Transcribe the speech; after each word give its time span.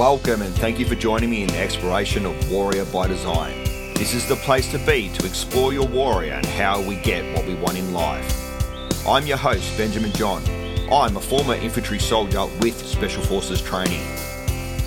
Welcome 0.00 0.40
and 0.40 0.54
thank 0.54 0.78
you 0.78 0.86
for 0.86 0.94
joining 0.94 1.28
me 1.28 1.42
in 1.42 1.48
the 1.48 1.58
exploration 1.58 2.24
of 2.24 2.50
Warrior 2.50 2.86
by 2.86 3.06
Design. 3.06 3.52
This 3.92 4.14
is 4.14 4.26
the 4.26 4.36
place 4.36 4.70
to 4.70 4.78
be 4.78 5.10
to 5.10 5.26
explore 5.26 5.74
your 5.74 5.86
warrior 5.86 6.32
and 6.32 6.46
how 6.46 6.80
we 6.80 6.96
get 6.96 7.36
what 7.36 7.46
we 7.46 7.52
want 7.52 7.76
in 7.76 7.92
life. 7.92 9.06
I'm 9.06 9.26
your 9.26 9.36
host, 9.36 9.76
Benjamin 9.76 10.10
John. 10.12 10.42
I'm 10.90 11.18
a 11.18 11.20
former 11.20 11.52
infantry 11.52 11.98
soldier 11.98 12.46
with 12.62 12.78
Special 12.78 13.22
Forces 13.22 13.60
training. 13.60 14.00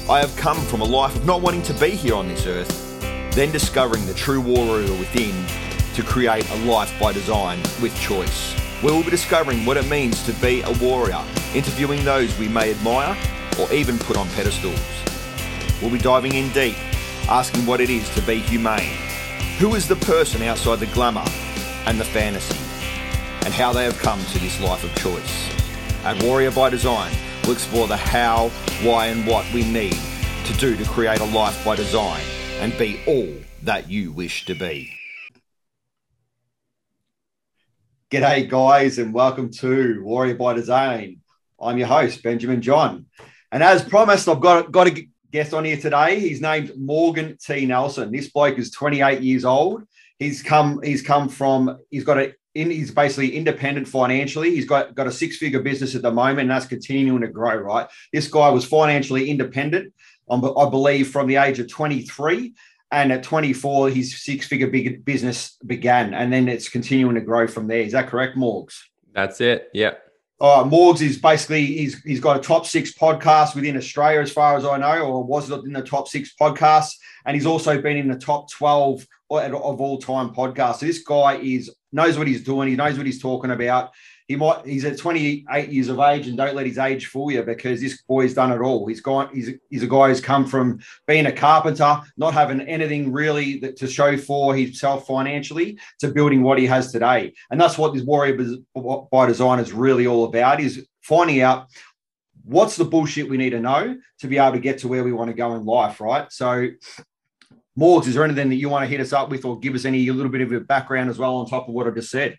I 0.09 0.17
have 0.19 0.35
come 0.35 0.57
from 0.61 0.81
a 0.81 0.85
life 0.85 1.15
of 1.15 1.27
not 1.27 1.43
wanting 1.43 1.61
to 1.61 1.73
be 1.75 1.91
here 1.91 2.15
on 2.15 2.27
this 2.27 2.47
earth, 2.47 2.99
then 3.35 3.51
discovering 3.51 4.07
the 4.07 4.15
true 4.15 4.41
warrior 4.41 4.97
within 4.97 5.45
to 5.93 6.01
create 6.01 6.49
a 6.49 6.55
life 6.65 6.91
by 6.99 7.11
design 7.11 7.59
with 7.83 7.95
choice. 7.99 8.55
We 8.81 8.91
will 8.91 9.03
be 9.03 9.11
discovering 9.11 9.63
what 9.63 9.77
it 9.77 9.87
means 9.87 10.23
to 10.23 10.33
be 10.41 10.63
a 10.63 10.71
warrior, 10.79 11.23
interviewing 11.53 12.03
those 12.03 12.35
we 12.39 12.47
may 12.47 12.71
admire 12.71 13.15
or 13.59 13.71
even 13.71 13.99
put 13.99 14.17
on 14.17 14.27
pedestals. 14.29 14.92
We'll 15.81 15.91
be 15.91 15.97
diving 15.97 16.33
in 16.33 16.49
deep, 16.51 16.77
asking 17.29 17.65
what 17.65 17.81
it 17.81 17.89
is 17.89 18.07
to 18.15 18.21
be 18.21 18.39
humane. 18.39 18.95
Who 19.59 19.75
is 19.75 19.87
the 19.87 19.95
person 19.95 20.41
outside 20.43 20.79
the 20.79 20.87
glamour 20.87 21.25
and 21.85 21.99
the 21.99 22.05
fantasy, 22.05 22.57
and 23.45 23.53
how 23.53 23.73
they 23.73 23.83
have 23.83 23.97
come 23.99 24.23
to 24.25 24.39
this 24.39 24.59
life 24.61 24.83
of 24.83 24.95
choice. 24.95 25.49
At 26.05 26.21
Warrior 26.23 26.51
by 26.51 26.69
Design, 26.69 27.13
we'll 27.43 27.53
explore 27.53 27.87
the 27.87 27.97
how, 27.97 28.49
why, 28.81 29.07
and 29.07 29.27
what 29.27 29.45
we 29.53 29.63
need 29.63 29.97
to 30.45 30.53
do 30.53 30.75
to 30.75 30.85
create 30.85 31.19
a 31.19 31.25
life 31.25 31.63
by 31.63 31.75
design 31.75 32.21
and 32.59 32.77
be 32.77 32.99
all 33.07 33.33
that 33.63 33.89
you 33.89 34.11
wish 34.11 34.45
to 34.45 34.53
be. 34.53 34.91
G'day, 38.11 38.47
guys, 38.47 38.99
and 38.99 39.13
welcome 39.13 39.49
to 39.51 40.01
Warrior 40.03 40.35
by 40.35 40.53
Design. 40.53 41.21
I'm 41.59 41.77
your 41.77 41.87
host, 41.87 42.21
Benjamin 42.21 42.61
John. 42.61 43.07
And 43.51 43.63
as 43.63 43.83
promised, 43.83 44.27
I've 44.27 44.39
got, 44.39 44.71
got 44.71 44.87
a 44.87 45.07
guest 45.33 45.53
on 45.53 45.65
here 45.65 45.77
today. 45.77 46.19
He's 46.19 46.41
named 46.41 46.71
Morgan 46.77 47.35
T. 47.43 47.65
Nelson. 47.65 48.11
This 48.11 48.29
bloke 48.29 48.59
is 48.59 48.69
28 48.69 49.21
years 49.21 49.43
old. 49.43 49.83
He's 50.19 50.43
come, 50.43 50.79
he's 50.83 51.01
come 51.01 51.27
from, 51.27 51.79
he's 51.89 52.03
got 52.03 52.19
a 52.19 52.35
in, 52.53 52.69
he's 52.69 52.91
basically 52.91 53.35
independent 53.35 53.87
financially. 53.87 54.51
He's 54.51 54.67
got, 54.67 54.93
got 54.93 55.07
a 55.07 55.11
six 55.11 55.37
figure 55.37 55.63
business 55.63 55.95
at 55.95 56.03
the 56.03 56.11
moment, 56.11 56.41
and 56.41 56.51
that's 56.51 56.67
continuing 56.67 57.21
to 57.21 57.27
grow, 57.27 57.55
right? 57.55 57.87
This 58.13 58.27
guy 58.27 58.47
was 58.51 58.63
financially 58.63 59.27
independent, 59.27 59.91
um, 60.29 60.45
I 60.55 60.69
believe, 60.69 61.09
from 61.09 61.25
the 61.25 61.37
age 61.37 61.57
of 61.57 61.67
23 61.67 62.53
and 62.91 63.11
at 63.11 63.23
24 63.23 63.89
his 63.89 64.21
six 64.21 64.45
figure 64.45 64.67
big 64.67 65.03
business 65.03 65.57
began 65.65 66.13
and 66.13 66.31
then 66.31 66.47
it's 66.47 66.69
continuing 66.69 67.15
to 67.15 67.21
grow 67.21 67.47
from 67.47 67.65
there 67.65 67.79
is 67.79 67.93
that 67.93 68.07
correct 68.07 68.37
morgs 68.37 68.81
that's 69.13 69.41
it 69.41 69.69
yeah 69.73 69.93
uh, 70.41 70.63
Morgs 70.63 71.01
is 71.01 71.17
basically 71.17 71.65
he's 71.65 72.01
he's 72.03 72.19
got 72.19 72.37
a 72.37 72.41
top 72.41 72.65
six 72.65 72.93
podcast 72.93 73.55
within 73.55 73.77
Australia, 73.77 74.19
as 74.21 74.31
far 74.31 74.57
as 74.57 74.65
I 74.65 74.77
know, 74.77 75.05
or 75.05 75.23
was 75.23 75.49
it 75.49 75.63
in 75.65 75.73
the 75.73 75.81
top 75.81 76.07
six 76.07 76.33
podcasts, 76.39 76.95
and 77.25 77.35
he's 77.35 77.45
also 77.45 77.81
been 77.81 77.97
in 77.97 78.07
the 78.07 78.17
top 78.17 78.49
twelve 78.51 79.05
of 79.29 79.81
all 79.81 79.97
time 79.97 80.29
podcasts. 80.33 80.77
So 80.77 80.85
this 80.85 81.03
guy 81.03 81.37
is 81.37 81.73
knows 81.91 82.17
what 82.17 82.27
he's 82.27 82.43
doing. 82.43 82.69
He 82.69 82.75
knows 82.75 82.97
what 82.97 83.05
he's 83.05 83.21
talking 83.21 83.51
about 83.51 83.91
he 84.27 84.35
might 84.35 84.65
he's 84.65 84.85
at 84.85 84.97
28 84.97 85.69
years 85.69 85.89
of 85.89 85.99
age 85.99 86.27
and 86.27 86.37
don't 86.37 86.55
let 86.55 86.65
his 86.65 86.77
age 86.77 87.07
fool 87.07 87.31
you 87.31 87.43
because 87.43 87.81
this 87.81 88.01
boy's 88.03 88.33
done 88.33 88.51
it 88.51 88.61
all. 88.61 88.87
He's 88.87 89.01
gone 89.01 89.29
he's, 89.33 89.51
he's 89.69 89.83
a 89.83 89.87
guy 89.87 90.07
who's 90.07 90.21
come 90.21 90.45
from 90.45 90.79
being 91.07 91.25
a 91.25 91.31
carpenter 91.31 92.01
not 92.17 92.33
having 92.33 92.61
anything 92.61 93.11
really 93.11 93.59
that, 93.59 93.75
to 93.77 93.87
show 93.87 94.17
for 94.17 94.55
himself 94.55 95.07
financially 95.07 95.79
to 95.99 96.09
building 96.09 96.43
what 96.43 96.57
he 96.57 96.65
has 96.65 96.91
today. 96.91 97.33
And 97.51 97.59
that's 97.59 97.77
what 97.77 97.93
this 97.93 98.03
warrior 98.03 98.37
by 99.11 99.25
design 99.25 99.59
is 99.59 99.73
really 99.73 100.07
all 100.07 100.25
about 100.25 100.61
is 100.61 100.87
finding 101.01 101.41
out 101.41 101.67
what's 102.45 102.75
the 102.75 102.85
bullshit 102.85 103.29
we 103.29 103.37
need 103.37 103.51
to 103.51 103.59
know 103.59 103.97
to 104.19 104.27
be 104.27 104.37
able 104.37 104.53
to 104.53 104.59
get 104.59 104.79
to 104.79 104.87
where 104.87 105.03
we 105.03 105.13
want 105.13 105.29
to 105.29 105.35
go 105.35 105.55
in 105.55 105.65
life 105.65 105.99
right? 105.99 106.31
So 106.31 106.69
Morgs, 107.77 108.05
is 108.07 108.13
there 108.13 108.23
anything 108.23 108.49
that 108.49 108.55
you 108.55 108.69
want 108.69 108.83
to 108.83 108.89
hit 108.89 109.01
us 109.01 109.13
up 109.13 109.29
with 109.29 109.45
or 109.45 109.59
give 109.59 109.73
us 109.73 109.85
any 109.85 110.07
a 110.07 110.13
little 110.13 110.31
bit 110.31 110.41
of 110.41 110.51
a 110.51 110.59
background 110.59 111.09
as 111.09 111.17
well 111.17 111.37
on 111.37 111.47
top 111.47 111.67
of 111.67 111.73
what 111.73 111.87
I 111.87 111.89
just 111.89 112.11
said? 112.11 112.37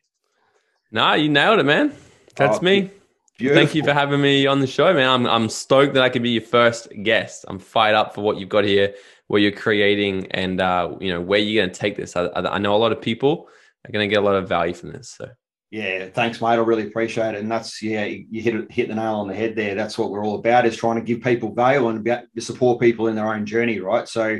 Nah, 0.95 1.15
you 1.15 1.29
nailed 1.29 1.59
it, 1.59 1.65
man. 1.65 1.93
That's 2.37 2.59
oh, 2.59 2.63
me. 2.63 2.89
Beautiful. 3.37 3.61
Thank 3.61 3.75
you 3.75 3.83
for 3.83 3.93
having 3.93 4.21
me 4.21 4.47
on 4.47 4.61
the 4.61 4.67
show, 4.69 4.95
man. 4.95 5.09
I'm 5.09 5.27
I'm 5.27 5.49
stoked 5.49 5.95
that 5.95 6.05
I 6.05 6.09
can 6.09 6.23
be 6.23 6.31
your 6.31 6.43
first 6.43 6.87
guest. 7.03 7.45
I'm 7.49 7.59
fired 7.59 7.97
up 7.97 8.15
for 8.15 8.21
what 8.21 8.37
you've 8.37 8.49
got 8.49 8.65
here, 8.65 8.95
what 9.27 9.39
you're 9.39 9.51
creating, 9.51 10.29
and 10.31 10.61
uh, 10.61 10.95
you 11.01 11.13
know 11.13 11.21
where 11.21 11.41
you're 11.41 11.61
going 11.61 11.75
to 11.75 11.79
take 11.79 11.97
this. 11.97 12.15
I, 12.15 12.29
I 12.29 12.59
know 12.59 12.77
a 12.77 12.79
lot 12.79 12.93
of 12.93 13.03
people 13.03 13.49
are 13.85 13.91
going 13.91 14.09
to 14.09 14.15
get 14.15 14.23
a 14.23 14.25
lot 14.25 14.37
of 14.37 14.49
value 14.49 14.73
from 14.73 14.93
this. 14.93 15.11
So 15.11 15.29
yeah, 15.73 16.11
thanks, 16.11 16.41
mate. 16.41 16.51
I 16.51 16.55
really 16.55 16.87
appreciate 16.87 17.35
it. 17.35 17.41
And 17.41 17.51
that's 17.51 17.83
yeah, 17.83 18.05
you 18.05 18.41
hit 18.41 18.71
hit 18.71 18.87
the 18.87 18.95
nail 18.95 19.17
on 19.17 19.27
the 19.27 19.35
head 19.35 19.57
there. 19.57 19.75
That's 19.75 19.99
what 19.99 20.13
we're 20.13 20.25
all 20.25 20.37
about 20.37 20.65
is 20.65 20.77
trying 20.77 21.01
to 21.01 21.03
give 21.03 21.23
people 21.23 21.53
value 21.53 21.89
and 21.89 22.09
support 22.39 22.79
people 22.79 23.09
in 23.09 23.17
their 23.17 23.35
own 23.35 23.47
journey, 23.47 23.81
right? 23.81 24.07
So 24.07 24.39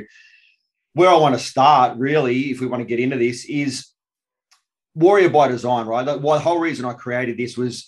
where 0.93 1.09
I 1.09 1.17
want 1.17 1.35
to 1.35 1.39
start, 1.39 1.97
really, 1.97 2.51
if 2.51 2.61
we 2.61 2.67
want 2.67 2.79
to 2.79 2.87
get 2.87 3.01
into 3.01 3.17
this, 3.17 3.43
is 3.43 3.89
warrior 4.95 5.29
by 5.29 5.47
design, 5.47 5.85
right? 5.85 6.05
The, 6.05 6.17
the 6.17 6.39
whole 6.39 6.59
reason 6.59 6.85
I 6.85 6.93
created 6.93 7.37
this 7.37 7.57
was 7.57 7.87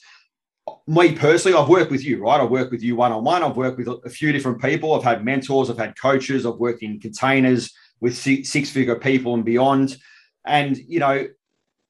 me 0.85 1.15
personally. 1.15 1.57
I've 1.57 1.69
worked 1.69 1.91
with 1.91 2.03
you, 2.03 2.21
right? 2.21 2.39
I've 2.39 2.51
worked 2.51 2.71
with 2.71 2.83
you 2.83 2.95
one 2.95 3.11
on 3.11 3.23
one. 3.23 3.43
I've 3.43 3.57
worked 3.57 3.77
with 3.77 3.87
a 3.87 4.09
few 4.09 4.31
different 4.31 4.61
people. 4.61 4.93
I've 4.93 5.03
had 5.03 5.23
mentors. 5.23 5.69
I've 5.69 5.77
had 5.77 5.99
coaches. 5.99 6.45
I've 6.45 6.55
worked 6.55 6.83
in 6.83 6.99
containers 6.99 7.73
with 7.99 8.15
six 8.15 8.69
figure 8.69 8.99
people 8.99 9.33
and 9.33 9.43
beyond. 9.43 9.97
And 10.45 10.77
you 10.77 10.99
know 10.99 11.27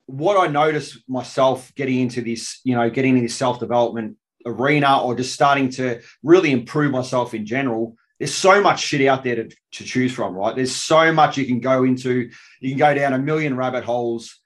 what 0.06 0.38
I 0.38 0.50
noticed 0.50 1.00
myself 1.10 1.74
getting 1.76 2.00
into 2.00 2.22
this, 2.22 2.62
you 2.64 2.76
know, 2.76 2.90
getting 2.90 3.18
into 3.18 3.24
this 3.24 3.36
self 3.36 3.60
development 3.60 4.18
arena 4.46 5.02
or 5.02 5.16
just 5.16 5.34
starting 5.34 5.70
to 5.70 6.02
really 6.24 6.52
improve 6.52 6.92
myself 6.92 7.34
in 7.34 7.46
general 7.46 7.98
there's 8.20 8.34
so 8.34 8.62
much 8.62 8.80
shit 8.80 9.08
out 9.08 9.24
there 9.24 9.36
to, 9.36 9.50
to 9.74 9.84
choose 9.84 10.12
from, 10.12 10.34
right? 10.34 10.56
There's 10.56 10.76
so 10.76 11.14
much 11.14 11.38
you 11.38 11.46
can 11.46 11.60
go 11.60 11.84
into. 11.84 12.30
You 12.60 12.70
can 12.70 12.78
go 12.78 12.94
down 12.94 13.14
a 13.14 13.20
million 13.20 13.56
rabbit 13.56 13.84
holes. 13.84 14.40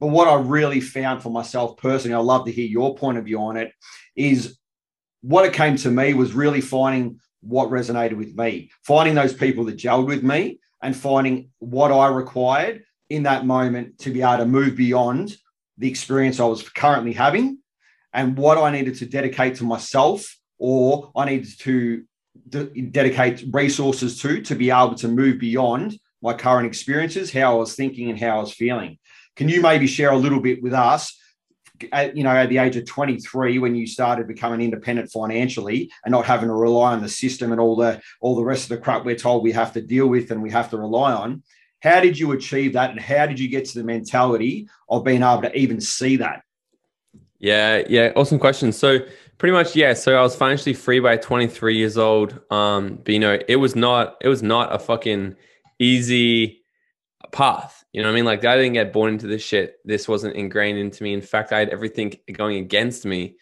But 0.00 0.08
what 0.08 0.28
I 0.28 0.34
really 0.34 0.80
found 0.80 1.22
for 1.22 1.30
myself 1.30 1.76
personally, 1.76 2.14
I'd 2.14 2.20
love 2.20 2.44
to 2.46 2.52
hear 2.52 2.66
your 2.66 2.96
point 2.96 3.18
of 3.18 3.24
view 3.24 3.40
on 3.40 3.56
it, 3.56 3.72
is 4.14 4.58
what 5.22 5.46
it 5.46 5.52
came 5.52 5.76
to 5.76 5.90
me 5.90 6.14
was 6.14 6.32
really 6.32 6.60
finding 6.60 7.20
what 7.40 7.70
resonated 7.70 8.16
with 8.16 8.36
me, 8.36 8.70
finding 8.82 9.14
those 9.14 9.32
people 9.32 9.64
that 9.64 9.76
gelled 9.76 10.06
with 10.06 10.22
me 10.22 10.58
and 10.82 10.96
finding 10.96 11.50
what 11.58 11.90
I 11.92 12.08
required 12.08 12.84
in 13.08 13.22
that 13.24 13.46
moment 13.46 13.98
to 14.00 14.10
be 14.10 14.22
able 14.22 14.38
to 14.38 14.46
move 14.46 14.76
beyond 14.76 15.36
the 15.78 15.88
experience 15.88 16.40
I 16.40 16.44
was 16.44 16.68
currently 16.68 17.12
having 17.12 17.58
and 18.12 18.36
what 18.36 18.58
I 18.58 18.70
needed 18.70 18.96
to 18.96 19.06
dedicate 19.06 19.56
to 19.56 19.64
myself 19.64 20.36
or 20.58 21.10
I 21.14 21.26
needed 21.26 21.58
to 21.60 22.04
de- 22.48 22.82
dedicate 22.82 23.44
resources 23.52 24.20
to 24.20 24.40
to 24.42 24.54
be 24.54 24.70
able 24.70 24.94
to 24.96 25.08
move 25.08 25.38
beyond 25.38 25.98
my 26.22 26.32
current 26.32 26.66
experiences, 26.66 27.32
how 27.32 27.52
I 27.52 27.58
was 27.58 27.74
thinking 27.74 28.10
and 28.10 28.18
how 28.18 28.38
I 28.38 28.40
was 28.40 28.52
feeling. 28.52 28.98
Can 29.36 29.48
you 29.48 29.60
maybe 29.60 29.86
share 29.86 30.10
a 30.10 30.16
little 30.16 30.40
bit 30.40 30.62
with 30.62 30.72
us? 30.72 31.16
At, 31.92 32.16
you 32.16 32.24
know, 32.24 32.30
at 32.30 32.48
the 32.48 32.56
age 32.56 32.76
of 32.76 32.86
23, 32.86 33.58
when 33.58 33.74
you 33.74 33.86
started 33.86 34.26
becoming 34.26 34.62
independent 34.62 35.10
financially 35.12 35.90
and 36.04 36.12
not 36.12 36.24
having 36.24 36.48
to 36.48 36.54
rely 36.54 36.94
on 36.94 37.02
the 37.02 37.08
system 37.08 37.52
and 37.52 37.60
all 37.60 37.76
the 37.76 38.00
all 38.22 38.34
the 38.34 38.44
rest 38.44 38.64
of 38.64 38.70
the 38.70 38.78
crap 38.78 39.04
we're 39.04 39.14
told 39.14 39.42
we 39.42 39.52
have 39.52 39.74
to 39.74 39.82
deal 39.82 40.06
with 40.06 40.30
and 40.30 40.42
we 40.42 40.50
have 40.50 40.70
to 40.70 40.78
rely 40.78 41.12
on, 41.12 41.42
how 41.80 42.00
did 42.00 42.18
you 42.18 42.32
achieve 42.32 42.72
that, 42.72 42.90
and 42.90 42.98
how 42.98 43.26
did 43.26 43.38
you 43.38 43.48
get 43.48 43.66
to 43.66 43.78
the 43.78 43.84
mentality 43.84 44.68
of 44.88 45.04
being 45.04 45.22
able 45.22 45.42
to 45.42 45.54
even 45.54 45.80
see 45.80 46.16
that? 46.16 46.42
Yeah, 47.38 47.82
yeah, 47.88 48.12
awesome 48.16 48.38
question. 48.38 48.72
So 48.72 49.00
pretty 49.38 49.52
much, 49.52 49.76
yeah. 49.76 49.92
So 49.92 50.16
I 50.16 50.22
was 50.22 50.34
financially 50.34 50.72
free 50.72 51.00
by 51.00 51.16
23 51.18 51.76
years 51.76 51.98
old. 51.98 52.40
Um, 52.50 53.00
but 53.04 53.12
you 53.12 53.20
know, 53.20 53.38
it 53.46 53.56
was 53.56 53.76
not 53.76 54.16
it 54.22 54.28
was 54.28 54.42
not 54.42 54.74
a 54.74 54.78
fucking 54.78 55.36
easy 55.78 56.64
path. 57.32 57.84
You 57.92 58.02
know 58.02 58.08
what 58.08 58.12
I 58.12 58.16
mean? 58.16 58.24
Like 58.24 58.44
I 58.44 58.56
didn't 58.56 58.74
get 58.74 58.92
born 58.92 59.12
into 59.12 59.26
this 59.26 59.42
shit. 59.42 59.76
This 59.84 60.08
wasn't 60.08 60.36
ingrained 60.36 60.78
into 60.78 61.02
me. 61.02 61.12
In 61.12 61.22
fact, 61.22 61.52
I 61.52 61.58
had 61.58 61.70
everything 61.70 62.14
going 62.32 62.56
against 62.56 63.04
me 63.04 63.36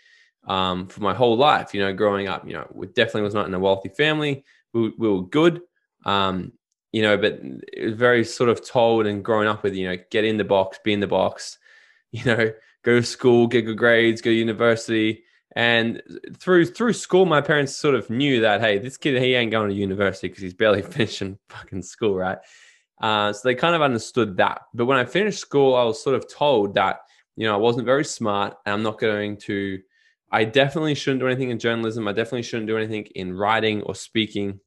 um, 0.47 0.87
for 0.89 1.00
my 1.00 1.15
whole 1.15 1.37
life. 1.37 1.75
You 1.75 1.81
know, 1.81 1.93
growing 1.93 2.29
up, 2.29 2.47
you 2.47 2.55
know, 2.55 2.67
we 2.73 2.87
definitely 2.87 3.23
was 3.23 3.35
not 3.35 3.47
in 3.47 3.55
a 3.55 3.59
wealthy 3.59 3.88
family. 3.88 4.44
We, 4.73 4.93
we 4.99 5.09
were 5.09 5.23
good, 5.23 5.61
um, 6.05 6.53
you 6.93 7.03
know, 7.03 7.17
but 7.17 7.41
it 7.73 7.85
was 7.85 7.94
very 7.94 8.25
sort 8.25 8.50
of 8.50 8.67
told 8.67 9.06
and 9.06 9.25
growing 9.25 9.49
up 9.49 9.62
with, 9.62 9.75
you 9.75 9.88
know, 9.88 9.97
get 10.11 10.25
in 10.25 10.37
the 10.37 10.44
box, 10.44 10.79
be 10.85 10.93
in 10.93 11.00
the 11.00 11.06
box, 11.06 11.59
you 12.12 12.25
know, 12.25 12.53
go 12.85 13.00
to 13.00 13.03
school, 13.03 13.47
get 13.47 13.62
good 13.62 13.79
grades, 13.79 14.20
go 14.20 14.31
to 14.31 14.35
university. 14.35 15.25
And 15.56 16.03
through 16.37 16.67
through 16.67 16.94
school, 16.94 17.26
my 17.26 17.41
parents 17.41 17.76
sort 17.76 17.94
of 17.94 18.11
knew 18.11 18.41
that 18.41 18.61
hey, 18.61 18.79
this 18.79 18.97
kid 18.97 19.20
he 19.23 19.35
ain't 19.35 19.53
going 19.53 19.70
to 19.70 19.75
university 19.75 20.29
because 20.29 20.43
he's 20.43 20.55
barely 20.55 20.82
finishing 20.82 21.38
fucking 21.49 21.82
school, 21.82 22.17
right? 22.17 22.38
Uh, 23.00 23.32
so 23.32 23.41
they 23.44 23.55
kind 23.55 23.75
of 23.75 23.82
understood 23.82 24.37
that. 24.37 24.62
But 24.73 24.87
when 24.87 24.99
I 24.99 25.05
finished 25.05 25.41
school, 25.41 25.75
I 25.75 25.85
was 25.85 26.02
sort 26.02 26.17
of 26.17 26.32
told 26.32 26.75
that, 26.75 27.00
you 27.37 27.46
know, 27.46 27.55
I 27.55 27.58
wasn't 27.58 27.87
very 27.87 28.05
smart 28.05 28.56
and 28.64 28.73
I'm 28.73 28.82
not 28.82 28.99
going 28.99 29.37
to, 29.38 29.81
I 30.31 30.44
definitely 30.44 30.94
shouldn't 30.94 31.20
do 31.20 31.26
anything 31.26 31.50
in 31.50 31.58
journalism. 31.58 32.08
I 32.08 32.12
definitely 32.12 32.43
shouldn't 32.43 32.69
do 32.69 32.76
anything 32.76 33.05
in 33.14 33.35
writing 33.35 33.82
or 33.82 33.94
speaking 33.94 34.61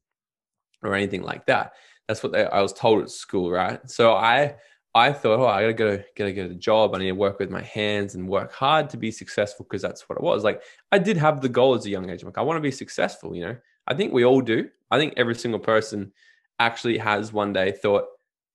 or 0.82 0.94
anything 0.94 1.22
like 1.22 1.46
that. 1.46 1.72
That's 2.06 2.22
what 2.22 2.32
they, 2.32 2.46
I 2.46 2.60
was 2.60 2.72
told 2.72 3.02
at 3.02 3.10
school, 3.10 3.50
right? 3.50 3.80
So 3.90 4.14
I, 4.14 4.56
I 4.94 5.12
thought, 5.12 5.40
oh, 5.40 5.46
I 5.46 5.60
gotta 5.62 5.74
go, 5.74 6.02
gotta 6.16 6.32
get 6.32 6.50
a 6.50 6.54
job. 6.54 6.94
I 6.94 6.98
need 6.98 7.06
to 7.06 7.12
work 7.12 7.38
with 7.38 7.50
my 7.50 7.62
hands 7.62 8.14
and 8.14 8.28
work 8.28 8.52
hard 8.52 8.88
to 8.90 8.96
be 8.96 9.10
successful 9.10 9.64
because 9.64 9.82
that's 9.82 10.08
what 10.08 10.16
it 10.16 10.24
was. 10.24 10.44
Like 10.44 10.62
I 10.92 10.98
did 10.98 11.16
have 11.16 11.40
the 11.40 11.48
goal 11.48 11.74
as 11.74 11.86
a 11.86 11.90
young 11.90 12.08
age. 12.10 12.22
I'm 12.22 12.28
like, 12.28 12.38
I 12.38 12.42
want 12.42 12.56
to 12.56 12.62
be 12.62 12.70
successful, 12.70 13.34
you 13.34 13.44
know. 13.44 13.56
I 13.86 13.94
think 13.94 14.12
we 14.12 14.24
all 14.24 14.40
do. 14.40 14.68
I 14.90 14.98
think 14.98 15.14
every 15.16 15.34
single 15.34 15.60
person 15.60 16.12
actually 16.58 16.98
has 16.98 17.32
one 17.32 17.52
day 17.52 17.72
thought, 17.72 18.04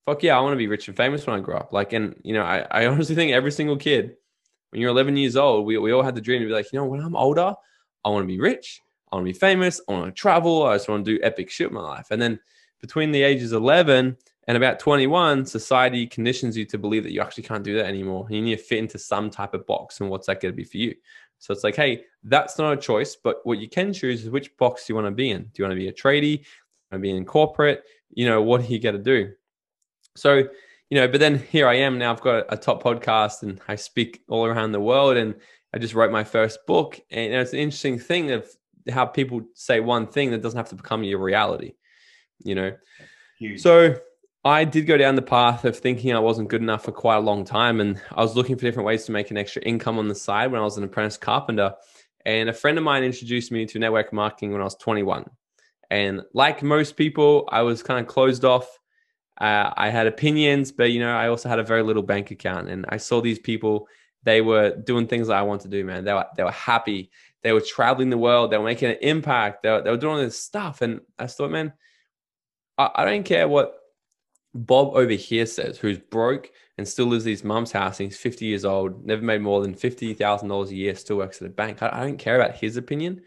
fuck 0.06 0.24
yeah, 0.24 0.38
I 0.38 0.42
want 0.42 0.54
to 0.54 0.58
be 0.58 0.68
rich 0.68 0.88
and 0.88 0.98
famous 0.98 1.26
when 1.26 1.36
I 1.36 1.40
grow 1.40 1.58
up. 1.58 1.74
Like, 1.74 1.94
and 1.94 2.16
you 2.24 2.34
know, 2.34 2.44
I, 2.44 2.66
I 2.72 2.86
honestly 2.88 3.16
think 3.16 3.32
every 3.32 3.52
single 3.52 3.78
kid, 3.78 4.16
when 4.70 4.82
you're 4.82 4.92
11 4.92 5.18
years 5.18 5.36
old, 5.36 5.66
we, 5.66 5.78
we 5.78 5.92
all 5.92 6.04
had 6.04 6.16
the 6.16 6.22
dream 6.22 6.42
to 6.42 6.48
be 6.48 6.54
like, 6.54 6.72
you 6.74 6.80
know, 6.80 6.86
when 6.86 7.00
I'm 7.00 7.16
older, 7.16 7.54
I 8.04 8.10
want 8.10 8.24
to 8.24 8.28
be 8.28 8.40
rich. 8.40 8.82
I 9.12 9.16
want 9.16 9.28
to 9.28 9.34
be 9.34 9.38
famous. 9.40 9.80
I 9.88 9.94
want 9.94 10.06
to 10.08 10.12
travel. 10.12 10.64
I 10.64 10.76
just 10.76 10.90
want 10.90 11.06
to 11.06 11.18
do 11.18 11.24
epic 11.24 11.50
shit 11.50 11.68
in 11.68 11.74
my 11.74 11.82
life. 11.82 12.08
And 12.10 12.22
then 12.22 12.40
between 12.82 13.12
the 13.12 13.22
ages 13.22 13.54
11 13.54 14.18
and 14.48 14.58
about 14.58 14.80
21, 14.80 15.46
society 15.46 16.08
conditions 16.08 16.58
you 16.58 16.66
to 16.66 16.78
believe 16.78 17.04
that 17.04 17.14
you 17.14 17.22
actually 17.22 17.44
can't 17.44 17.64
do 17.64 17.78
that 17.78 17.86
anymore. 17.86 18.26
You 18.30 18.42
need 18.42 18.58
to 18.58 18.64
fit 18.64 18.80
into 18.80 18.98
some 18.98 19.30
type 19.30 19.54
of 19.54 19.66
box. 19.68 20.02
And 20.02 20.10
what's 20.10 20.28
that 20.28 20.42
going 20.42 20.52
to 20.52 20.56
be 20.56 20.64
for 20.64 20.78
you? 20.78 20.96
So 21.38 21.54
it's 21.54 21.64
like, 21.64 21.76
hey, 21.76 22.06
that's 22.24 22.58
not 22.58 22.74
a 22.74 22.78
choice, 22.78 23.16
but 23.16 23.38
what 23.44 23.60
you 23.60 23.70
can 23.70 23.94
choose 23.94 24.24
is 24.24 24.30
which 24.30 24.56
box 24.58 24.90
you 24.90 24.96
want 24.96 25.08
to 25.08 25.12
be 25.12 25.30
in. 25.30 25.44
Do 25.44 25.50
you 25.56 25.66
want 25.66 25.74
to 25.74 25.80
be 25.80 25.90
a 25.90 25.94
tradie? 25.94 26.22
Do 26.22 26.28
you 26.30 26.46
want 26.92 26.94
to 26.94 27.00
be 27.00 27.12
in 27.12 27.26
corporate? 27.26 27.84
You 28.12 28.28
know, 28.28 28.42
what 28.42 28.66
do 28.66 28.74
you 28.74 28.80
got 28.80 28.92
to 28.92 28.98
do? 28.98 29.32
So, 30.16 30.44
you 30.90 31.00
know, 31.00 31.08
but 31.08 31.20
then 31.20 31.40
here 31.40 31.68
I 31.68 31.76
am 31.76 31.98
now. 31.98 32.12
I've 32.12 32.22
got 32.22 32.46
a 32.50 32.58
top 32.58 32.84
podcast 32.84 33.44
and 33.44 33.60
I 33.68 33.76
speak 33.76 34.22
all 34.28 34.46
around 34.46 34.72
the 34.72 34.80
world. 34.80 35.18
And 35.18 35.36
I 35.74 35.80
just 35.80 35.94
wrote 35.94 36.12
my 36.12 36.24
first 36.24 36.66
book. 36.68 37.00
And 37.10 37.34
it's 37.34 37.54
an 37.54 37.60
interesting 37.60 37.98
thing 38.00 38.32
of 38.32 38.48
how 38.90 39.06
people 39.06 39.42
say 39.56 39.80
one 39.80 40.08
thing 40.08 40.32
that 40.32 40.42
doesn't 40.42 40.58
have 40.58 40.70
to 40.70 40.76
become 40.76 41.04
your 41.04 41.20
reality, 41.20 41.74
you 42.40 42.56
know? 42.56 42.76
Huge. 43.40 43.62
So 43.62 43.96
I 44.46 44.66
did 44.66 44.86
go 44.88 44.98
down 44.98 45.16
the 45.16 45.22
path 45.22 45.66
of 45.66 45.78
thinking 45.78 46.14
I 46.14 46.20
wasn't 46.20 46.50
good 46.50 46.62
enough 46.62 46.84
for 46.84 46.92
quite 46.92 47.16
a 47.16 47.22
long 47.22 47.46
time. 47.46 47.80
And 47.80 48.00
I 48.12 48.22
was 48.22 48.36
looking 48.36 48.58
for 48.58 48.64
different 48.64 48.86
ways 48.86 49.06
to 49.06 49.12
make 49.12 49.32
an 49.32 49.38
extra 49.38 49.62
income 49.64 49.98
on 49.98 50.10
the 50.10 50.16
side 50.16 50.52
when 50.52 50.62
I 50.62 50.66
was 50.66 50.78
an 50.78 50.84
apprentice 50.84 51.18
carpenter. 51.18 51.74
And 52.26 52.50
a 52.50 52.54
friend 52.54 52.78
of 52.78 52.84
mine 52.84 53.04
introduced 53.04 53.52
me 53.52 53.66
to 53.68 53.80
network 53.80 54.14
marketing 54.14 54.52
when 54.52 54.62
I 54.62 54.66
was 54.66 54.76
21. 54.76 55.30
And 55.90 56.22
like 56.34 56.62
most 56.62 56.98
people, 56.98 57.48
I 57.52 57.62
was 57.62 57.84
kind 57.84 58.00
of 58.00 58.08
closed 58.08 58.46
off. 58.46 58.80
Uh, 59.40 59.74
I 59.76 59.90
had 59.90 60.08
opinions, 60.08 60.72
but 60.72 60.92
you 60.92 61.00
know, 61.00 61.16
I 61.16 61.28
also 61.28 61.50
had 61.50 61.60
a 61.60 61.64
very 61.64 61.84
little 61.84 62.04
bank 62.04 62.32
account. 62.32 62.70
And 62.70 62.86
I 62.90 62.98
saw 62.98 63.22
these 63.22 63.40
people; 63.40 63.88
they 64.24 64.42
were 64.42 64.76
doing 64.76 65.08
things 65.08 65.28
that 65.28 65.38
I 65.38 65.42
want 65.44 65.62
to 65.62 65.68
do. 65.68 65.84
Man, 65.84 66.06
they 66.06 66.14
were 66.14 66.26
they 66.38 66.44
were 66.44 66.52
happy. 66.52 67.10
They 67.42 67.52
were 67.52 67.62
traveling 67.62 68.10
the 68.10 68.18
world. 68.18 68.52
They 68.52 68.58
were 68.58 68.64
making 68.64 68.90
an 68.90 68.98
impact. 69.02 69.64
They 69.64 69.70
were, 69.70 69.82
they 69.82 69.92
were 69.92 69.98
doing 69.98 70.16
all 70.16 70.22
this 70.22 70.40
stuff. 70.40 70.82
And 70.82 71.02
I 71.20 71.28
thought, 71.28 71.52
man, 71.52 71.74
I, 72.78 72.90
I 72.96 73.06
don't 73.06 73.24
care 73.24 73.48
what 73.48 73.76
Bob 74.54 74.96
over 74.96 75.12
here 75.12 75.46
says, 75.46 75.78
who's 75.78 75.98
broke 75.98 76.52
and 76.78 76.88
still 76.88 77.08
lives 77.08 77.26
at 77.26 77.32
his 77.32 77.44
mum's 77.44 77.72
house, 77.72 78.00
and 78.00 78.10
he's 78.10 78.20
50 78.20 78.46
years 78.46 78.66
old, 78.66 79.06
never 79.06 79.22
made 79.22 79.42
more 79.42 79.62
than 79.62 79.76
$50,000 79.76 80.68
a 80.68 80.76
year, 80.76 80.96
still 80.96 81.18
works 81.18 81.42
at 81.42 81.48
a 81.48 81.52
bank. 81.52 81.84
I, 81.84 81.90
I, 81.92 82.00
don't 82.02 82.18
care 82.18 82.40
about 82.40 82.56
his 82.56 82.78
opinion 82.78 83.22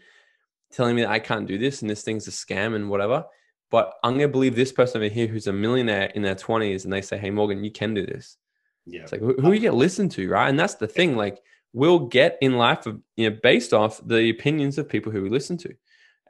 telling 0.71 0.95
me 0.95 1.03
that 1.03 1.11
I 1.11 1.19
can't 1.19 1.47
do 1.47 1.57
this 1.57 1.81
and 1.81 1.89
this 1.89 2.03
thing's 2.03 2.27
a 2.27 2.31
scam 2.31 2.75
and 2.75 2.89
whatever. 2.89 3.25
But 3.69 3.93
I'm 4.03 4.13
going 4.13 4.27
to 4.27 4.31
believe 4.31 4.55
this 4.55 4.71
person 4.71 5.01
over 5.01 5.13
here 5.13 5.27
who's 5.27 5.47
a 5.47 5.53
millionaire 5.53 6.05
in 6.15 6.21
their 6.21 6.35
20s 6.35 6.83
and 6.83 6.93
they 6.93 7.01
say, 7.01 7.17
Hey, 7.17 7.29
Morgan, 7.29 7.63
you 7.63 7.71
can 7.71 7.93
do 7.93 8.05
this. 8.05 8.37
Yeah. 8.85 9.01
It's 9.01 9.11
like, 9.11 9.21
who, 9.21 9.33
who 9.33 9.51
you 9.51 9.59
get 9.59 9.73
listened 9.73 10.11
to, 10.11 10.29
right? 10.29 10.47
And 10.47 10.57
that's 10.57 10.75
the 10.75 10.87
thing. 10.87 11.17
Like, 11.17 11.41
we'll 11.73 11.99
get 11.99 12.37
in 12.41 12.57
life, 12.57 12.85
of, 12.85 13.01
you 13.17 13.29
know, 13.29 13.37
based 13.43 13.73
off 13.73 13.99
the 14.05 14.29
opinions 14.29 14.77
of 14.77 14.87
people 14.87 15.11
who 15.11 15.21
we 15.21 15.29
listen 15.29 15.57
to. 15.57 15.73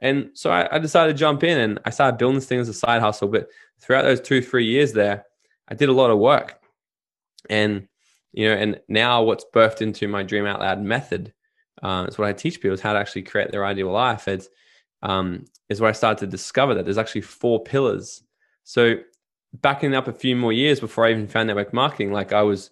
And 0.00 0.30
so 0.34 0.50
I, 0.50 0.76
I, 0.76 0.78
decided 0.78 1.12
to 1.12 1.18
jump 1.18 1.42
in 1.42 1.58
and 1.58 1.80
I 1.84 1.90
started 1.90 2.18
building 2.18 2.36
this 2.36 2.46
thing 2.46 2.60
as 2.60 2.68
a 2.68 2.74
side 2.74 3.00
hustle. 3.00 3.28
But 3.28 3.48
throughout 3.80 4.02
those 4.02 4.20
two, 4.20 4.42
three 4.42 4.66
years 4.66 4.92
there, 4.92 5.24
I 5.68 5.74
did 5.74 5.88
a 5.88 5.92
lot 5.92 6.10
of 6.10 6.18
work. 6.18 6.60
And, 7.50 7.88
you 8.32 8.48
know, 8.48 8.54
and 8.54 8.80
now 8.88 9.22
what's 9.22 9.44
birthed 9.52 9.80
into 9.80 10.06
my 10.06 10.22
Dream 10.22 10.46
Out 10.46 10.60
Loud 10.60 10.82
method 10.82 11.32
uh, 11.82 12.06
is 12.08 12.18
what 12.18 12.28
I 12.28 12.32
teach 12.32 12.60
people 12.60 12.74
is 12.74 12.80
how 12.80 12.92
to 12.92 12.98
actually 12.98 13.22
create 13.22 13.50
their 13.50 13.64
ideal 13.64 13.90
life. 13.90 14.28
It's, 14.28 14.48
um, 15.02 15.44
is 15.68 15.80
where 15.80 15.90
I 15.90 15.94
started 15.94 16.20
to 16.20 16.30
discover 16.30 16.74
that 16.74 16.84
there's 16.84 16.98
actually 16.98 17.22
four 17.22 17.62
pillars. 17.62 18.22
So 18.64 18.96
backing 19.54 19.94
up 19.94 20.08
a 20.08 20.12
few 20.12 20.36
more 20.36 20.52
years 20.52 20.80
before 20.80 21.06
I 21.06 21.10
even 21.10 21.28
found 21.28 21.46
network 21.46 21.72
marketing, 21.72 22.12
like 22.12 22.32
I 22.32 22.42
was, 22.42 22.70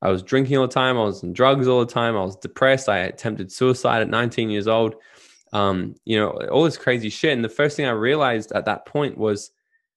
I 0.00 0.10
was 0.10 0.22
drinking 0.22 0.56
all 0.56 0.66
the 0.66 0.72
time. 0.72 0.96
I 0.96 1.04
was 1.04 1.22
on 1.22 1.32
drugs 1.32 1.68
all 1.68 1.80
the 1.80 1.92
time. 1.92 2.16
I 2.16 2.22
was 2.22 2.36
depressed. 2.36 2.88
I 2.88 2.98
attempted 2.98 3.52
suicide 3.52 4.02
at 4.02 4.08
19 4.08 4.50
years 4.50 4.68
old 4.68 4.96
um, 5.52 5.94
you 6.04 6.18
know, 6.18 6.30
all 6.50 6.64
this 6.64 6.78
crazy 6.78 7.10
shit. 7.10 7.32
And 7.32 7.44
the 7.44 7.48
first 7.48 7.76
thing 7.76 7.86
I 7.86 7.90
realized 7.90 8.52
at 8.52 8.64
that 8.64 8.86
point 8.86 9.18
was, 9.18 9.50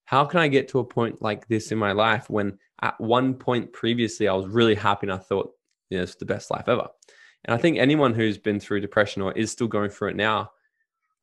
how 0.06 0.25
can 0.25 0.39
I 0.39 0.48
get 0.48 0.68
to 0.69 0.80
a 0.80 0.83
point 0.83 1.22
like 1.22 1.48
this 1.48 1.72
in 1.72 1.77
my 1.77 1.94
life 1.94 2.30
when 2.30 2.60
at 2.81 3.00
one 3.00 3.33
point 3.33 3.74
previously 3.74 4.27
I 4.27 4.33
was 4.33 4.48
really 4.48 4.75
happy 4.75 5.07
and 5.07 5.13
I 5.13 5.18
thought, 5.18 5.51
you 5.89 5.98
know, 5.98 6.06
the 6.06 6.25
best 6.25 6.51
life 6.51 6.68
ever. 6.68 6.88
And 7.45 7.56
I 7.56 7.57
think 7.57 7.77
anyone 7.77 8.13
who's 8.13 8.38
been 8.38 8.60
through 8.60 8.81
depression 8.81 9.22
or 9.22 9.31
is 9.31 9.51
still 9.51 9.68
going 9.68 9.89
through 9.89 10.10
it 10.10 10.16
now 10.16 10.51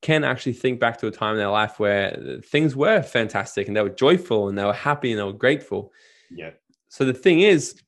can 0.02 0.24
actually 0.24 0.52
think 0.52 0.80
back 0.80 0.98
to 0.98 1.06
a 1.06 1.10
time 1.10 1.32
in 1.32 1.38
their 1.38 1.48
life 1.48 1.78
where 1.78 2.40
things 2.44 2.76
were 2.76 3.02
fantastic 3.02 3.68
and 3.68 3.76
they 3.76 3.82
were 3.82 3.88
joyful 3.88 4.48
and 4.48 4.58
they 4.58 4.64
were 4.64 4.72
happy 4.72 5.12
and 5.12 5.18
they 5.18 5.24
were 5.24 5.32
grateful. 5.32 5.92
Yeah. 6.30 6.50
So 6.88 7.04
the 7.04 7.14
thing 7.14 7.40
is, 7.40 7.80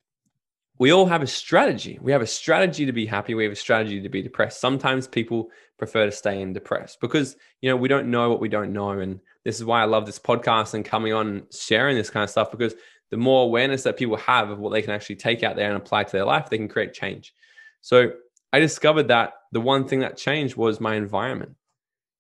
we 0.79 0.93
all 0.93 1.07
have 1.07 1.23
a 1.23 1.27
strategy. 1.27 1.99
We 2.01 2.11
have 2.13 2.23
a 2.23 2.27
strategy 2.27 2.87
to 2.87 2.93
be 2.93 3.07
happy. 3.07 3.35
We 3.35 3.45
have 3.45 3.53
a 3.53 3.57
strategy 3.57 4.01
to 4.01 4.09
be 4.09 4.23
depressed. 4.23 4.61
Sometimes 4.61 5.07
people 5.07 5.51
prefer 5.79 6.07
to 6.07 6.13
stay 6.13 6.41
in 6.41 6.53
depressed 6.53 7.01
because, 7.01 7.37
you 7.61 7.71
know, 7.71 7.77
we 7.77 7.89
don't 7.89 8.11
know 8.11 8.31
what 8.31 8.41
we 8.41 8.49
don't 8.49 8.73
know. 8.73 8.91
And 8.91 9.21
this 9.45 9.57
is 9.57 9.65
why 9.65 9.83
I 9.83 9.85
love 9.85 10.07
this 10.07 10.19
podcast 10.19 10.75
and 10.75 10.85
coming 10.85 11.13
on 11.13 11.29
and 11.29 11.43
sharing 11.53 11.97
this 11.97 12.11
kind 12.11 12.25
of 12.25 12.31
stuff 12.31 12.51
because 12.51 12.75
the 13.11 13.17
more 13.17 13.45
awareness 13.45 13.83
that 13.85 13.97
people 13.97 14.17
have 14.17 14.51
of 14.51 14.59
what 14.59 14.73
they 14.73 14.83
can 14.83 14.91
actually 14.91 15.17
take 15.17 15.43
out 15.43 15.55
there 15.55 15.69
and 15.69 15.77
apply 15.77 16.05
to 16.05 16.13
their 16.13 16.25
life, 16.25 16.51
they 16.51 16.59
can 16.59 16.69
create 16.69 16.93
change. 16.93 17.35
So 17.81 18.13
I 18.53 18.59
discovered 18.59 19.09
that 19.09 19.35
the 19.53 19.61
one 19.61 19.87
thing 19.87 20.01
that 20.01 20.17
changed 20.17 20.57
was 20.57 20.81
my 20.81 20.97
environment. 20.97 21.55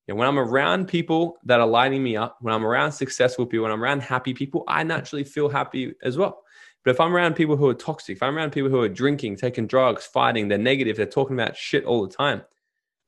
You 0.06 0.14
know, 0.14 0.18
when 0.18 0.28
I'm 0.28 0.38
around 0.38 0.86
people 0.86 1.38
that 1.44 1.60
are 1.60 1.66
lighting 1.66 2.02
me 2.02 2.16
up, 2.16 2.36
when 2.40 2.52
I'm 2.52 2.66
around 2.66 2.92
successful 2.92 3.46
people, 3.46 3.64
when 3.64 3.72
I'm 3.72 3.82
around 3.82 4.02
happy 4.02 4.34
people, 4.34 4.64
I 4.68 4.82
naturally 4.82 5.24
feel 5.24 5.48
happy 5.48 5.94
as 6.02 6.18
well. 6.18 6.42
But 6.84 6.90
if 6.90 7.00
I'm 7.00 7.14
around 7.14 7.34
people 7.34 7.56
who 7.56 7.68
are 7.68 7.74
toxic, 7.74 8.16
if 8.16 8.22
I'm 8.22 8.36
around 8.36 8.52
people 8.52 8.68
who 8.68 8.82
are 8.82 8.88
drinking, 8.88 9.36
taking 9.36 9.66
drugs, 9.66 10.04
fighting, 10.04 10.48
they're 10.48 10.58
negative, 10.58 10.96
they're 10.96 11.06
talking 11.06 11.34
about 11.34 11.56
shit 11.56 11.84
all 11.84 12.06
the 12.06 12.14
time, 12.14 12.42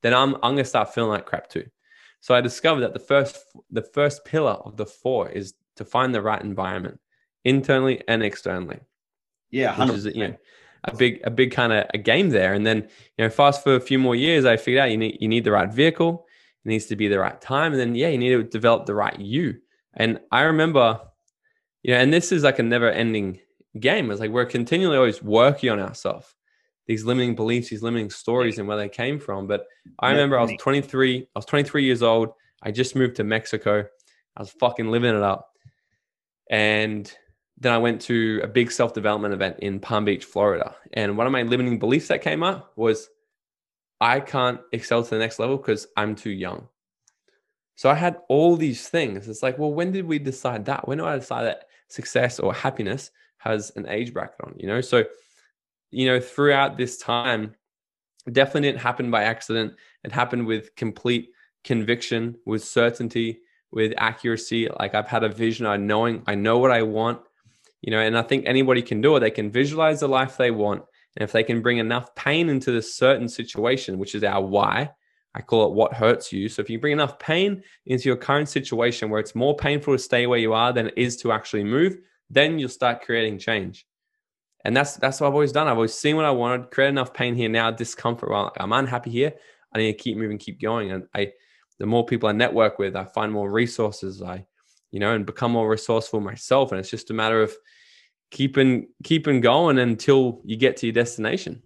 then 0.01 0.13
I'm 0.13 0.35
I'm 0.35 0.53
gonna 0.53 0.65
start 0.65 0.93
feeling 0.93 1.11
like 1.11 1.25
crap 1.25 1.49
too. 1.49 1.65
So 2.19 2.33
I 2.33 2.41
discovered 2.41 2.81
that 2.81 2.93
the 2.93 2.99
first 2.99 3.37
the 3.69 3.83
first 3.83 4.25
pillar 4.25 4.53
of 4.53 4.77
the 4.77 4.85
four 4.85 5.29
is 5.29 5.53
to 5.75 5.85
find 5.85 6.13
the 6.13 6.21
right 6.21 6.41
environment, 6.41 6.99
internally 7.45 8.03
and 8.07 8.23
externally. 8.23 8.79
Yeah, 9.51 9.75
100%. 9.75 9.87
which 9.87 9.97
is 9.97 10.05
you 10.07 10.27
know 10.27 10.35
a 10.83 10.95
big 10.95 11.21
a 11.23 11.29
big 11.29 11.51
kind 11.51 11.73
of 11.73 11.85
a 11.93 11.97
game 11.97 12.29
there. 12.29 12.53
And 12.53 12.65
then 12.65 12.87
you 13.17 13.25
know, 13.25 13.29
fast 13.29 13.63
for 13.63 13.75
a 13.75 13.79
few 13.79 13.99
more 13.99 14.15
years, 14.15 14.45
I 14.45 14.57
figured 14.57 14.81
out 14.81 14.91
you 14.91 14.97
need 14.97 15.17
you 15.19 15.27
need 15.27 15.43
the 15.43 15.51
right 15.51 15.71
vehicle, 15.71 16.26
it 16.65 16.69
needs 16.69 16.85
to 16.87 16.95
be 16.95 17.07
the 17.07 17.19
right 17.19 17.39
time, 17.39 17.73
and 17.73 17.79
then 17.79 17.95
yeah, 17.95 18.09
you 18.09 18.17
need 18.17 18.31
to 18.31 18.43
develop 18.43 18.85
the 18.85 18.95
right 18.95 19.17
you. 19.19 19.55
And 19.95 20.19
I 20.31 20.41
remember, 20.41 20.99
you 21.83 21.93
know, 21.93 21.99
and 21.99 22.13
this 22.13 22.31
is 22.31 22.43
like 22.43 22.59
a 22.59 22.63
never 22.63 22.89
ending 22.89 23.39
game. 23.79 24.11
It's 24.11 24.19
like 24.19 24.31
we're 24.31 24.45
continually 24.45 24.97
always 24.97 25.21
working 25.21 25.69
on 25.69 25.79
ourselves, 25.79 26.33
these 26.85 27.03
limiting 27.03 27.35
beliefs, 27.35 27.69
these 27.69 27.83
limiting 27.83 28.09
stories, 28.09 28.59
and 28.59 28.67
where 28.67 28.77
they 28.77 28.89
came 28.89 29.19
from. 29.19 29.47
But 29.47 29.65
I 29.99 30.11
remember 30.11 30.37
I 30.37 30.43
was 30.43 30.53
23. 30.59 31.21
I 31.21 31.25
was 31.35 31.45
23 31.45 31.83
years 31.83 32.03
old. 32.03 32.29
I 32.61 32.71
just 32.71 32.95
moved 32.95 33.15
to 33.17 33.23
Mexico. 33.23 33.85
I 34.35 34.41
was 34.41 34.51
fucking 34.51 34.91
living 34.91 35.15
it 35.15 35.23
up, 35.23 35.49
and 36.49 37.11
then 37.59 37.73
I 37.73 37.77
went 37.77 38.01
to 38.01 38.39
a 38.43 38.47
big 38.47 38.71
self 38.71 38.93
development 38.93 39.33
event 39.33 39.57
in 39.59 39.79
Palm 39.79 40.05
Beach, 40.05 40.25
Florida. 40.25 40.75
And 40.93 41.17
one 41.17 41.25
of 41.25 41.33
my 41.33 41.43
limiting 41.43 41.79
beliefs 41.79 42.07
that 42.09 42.21
came 42.21 42.43
up 42.43 42.71
was 42.75 43.09
I 43.99 44.19
can't 44.19 44.59
excel 44.71 45.03
to 45.03 45.09
the 45.09 45.19
next 45.19 45.39
level 45.39 45.57
because 45.57 45.87
I'm 45.97 46.15
too 46.15 46.29
young. 46.29 46.67
So 47.75 47.89
I 47.89 47.95
had 47.95 48.17
all 48.27 48.55
these 48.55 48.89
things. 48.89 49.27
It's 49.27 49.43
like, 49.43 49.59
well, 49.59 49.73
when 49.73 49.91
did 49.91 50.05
we 50.05 50.19
decide 50.19 50.65
that? 50.65 50.87
When 50.87 50.97
did 50.97 51.07
I 51.07 51.15
decide 51.17 51.43
that 51.43 51.65
success 51.89 52.39
or 52.39 52.53
happiness 52.53 53.11
has 53.37 53.71
an 53.75 53.87
age 53.87 54.13
bracket 54.13 54.41
on, 54.43 54.55
you 54.57 54.67
know? 54.67 54.81
So, 54.81 55.05
you 55.91 56.07
know, 56.07 56.19
throughout 56.19 56.77
this 56.77 56.97
time, 56.97 57.55
definitely 58.31 58.69
didn't 58.69 58.81
happen 58.81 59.11
by 59.11 59.23
accident. 59.23 59.73
It 60.03 60.11
happened 60.11 60.47
with 60.47 60.75
complete 60.75 61.29
conviction, 61.63 62.35
with 62.45 62.63
certainty, 62.63 63.39
with 63.71 63.93
accuracy. 63.97 64.69
Like 64.79 64.95
I've 64.95 65.07
had 65.07 65.23
a 65.23 65.29
vision, 65.29 65.65
I 65.65 65.77
knowing 65.77 66.23
I 66.27 66.35
know 66.35 66.57
what 66.57 66.71
I 66.71 66.81
want, 66.81 67.21
you 67.81 67.91
know, 67.91 67.99
and 67.99 68.17
I 68.17 68.21
think 68.23 68.45
anybody 68.45 68.81
can 68.81 69.01
do 69.01 69.15
it. 69.15 69.19
They 69.19 69.31
can 69.31 69.51
visualize 69.51 69.99
the 69.99 70.07
life 70.07 70.37
they 70.37 70.51
want. 70.51 70.83
And 71.17 71.23
if 71.23 71.31
they 71.31 71.43
can 71.43 71.63
bring 71.63 71.79
enough 71.79 72.13
pain 72.13 72.47
into 72.47 72.71
this 72.71 72.95
certain 72.95 73.27
situation, 73.27 73.97
which 73.97 74.13
is 74.13 74.23
our 74.23 74.39
why, 74.39 74.91
I 75.33 75.41
call 75.41 75.65
it 75.65 75.73
what 75.73 75.93
hurts 75.93 76.31
you. 76.31 76.47
So 76.47 76.61
if 76.61 76.69
you 76.69 76.79
bring 76.79 76.93
enough 76.93 77.17
pain 77.17 77.63
into 77.87 78.07
your 78.07 78.17
current 78.17 78.49
situation 78.49 79.09
where 79.09 79.19
it's 79.19 79.33
more 79.33 79.55
painful 79.55 79.95
to 79.95 79.99
stay 79.99 80.27
where 80.27 80.37
you 80.37 80.53
are 80.53 80.71
than 80.71 80.87
it 80.87 80.93
is 80.95 81.17
to 81.17 81.31
actually 81.31 81.63
move, 81.63 81.97
then 82.29 82.59
you'll 82.59 82.69
start 82.69 83.01
creating 83.01 83.39
change. 83.39 83.87
And 84.63 84.77
that's 84.77 84.97
that's 84.97 85.19
what 85.19 85.27
I've 85.27 85.33
always 85.33 85.51
done. 85.51 85.67
I've 85.67 85.77
always 85.77 85.95
seen 85.95 86.17
what 86.17 86.25
I 86.25 86.31
wanted, 86.31 86.69
create 86.69 86.89
enough 86.89 87.13
pain 87.13 87.33
here 87.33 87.49
now, 87.49 87.71
discomfort. 87.71 88.29
Well, 88.29 88.53
I'm 88.59 88.73
unhappy 88.73 89.09
here. 89.09 89.33
I 89.73 89.79
need 89.79 89.93
to 89.93 89.97
keep 89.97 90.17
moving, 90.17 90.37
keep 90.37 90.61
going. 90.61 90.91
And 90.91 91.07
I, 91.15 91.31
the 91.79 91.87
more 91.87 92.05
people 92.05 92.29
I 92.29 92.33
network 92.33 92.77
with, 92.77 92.95
I 92.95 93.05
find 93.05 93.31
more 93.31 93.51
resources. 93.51 94.21
I, 94.21 94.45
you 94.91 94.99
know, 94.99 95.13
and 95.13 95.25
become 95.25 95.51
more 95.51 95.67
resourceful 95.67 96.19
myself. 96.19 96.71
And 96.71 96.79
it's 96.79 96.91
just 96.91 97.09
a 97.09 97.15
matter 97.15 97.41
of 97.41 97.55
keeping 98.31 98.87
keeping 99.03 99.41
going 99.41 99.77
until 99.77 100.41
you 100.45 100.57
get 100.57 100.77
to 100.77 100.87
your 100.87 100.93
destination. 100.93 101.63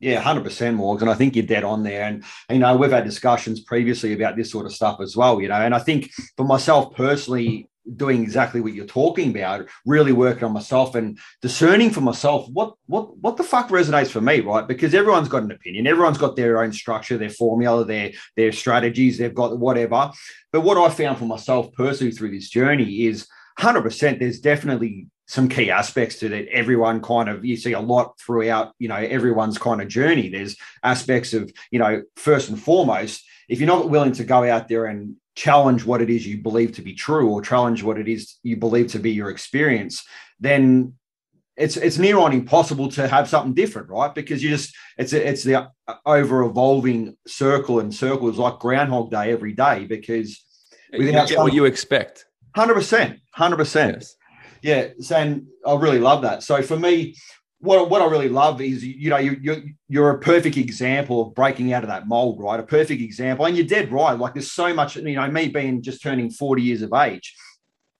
Yeah, 0.00 0.20
hundred 0.20 0.44
percent, 0.44 0.76
Morgan. 0.76 1.08
And 1.08 1.14
I 1.14 1.18
think 1.18 1.34
you're 1.34 1.44
dead 1.44 1.64
on 1.64 1.82
there, 1.82 2.04
and 2.04 2.24
you 2.50 2.58
know 2.58 2.76
we've 2.76 2.90
had 2.90 3.04
discussions 3.04 3.60
previously 3.60 4.12
about 4.12 4.36
this 4.36 4.50
sort 4.50 4.66
of 4.66 4.72
stuff 4.72 5.00
as 5.00 5.16
well. 5.16 5.40
You 5.40 5.48
know, 5.48 5.56
and 5.56 5.74
I 5.74 5.80
think 5.80 6.10
for 6.36 6.44
myself 6.44 6.94
personally, 6.94 7.68
doing 7.96 8.22
exactly 8.22 8.60
what 8.60 8.74
you're 8.74 8.86
talking 8.86 9.30
about, 9.30 9.66
really 9.86 10.12
working 10.12 10.44
on 10.44 10.52
myself 10.52 10.94
and 10.94 11.18
discerning 11.42 11.90
for 11.90 12.00
myself 12.00 12.48
what 12.52 12.74
what 12.86 13.16
what 13.18 13.36
the 13.36 13.42
fuck 13.42 13.68
resonates 13.70 14.10
for 14.10 14.20
me, 14.20 14.40
right? 14.40 14.68
Because 14.68 14.94
everyone's 14.94 15.28
got 15.28 15.42
an 15.42 15.50
opinion, 15.50 15.86
everyone's 15.86 16.18
got 16.18 16.36
their 16.36 16.62
own 16.62 16.72
structure, 16.72 17.18
their 17.18 17.30
formula, 17.30 17.84
their 17.84 18.12
their 18.36 18.52
strategies, 18.52 19.18
they've 19.18 19.34
got 19.34 19.58
whatever. 19.58 20.10
But 20.52 20.60
what 20.60 20.78
I 20.78 20.94
found 20.94 21.18
for 21.18 21.24
myself 21.24 21.72
personally 21.72 22.12
through 22.12 22.30
this 22.30 22.48
journey 22.48 23.06
is 23.06 23.26
100%. 23.58 24.18
There's 24.18 24.40
definitely 24.40 25.08
some 25.28 25.48
key 25.48 25.70
aspects 25.70 26.18
to 26.18 26.28
that 26.28 26.48
everyone 26.48 27.00
kind 27.00 27.28
of 27.28 27.44
you 27.44 27.56
see 27.56 27.72
a 27.72 27.80
lot 27.80 28.18
throughout 28.18 28.72
you 28.78 28.88
know 28.88 28.96
everyone's 28.96 29.58
kind 29.58 29.80
of 29.80 29.86
journey 29.86 30.28
there's 30.28 30.56
aspects 30.82 31.32
of 31.32 31.52
you 31.70 31.78
know 31.78 32.02
first 32.16 32.48
and 32.48 32.60
foremost 32.60 33.22
if 33.48 33.60
you're 33.60 33.66
not 33.66 33.88
willing 33.88 34.12
to 34.12 34.24
go 34.24 34.44
out 34.44 34.68
there 34.68 34.86
and 34.86 35.16
challenge 35.38 35.84
what 35.84 36.02
it 36.02 36.10
is 36.10 36.26
you 36.26 36.38
believe 36.38 36.72
to 36.72 36.82
be 36.82 36.94
true 36.94 37.28
or 37.28 37.40
challenge 37.40 37.82
what 37.82 37.98
it 37.98 38.08
is 38.08 38.36
you 38.42 38.56
believe 38.56 38.88
to 38.88 38.98
be 38.98 39.12
your 39.12 39.30
experience, 39.30 40.04
then 40.40 40.94
it's 41.56 41.76
it's 41.76 41.98
near 41.98 42.18
on 42.18 42.32
impossible 42.32 42.88
to 42.88 43.08
have 43.08 43.28
something 43.28 43.54
different, 43.54 43.88
right? 43.88 44.14
Because 44.14 44.42
you 44.42 44.50
just 44.50 44.74
it's 44.96 45.12
it's 45.12 45.44
the 45.44 45.70
over 46.04 46.42
evolving 46.42 47.16
circle 47.26 47.80
and 47.80 47.94
circles 47.94 48.36
like 48.36 48.58
Groundhog 48.58 49.10
Day 49.10 49.32
every 49.32 49.52
day. 49.52 49.86
Because 49.86 50.44
without 50.92 51.28
get 51.28 51.38
what 51.38 51.54
you 51.54 51.64
expect, 51.64 52.26
hundred 52.54 52.74
percent, 52.74 53.20
hundred 53.32 53.56
percent, 53.56 54.04
yeah. 54.62 54.88
And 55.14 55.46
I 55.66 55.74
really 55.74 55.98
love 55.98 56.22
that. 56.22 56.42
So 56.42 56.62
for 56.62 56.78
me, 56.78 57.14
what, 57.60 57.90
what 57.90 58.02
I 58.02 58.06
really 58.06 58.28
love 58.28 58.60
is 58.60 58.84
you 58.84 59.10
know 59.10 59.16
you 59.16 59.36
you're, 59.40 59.62
you're 59.88 60.10
a 60.10 60.18
perfect 60.18 60.56
example 60.56 61.26
of 61.26 61.34
breaking 61.34 61.72
out 61.72 61.82
of 61.82 61.88
that 61.88 62.06
mold, 62.06 62.40
right? 62.40 62.60
A 62.60 62.62
perfect 62.62 63.02
example, 63.02 63.46
and 63.46 63.56
you're 63.56 63.66
dead 63.66 63.90
right. 63.90 64.12
Like 64.12 64.34
there's 64.34 64.52
so 64.52 64.72
much, 64.72 64.96
you 64.96 65.16
know, 65.16 65.28
me 65.28 65.48
being 65.48 65.82
just 65.82 66.02
turning 66.02 66.30
40 66.30 66.62
years 66.62 66.82
of 66.82 66.92
age, 66.92 67.34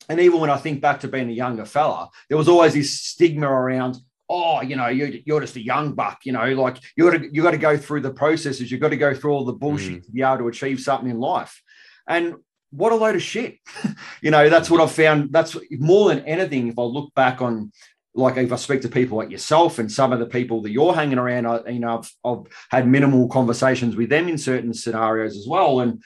and 0.09 0.21
even 0.21 0.41
when 0.41 0.51
I 0.51 0.57
think 0.57 0.81
back 0.81 1.01
to 1.01 1.09
being 1.09 1.29
a 1.29 1.33
younger 1.33 1.65
fella, 1.65 2.09
there 2.29 2.39
was 2.39 2.49
always 2.49 2.75
this 2.75 3.01
stigma 3.01 3.49
around. 3.49 3.99
Oh, 4.31 4.61
you 4.61 4.77
know, 4.77 4.89
you're, 4.89 5.09
you're 5.25 5.41
just 5.41 5.57
a 5.57 5.65
young 5.65 5.95
buck. 5.95 6.19
You 6.25 6.33
know, 6.33 6.53
like 6.53 6.77
you 6.97 7.11
got 7.11 7.19
to 7.19 7.29
you 7.35 7.43
got 7.43 7.53
to 7.53 7.59
go 7.59 7.77
through 7.77 8.03
the 8.03 8.13
processes. 8.13 8.71
You've 8.71 8.81
got 8.81 8.91
to 8.91 8.97
go 8.97 9.15
through 9.15 9.33
all 9.33 9.45
the 9.45 9.53
bullshit 9.53 10.03
mm. 10.03 10.05
to 10.05 10.13
be 10.13 10.23
able 10.23 10.39
to 10.39 10.49
achieve 10.49 10.81
something 10.81 11.11
in 11.11 11.19
life. 11.19 11.63
And 12.07 12.37
what 12.71 12.93
a 12.93 12.97
load 12.97 13.17
of 13.17 13.23
shit. 13.23 13.59
you 14.23 14.31
know, 14.31 14.49
that's 14.49 14.71
what 14.71 14.81
I've 14.81 14.93
found. 14.93 15.33
That's 15.33 15.57
more 15.71 16.09
than 16.09 16.25
anything. 16.25 16.69
If 16.69 16.79
I 16.79 16.83
look 16.83 17.15
back 17.15 17.41
on 17.41 17.73
like 18.15 18.37
if 18.37 18.53
I 18.53 18.57
speak 18.57 18.83
to 18.83 18.89
people 18.89 19.19
like 19.19 19.31
yourself 19.31 19.79
and 19.79 19.91
some 19.91 20.13
of 20.13 20.19
the 20.19 20.27
people 20.27 20.63
that 20.63 20.71
you're 20.71 20.95
hanging 20.95 21.19
around, 21.19 21.47
I, 21.47 21.69
you 21.69 21.79
know, 21.79 21.99
I've, 21.99 22.13
I've 22.25 22.47
had 22.71 22.89
minimal 22.89 23.29
conversations 23.29 23.95
with 23.97 24.09
them 24.09 24.29
in 24.29 24.39
certain 24.39 24.75
scenarios 24.75 25.37
as 25.37 25.47
well. 25.47 25.81
And 25.81 26.03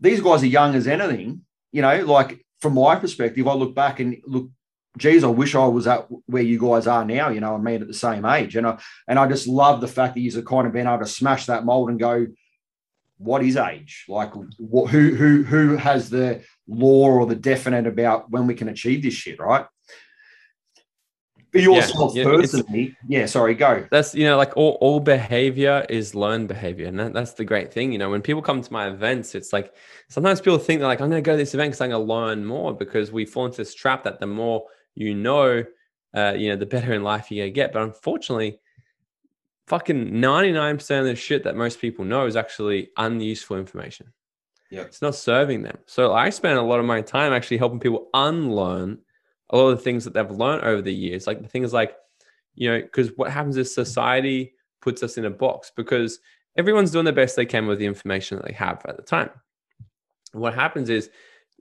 these 0.00 0.20
guys 0.20 0.42
are 0.42 0.46
young 0.46 0.74
as 0.74 0.86
anything, 0.86 1.42
you 1.70 1.82
know, 1.82 2.04
like 2.04 2.44
from 2.60 2.74
my 2.74 2.96
perspective, 2.96 3.46
I 3.46 3.52
look 3.52 3.74
back 3.74 4.00
and 4.00 4.16
look, 4.24 4.48
geez, 4.96 5.24
I 5.24 5.28
wish 5.28 5.54
I 5.54 5.66
was 5.66 5.86
at 5.86 6.06
where 6.26 6.42
you 6.42 6.58
guys 6.58 6.86
are 6.86 7.04
now, 7.04 7.28
you 7.28 7.40
know, 7.40 7.54
I 7.54 7.58
mean, 7.58 7.82
at 7.82 7.88
the 7.88 7.94
same 7.94 8.24
age. 8.24 8.56
And 8.56 8.66
I, 8.66 8.78
and 9.06 9.18
I 9.18 9.28
just 9.28 9.46
love 9.46 9.80
the 9.80 9.88
fact 9.88 10.14
that 10.14 10.20
you've 10.20 10.44
kind 10.44 10.66
of 10.66 10.72
been 10.72 10.86
able 10.86 11.00
to 11.00 11.06
smash 11.06 11.46
that 11.46 11.64
mold 11.64 11.90
and 11.90 12.00
go, 12.00 12.26
what 13.22 13.42
is 13.42 13.56
age? 13.56 14.04
Like 14.08 14.32
what, 14.58 14.90
who, 14.90 15.14
who, 15.14 15.42
who 15.42 15.76
has 15.76 16.10
the 16.10 16.42
law 16.66 17.08
or 17.08 17.26
the 17.26 17.36
definite 17.36 17.86
about 17.86 18.30
when 18.30 18.46
we 18.46 18.54
can 18.54 18.68
achieve 18.68 19.02
this 19.02 19.14
shit, 19.14 19.38
right? 19.38 19.66
For 21.52 21.58
yourself 21.58 22.14
yeah, 22.14 22.24
personally, 22.24 22.96
yeah, 23.06 23.26
sorry, 23.26 23.54
go. 23.54 23.86
That's 23.90 24.14
you 24.14 24.24
know, 24.24 24.38
like 24.38 24.56
all, 24.56 24.78
all 24.80 25.00
behavior 25.00 25.84
is 25.90 26.14
learned 26.14 26.48
behavior. 26.48 26.86
And 26.86 26.98
that, 26.98 27.12
that's 27.12 27.34
the 27.34 27.44
great 27.44 27.70
thing. 27.70 27.92
You 27.92 27.98
know, 27.98 28.08
when 28.08 28.22
people 28.22 28.40
come 28.40 28.62
to 28.62 28.72
my 28.72 28.88
events, 28.88 29.34
it's 29.34 29.52
like 29.52 29.74
sometimes 30.08 30.40
people 30.40 30.58
think 30.58 30.80
they're 30.80 30.88
like, 30.88 31.02
I'm 31.02 31.10
gonna 31.10 31.20
go 31.20 31.32
to 31.32 31.36
this 31.36 31.52
event 31.52 31.72
because 31.72 31.82
I'm 31.82 31.90
gonna 31.90 32.04
learn 32.04 32.46
more 32.46 32.74
because 32.74 33.12
we 33.12 33.26
fall 33.26 33.44
into 33.44 33.58
this 33.58 33.74
trap 33.74 34.04
that 34.04 34.18
the 34.18 34.26
more 34.26 34.64
you 34.94 35.14
know, 35.14 35.62
uh, 36.16 36.32
you 36.34 36.48
know, 36.48 36.56
the 36.56 36.64
better 36.64 36.94
in 36.94 37.02
life 37.02 37.30
you're 37.30 37.44
gonna 37.44 37.52
get. 37.52 37.74
But 37.74 37.82
unfortunately, 37.82 38.58
fucking 39.66 40.10
99% 40.10 41.00
of 41.00 41.06
the 41.06 41.14
shit 41.16 41.44
that 41.44 41.56
most 41.56 41.80
people 41.80 42.04
know 42.04 42.26
is 42.26 42.36
actually 42.36 42.90
unuseful 42.96 43.56
information. 43.56 44.12
Yeah. 44.70 44.82
It's 44.82 45.02
not 45.02 45.14
serving 45.14 45.62
them. 45.62 45.78
So 45.86 46.14
I 46.14 46.30
spend 46.30 46.58
a 46.58 46.62
lot 46.62 46.80
of 46.80 46.86
my 46.86 47.02
time 47.02 47.32
actually 47.32 47.58
helping 47.58 47.80
people 47.80 48.08
unlearn 48.14 48.98
a 49.50 49.56
lot 49.56 49.68
of 49.68 49.76
the 49.76 49.84
things 49.84 50.04
that 50.04 50.14
they've 50.14 50.30
learned 50.30 50.64
over 50.64 50.80
the 50.80 50.94
years, 50.94 51.26
like 51.26 51.42
the 51.42 51.48
things 51.48 51.72
like, 51.72 51.94
you 52.54 52.70
know, 52.70 52.80
because 52.80 53.10
what 53.16 53.30
happens 53.30 53.56
is 53.56 53.74
society 53.74 54.54
puts 54.80 55.02
us 55.02 55.18
in 55.18 55.26
a 55.26 55.30
box 55.30 55.70
because 55.76 56.20
everyone's 56.56 56.90
doing 56.90 57.04
the 57.04 57.12
best 57.12 57.36
they 57.36 57.46
can 57.46 57.66
with 57.66 57.78
the 57.78 57.86
information 57.86 58.36
that 58.36 58.46
they 58.46 58.54
have 58.54 58.82
at 58.86 58.96
the 58.96 59.02
time. 59.02 59.30
what 60.32 60.54
happens 60.54 60.88
is 60.88 61.10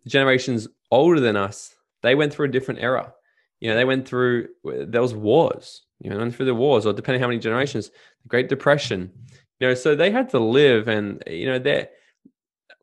generations 0.08 0.67
older 0.89 1.20
than 1.20 1.36
us, 1.36 1.75
they 2.01 2.15
went 2.15 2.34
through 2.34 2.46
a 2.46 2.51
different 2.51 2.79
era. 2.79 3.13
You 3.60 3.70
know, 3.70 3.75
they 3.75 3.86
went 3.86 4.08
through 4.08 4.48
there 4.63 5.01
was 5.01 5.13
wars. 5.13 5.84
You 6.01 6.10
know, 6.10 6.17
went 6.17 6.36
through 6.36 6.48
the 6.48 6.55
wars, 6.55 6.86
or 6.86 6.93
depending 6.93 7.22
how 7.22 7.27
many 7.27 7.39
generations, 7.39 7.89
the 8.24 8.27
Great 8.27 8.50
Depression. 8.50 9.12
You 9.60 9.67
know, 9.67 9.74
so 9.75 9.96
they 9.96 10.12
had 10.12 10.29
to 10.29 10.39
live, 10.39 10.88
and 10.88 11.24
you 11.27 11.46
know, 11.46 11.60
they're 11.60 11.89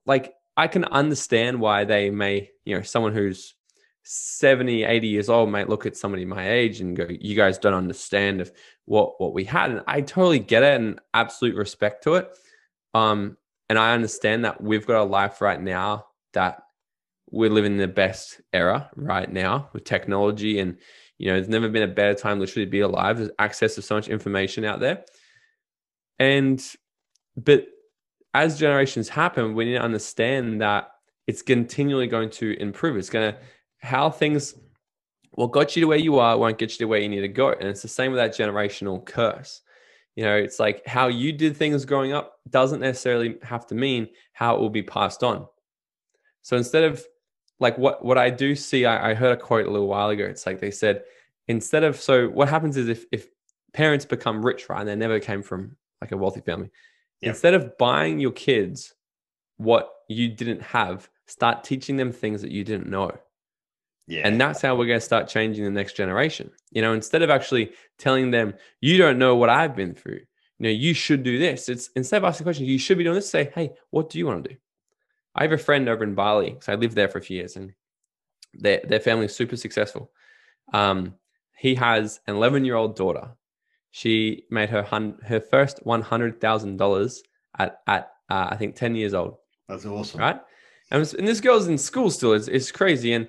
like 0.06 0.34
I 0.56 0.66
can 0.66 0.84
understand 0.84 1.60
why 1.60 1.84
they 1.84 2.10
may, 2.10 2.50
you 2.64 2.76
know, 2.76 2.82
someone 2.82 3.14
who's 3.14 3.54
70 4.10 4.84
80 4.84 5.06
years 5.06 5.28
old 5.28 5.50
might 5.50 5.68
look 5.68 5.84
at 5.84 5.96
somebody 5.96 6.24
my 6.24 6.48
age 6.48 6.80
and 6.80 6.96
go 6.96 7.06
you 7.08 7.36
guys 7.36 7.58
don't 7.58 7.74
understand 7.74 8.40
of 8.40 8.50
what 8.86 9.20
what 9.20 9.34
we 9.34 9.44
had 9.44 9.70
and 9.70 9.82
i 9.86 10.00
totally 10.00 10.38
get 10.38 10.62
it 10.62 10.80
and 10.80 10.98
absolute 11.12 11.54
respect 11.54 12.04
to 12.04 12.14
it 12.14 12.30
um 12.94 13.36
and 13.68 13.78
i 13.78 13.92
understand 13.92 14.46
that 14.46 14.62
we've 14.62 14.86
got 14.86 15.02
a 15.02 15.04
life 15.04 15.42
right 15.42 15.60
now 15.60 16.06
that 16.32 16.62
we're 17.30 17.50
living 17.50 17.76
the 17.76 17.86
best 17.86 18.40
era 18.54 18.88
right 18.96 19.30
now 19.30 19.68
with 19.74 19.84
technology 19.84 20.58
and 20.58 20.78
you 21.18 21.28
know 21.28 21.34
there's 21.34 21.48
never 21.48 21.68
been 21.68 21.82
a 21.82 21.94
better 21.94 22.14
time 22.14 22.40
literally 22.40 22.64
to 22.64 22.70
be 22.70 22.80
alive 22.80 23.18
there's 23.18 23.30
access 23.38 23.74
to 23.74 23.82
so 23.82 23.94
much 23.94 24.08
information 24.08 24.64
out 24.64 24.80
there 24.80 25.04
and 26.18 26.74
but 27.36 27.66
as 28.34 28.58
generations 28.58 29.08
happen 29.08 29.54
we 29.54 29.64
need 29.64 29.74
to 29.74 29.82
understand 29.82 30.60
that 30.60 30.90
it's 31.26 31.42
continually 31.42 32.06
going 32.06 32.30
to 32.30 32.60
improve 32.60 32.96
it's 32.96 33.10
going 33.10 33.32
to 33.32 33.38
how 33.80 34.10
things 34.10 34.54
what 35.38 35.52
got 35.52 35.76
you 35.76 35.82
to 35.82 35.86
where 35.86 35.98
you 35.98 36.18
are 36.18 36.36
won't 36.36 36.58
get 36.58 36.72
you 36.72 36.78
to 36.78 36.84
where 36.86 36.98
you 36.98 37.08
need 37.08 37.20
to 37.20 37.28
go. 37.28 37.50
And 37.52 37.68
it's 37.68 37.80
the 37.80 37.86
same 37.86 38.10
with 38.10 38.18
that 38.18 38.36
generational 38.36 39.04
curse. 39.04 39.60
You 40.16 40.24
know, 40.24 40.34
it's 40.34 40.58
like 40.58 40.84
how 40.84 41.06
you 41.06 41.32
did 41.32 41.56
things 41.56 41.84
growing 41.84 42.12
up 42.12 42.40
doesn't 42.50 42.80
necessarily 42.80 43.36
have 43.44 43.64
to 43.68 43.76
mean 43.76 44.08
how 44.32 44.56
it 44.56 44.60
will 44.60 44.68
be 44.68 44.82
passed 44.82 45.22
on. 45.22 45.46
So 46.42 46.56
instead 46.56 46.82
of 46.82 47.06
like 47.60 47.76
what 47.78 48.04
what 48.04 48.18
I 48.18 48.30
do 48.30 48.54
see, 48.54 48.86
I, 48.86 49.10
I 49.10 49.14
heard 49.14 49.32
a 49.32 49.40
quote 49.40 49.66
a 49.66 49.70
little 49.70 49.88
while 49.88 50.08
ago. 50.10 50.24
It's 50.24 50.46
like 50.46 50.60
they 50.60 50.70
said, 50.70 51.02
instead 51.46 51.84
of 51.84 52.00
so 52.00 52.28
what 52.28 52.48
happens 52.48 52.76
is 52.76 52.88
if 52.88 53.04
if 53.12 53.28
parents 53.72 54.04
become 54.04 54.44
rich, 54.44 54.68
right, 54.68 54.80
and 54.80 54.88
they 54.88 54.96
never 54.96 55.20
came 55.20 55.42
from 55.42 55.76
like 56.00 56.12
a 56.12 56.16
wealthy 56.16 56.40
family, 56.40 56.70
yep. 57.20 57.30
instead 57.30 57.54
of 57.54 57.76
buying 57.78 58.18
your 58.18 58.32
kids 58.32 58.94
what 59.56 59.90
you 60.08 60.28
didn't 60.28 60.62
have, 60.62 61.08
start 61.26 61.64
teaching 61.64 61.96
them 61.96 62.12
things 62.12 62.42
that 62.42 62.50
you 62.50 62.64
didn't 62.64 62.88
know. 62.88 63.12
Yeah. 64.06 64.22
And 64.24 64.40
that's 64.40 64.62
how 64.62 64.74
we're 64.74 64.86
going 64.86 65.00
to 65.00 65.04
start 65.04 65.28
changing 65.28 65.64
the 65.64 65.70
next 65.70 65.94
generation. 65.94 66.50
You 66.70 66.80
know, 66.80 66.94
instead 66.94 67.20
of 67.20 67.28
actually 67.28 67.72
telling 67.98 68.30
them, 68.30 68.54
you 68.80 68.96
don't 68.96 69.18
know 69.18 69.36
what 69.36 69.50
I've 69.50 69.76
been 69.76 69.94
through, 69.94 70.20
you 70.58 70.64
know, 70.64 70.70
you 70.70 70.94
should 70.94 71.22
do 71.22 71.38
this. 71.38 71.68
It's 71.68 71.90
instead 71.94 72.18
of 72.18 72.24
asking 72.24 72.44
questions, 72.44 72.68
you 72.68 72.78
should 72.78 72.96
be 72.96 73.04
doing 73.04 73.16
this, 73.16 73.28
say, 73.28 73.50
hey, 73.54 73.72
what 73.90 74.08
do 74.08 74.18
you 74.18 74.26
want 74.26 74.44
to 74.44 74.50
do? 74.50 74.56
I 75.34 75.42
have 75.42 75.52
a 75.52 75.58
friend 75.58 75.88
over 75.88 76.04
in 76.04 76.14
Bali. 76.14 76.56
So 76.60 76.72
I 76.72 76.76
lived 76.76 76.94
there 76.94 77.08
for 77.08 77.18
a 77.18 77.22
few 77.22 77.36
years 77.36 77.56
and 77.56 77.72
their, 78.54 78.80
their 78.84 79.00
family 79.00 79.26
is 79.26 79.36
super 79.36 79.56
successful. 79.56 80.10
Um, 80.72 81.14
he 81.58 81.74
has 81.76 82.20
an 82.26 82.36
11 82.36 82.64
year 82.64 82.76
old 82.76 82.96
daughter. 82.96 83.30
She 83.90 84.44
made 84.50 84.70
her 84.70 84.82
hun- 84.82 85.18
her 85.24 85.40
first 85.40 85.84
$100,000 85.84 87.18
at, 87.58 87.80
at 87.86 88.10
uh, 88.30 88.48
I 88.50 88.56
think 88.56 88.76
10 88.76 88.94
years 88.94 89.14
old. 89.14 89.36
That's 89.68 89.86
awesome. 89.86 90.20
Right. 90.20 90.40
And, 90.90 91.00
was, 91.00 91.14
and 91.14 91.26
this 91.26 91.40
girl's 91.40 91.68
in 91.68 91.78
school 91.78 92.10
still. 92.10 92.32
It's, 92.32 92.48
it's 92.48 92.70
crazy. 92.70 93.12
And 93.12 93.26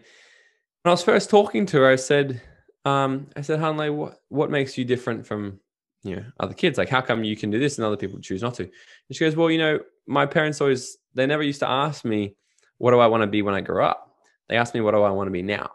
when 0.84 0.92
I 0.92 0.92
was 0.92 1.04
first 1.04 1.30
talking 1.30 1.66
to 1.68 1.78
her, 1.78 1.90
I 1.90 1.96
said, 1.96 2.42
um, 2.86 3.28
I 3.36 3.42
said, 3.42 3.60
Hanley, 3.60 3.90
what, 3.90 4.20
what 4.30 4.52
makes 4.52 4.78
you 4.78 4.86
different 4.86 5.26
from, 5.26 5.60
you 6.04 6.16
know, 6.18 6.26
other 6.40 6.54
kids? 6.54 6.78
Like, 6.78 6.90
how 6.90 7.02
come 7.02 7.24
you 7.24 7.36
can 7.36 7.52
do 7.52 7.60
this 7.60 7.78
and 7.78 7.86
other 7.86 7.98
people 7.98 8.20
choose 8.20 8.42
not 8.42 8.56
to? 8.56 8.64
And 8.64 8.72
she 9.12 9.26
goes, 9.26 9.36
well, 9.36 9.52
you 9.52 9.58
know, 9.58 9.80
my 10.08 10.26
parents 10.26 10.62
always, 10.62 10.98
they 11.14 11.26
never 11.26 11.44
used 11.44 11.60
to 11.60 11.70
ask 11.70 12.06
me, 12.06 12.36
what 12.78 12.92
do 12.92 13.00
I 13.00 13.08
want 13.08 13.22
to 13.22 13.28
be 13.28 13.42
when 13.42 13.56
I 13.56 13.62
grow 13.62 13.86
up? 13.86 14.16
They 14.48 14.58
asked 14.58 14.74
me, 14.74 14.82
what 14.82 14.92
do 14.92 15.02
I 15.02 15.10
want 15.10 15.28
to 15.28 15.32
be 15.32 15.42
now? 15.42 15.72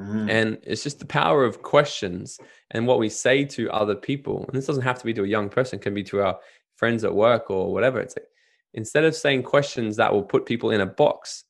Mm-hmm. 0.00 0.30
And 0.30 0.58
it's 0.62 0.82
just 0.82 1.00
the 1.00 1.06
power 1.06 1.44
of 1.44 1.62
questions 1.62 2.38
and 2.70 2.86
what 2.86 2.98
we 2.98 3.08
say 3.08 3.44
to 3.44 3.70
other 3.70 3.94
people. 3.94 4.44
And 4.46 4.56
this 4.56 4.66
doesn't 4.66 4.84
have 4.84 4.98
to 4.98 5.04
be 5.04 5.12
to 5.14 5.24
a 5.24 5.28
young 5.28 5.48
person, 5.48 5.78
can 5.78 5.94
be 5.94 6.04
to 6.04 6.22
our 6.22 6.38
friends 6.76 7.04
at 7.04 7.14
work 7.14 7.50
or 7.50 7.72
whatever. 7.72 8.00
It's 8.00 8.16
like, 8.16 8.26
instead 8.74 9.04
of 9.04 9.14
saying 9.14 9.42
questions 9.42 9.96
that 9.96 10.12
will 10.12 10.22
put 10.22 10.46
people 10.46 10.70
in 10.70 10.80
a 10.80 10.86
box, 10.86 11.44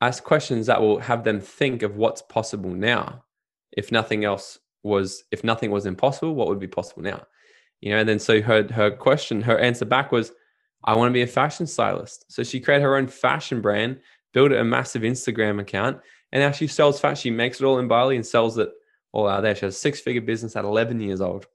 ask 0.00 0.24
questions 0.24 0.66
that 0.66 0.80
will 0.80 0.98
have 0.98 1.24
them 1.24 1.40
think 1.40 1.82
of 1.82 1.96
what's 1.96 2.22
possible 2.22 2.70
now. 2.70 3.24
If 3.72 3.92
nothing 3.92 4.24
else 4.24 4.58
was, 4.82 5.24
if 5.30 5.44
nothing 5.44 5.70
was 5.70 5.86
impossible, 5.86 6.34
what 6.34 6.48
would 6.48 6.60
be 6.60 6.66
possible 6.66 7.02
now? 7.02 7.26
You 7.80 7.90
know, 7.92 7.98
and 7.98 8.08
then 8.08 8.18
so 8.18 8.40
her 8.42 8.66
her 8.72 8.90
question, 8.90 9.42
her 9.42 9.58
answer 9.58 9.84
back 9.84 10.10
was, 10.10 10.32
I 10.84 10.96
want 10.96 11.10
to 11.10 11.14
be 11.14 11.22
a 11.22 11.26
fashion 11.26 11.66
stylist. 11.66 12.24
So 12.30 12.42
she 12.42 12.60
created 12.60 12.82
her 12.82 12.96
own 12.96 13.08
fashion 13.08 13.60
brand, 13.60 14.00
built 14.32 14.52
a 14.52 14.64
massive 14.64 15.02
Instagram 15.02 15.60
account, 15.60 16.00
and 16.32 16.42
now 16.42 16.50
she 16.50 16.66
sells 16.66 17.00
fashion. 17.00 17.16
She 17.16 17.30
makes 17.30 17.60
it 17.60 17.64
all 17.64 17.78
in 17.78 17.88
Bali 17.88 18.16
and 18.16 18.26
sells 18.26 18.58
it 18.58 18.70
all 19.12 19.28
out 19.28 19.42
there. 19.42 19.54
She 19.54 19.66
has 19.66 19.74
a 19.74 19.78
six 19.78 20.00
figure 20.00 20.20
business 20.20 20.56
at 20.56 20.64
11 20.64 21.00
years 21.00 21.20
old. 21.20 21.46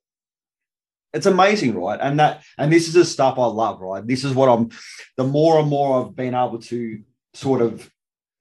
It's 1.14 1.28
amazing, 1.28 1.76
right? 1.76 2.00
And 2.02 2.20
that, 2.20 2.44
and 2.58 2.72
this 2.72 2.88
is 2.88 2.96
the 2.96 3.06
stuff 3.06 3.38
I 3.38 3.46
love, 3.46 3.80
right? 3.82 4.06
This 4.06 4.24
is 4.24 4.34
what 4.34 4.50
I'm, 4.50 4.72
the 5.16 5.24
more 5.24 5.60
and 5.60 5.70
more 5.70 6.02
I've 6.02 6.16
been 6.16 6.34
able 6.34 6.58
to 6.58 7.02
sort 7.36 7.62
of, 7.62 7.90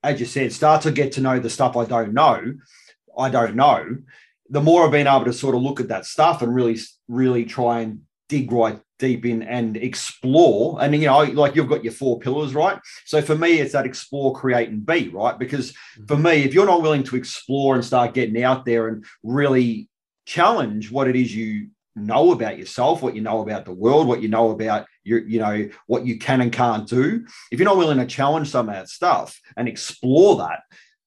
as 0.03 0.19
you 0.19 0.27
said, 0.27 0.53
start 0.53 0.83
to 0.83 0.91
get 0.91 1.13
to 1.13 1.21
know 1.21 1.39
the 1.39 1.51
stuff 1.51 1.77
I 1.77 1.85
don't 1.85 2.15
know. 2.15 2.55
I 3.17 3.29
don't 3.29 3.57
know. 3.57 3.99
The 4.51 4.61
more 4.61 4.85
I've 4.85 4.91
been 4.91 5.07
able 5.07 5.25
to 5.25 5.33
sort 5.33 5.55
of 5.55 5.63
look 5.63 5.81
at 5.81 5.89
that 5.89 6.07
stuff 6.07 6.43
and 6.43 6.55
really, 6.55 6.79
really 7.09 7.45
try 7.45 7.81
and 7.81 8.03
dig 8.29 8.51
right 8.51 8.81
deep 8.99 9.27
in 9.27 9.43
and 9.43 9.77
explore. 9.77 10.79
And 10.81 10.95
you 10.95 11.07
know, 11.07 11.23
like 11.23 11.57
you've 11.57 11.69
got 11.69 11.85
your 11.85 11.93
four 11.93 12.21
pillars, 12.21 12.55
right? 12.55 12.79
So 13.05 13.21
for 13.21 13.35
me, 13.35 13.59
it's 13.59 13.73
that 13.73 13.85
explore, 13.85 14.33
create, 14.33 14.69
and 14.69 14.87
be, 14.87 15.09
right? 15.09 15.39
Because 15.39 15.73
mm-hmm. 15.73 16.07
for 16.07 16.17
me, 16.17 16.45
if 16.45 16.55
you're 16.55 16.67
not 16.67 16.83
willing 16.83 17.03
to 17.05 17.17
explore 17.17 17.75
and 17.75 17.85
start 17.85 18.15
getting 18.15 18.43
out 18.43 18.65
there 18.65 18.89
and 18.89 19.05
really 19.23 19.89
challenge 20.25 20.91
what 20.91 21.09
it 21.09 21.17
is 21.17 21.35
you 21.35 21.69
know 21.97 22.33
about 22.33 22.59
yourself, 22.59 23.03
what 23.03 23.15
you 23.15 23.21
know 23.21 23.43
about 23.43 23.65
the 23.65 23.73
world, 23.73 24.07
what 24.07 24.23
you 24.23 24.29
know 24.29 24.51
about 24.51 24.87
your, 25.05 25.19
you 25.27 25.41
know, 25.41 25.69
what 25.87 26.07
you 26.07 26.19
can 26.19 26.41
and 26.41 26.53
can't 26.53 26.89
do, 26.89 27.27
if 27.51 27.59
you're 27.59 27.69
not 27.69 27.77
willing 27.77 27.99
to 27.99 28.07
challenge 28.07 28.49
some 28.49 28.69
of 28.69 28.75
that 28.75 28.89
stuff 28.89 29.39
and 29.57 29.69
explore 29.69 30.37
that, 30.37 30.61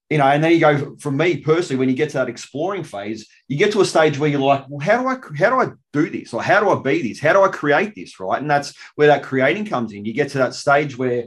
you 0.09 0.19
know, 0.19 0.25
and 0.25 0.43
then 0.43 0.51
you 0.51 0.59
go 0.59 0.95
from 0.97 1.17
me 1.17 1.37
personally, 1.37 1.79
when 1.79 1.89
you 1.89 1.95
get 1.95 2.09
to 2.11 2.17
that 2.17 2.29
exploring 2.29 2.83
phase, 2.83 3.27
you 3.47 3.57
get 3.57 3.71
to 3.71 3.81
a 3.81 3.85
stage 3.85 4.19
where 4.19 4.29
you're 4.29 4.39
like, 4.39 4.65
well, 4.69 4.79
how 4.79 5.01
do 5.01 5.07
I 5.07 5.15
how 5.37 5.49
do 5.49 5.59
I 5.59 5.73
do 5.93 6.09
this? 6.09 6.33
Or 6.33 6.43
how 6.43 6.59
do 6.59 6.69
I 6.69 6.81
be 6.81 7.07
this? 7.07 7.19
How 7.19 7.33
do 7.33 7.41
I 7.41 7.47
create 7.47 7.95
this? 7.95 8.19
Right. 8.19 8.39
And 8.39 8.49
that's 8.49 8.75
where 8.95 9.07
that 9.07 9.23
creating 9.23 9.65
comes 9.65 9.93
in. 9.93 10.05
You 10.05 10.13
get 10.13 10.29
to 10.31 10.37
that 10.39 10.53
stage 10.53 10.97
where 10.97 11.25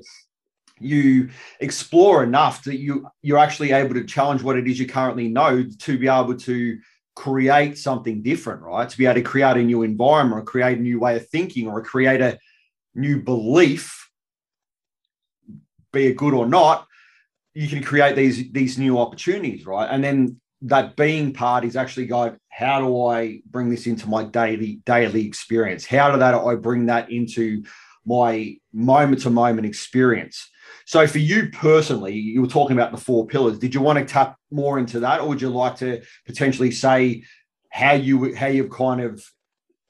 you 0.81 1.31
explore 1.59 2.23
enough 2.23 2.63
that 2.65 2.79
you 2.79 3.09
you're 3.21 3.39
actually 3.39 3.73
able 3.73 3.95
to 3.95 4.05
challenge 4.05 4.43
what 4.43 4.57
it 4.57 4.69
is 4.69 4.79
you 4.79 4.87
currently 4.87 5.29
know 5.29 5.65
to 5.65 5.99
be 5.99 6.07
able 6.07 6.37
to 6.37 6.79
create 7.17 7.77
something 7.77 8.23
different, 8.23 8.63
right? 8.63 8.89
To 8.89 8.97
be 8.97 9.07
able 9.07 9.17
to 9.17 9.23
create 9.23 9.57
a 9.57 9.63
new 9.63 9.83
environment 9.83 10.41
or 10.41 10.45
create 10.45 10.79
a 10.79 10.81
new 10.81 11.01
way 11.01 11.17
of 11.17 11.29
thinking 11.29 11.67
or 11.67 11.83
create 11.83 12.21
a 12.21 12.39
new 12.95 13.21
belief, 13.21 14.09
be 15.93 16.07
it 16.07 16.17
good 16.17 16.33
or 16.33 16.47
not, 16.47 16.87
you 17.59 17.67
can 17.67 17.83
create 17.83 18.15
these 18.15 18.53
these 18.53 18.79
new 18.79 19.01
opportunities, 19.01 19.67
right? 19.67 19.89
And 19.91 20.03
then 20.03 20.41
that 20.63 20.95
being 20.95 21.33
part 21.33 21.65
is 21.65 21.75
actually 21.75 22.07
going, 22.07 22.37
how 22.51 22.79
do 22.79 23.07
I 23.07 23.41
bring 23.51 23.69
this 23.69 23.89
into 23.89 24.09
my 24.09 24.23
daily 24.23 24.79
daily 24.87 25.27
experience? 25.27 25.85
How 25.85 26.13
do 26.13 26.19
that 26.21 26.37
I 26.37 26.55
bring 26.55 26.87
that 26.87 27.11
into 27.11 27.65
my 28.07 28.57
moment 28.73 29.23
to 29.23 29.31
moment 29.31 29.67
experience? 29.67 30.49
So 30.87 31.05
for 31.09 31.19
you 31.19 31.51
personally, 31.51 32.15
you 32.15 32.41
were 32.41 32.47
talking 32.47 32.77
about 32.77 32.93
the 32.93 32.97
four 32.97 33.27
pillars. 33.27 33.59
Did 33.59 33.75
you 33.75 33.81
want 33.81 33.99
to 33.99 34.05
tap 34.05 34.37
more 34.53 34.79
into 34.79 35.01
that, 35.01 35.21
or 35.21 35.27
would 35.27 35.43
you 35.43 35.49
like 35.49 35.75
to 35.79 36.01
potentially 36.27 36.71
say 36.71 37.25
how 37.73 37.95
you 37.95 38.37
how 38.37 38.47
you've 38.47 38.71
kind 38.71 39.01
of 39.01 39.21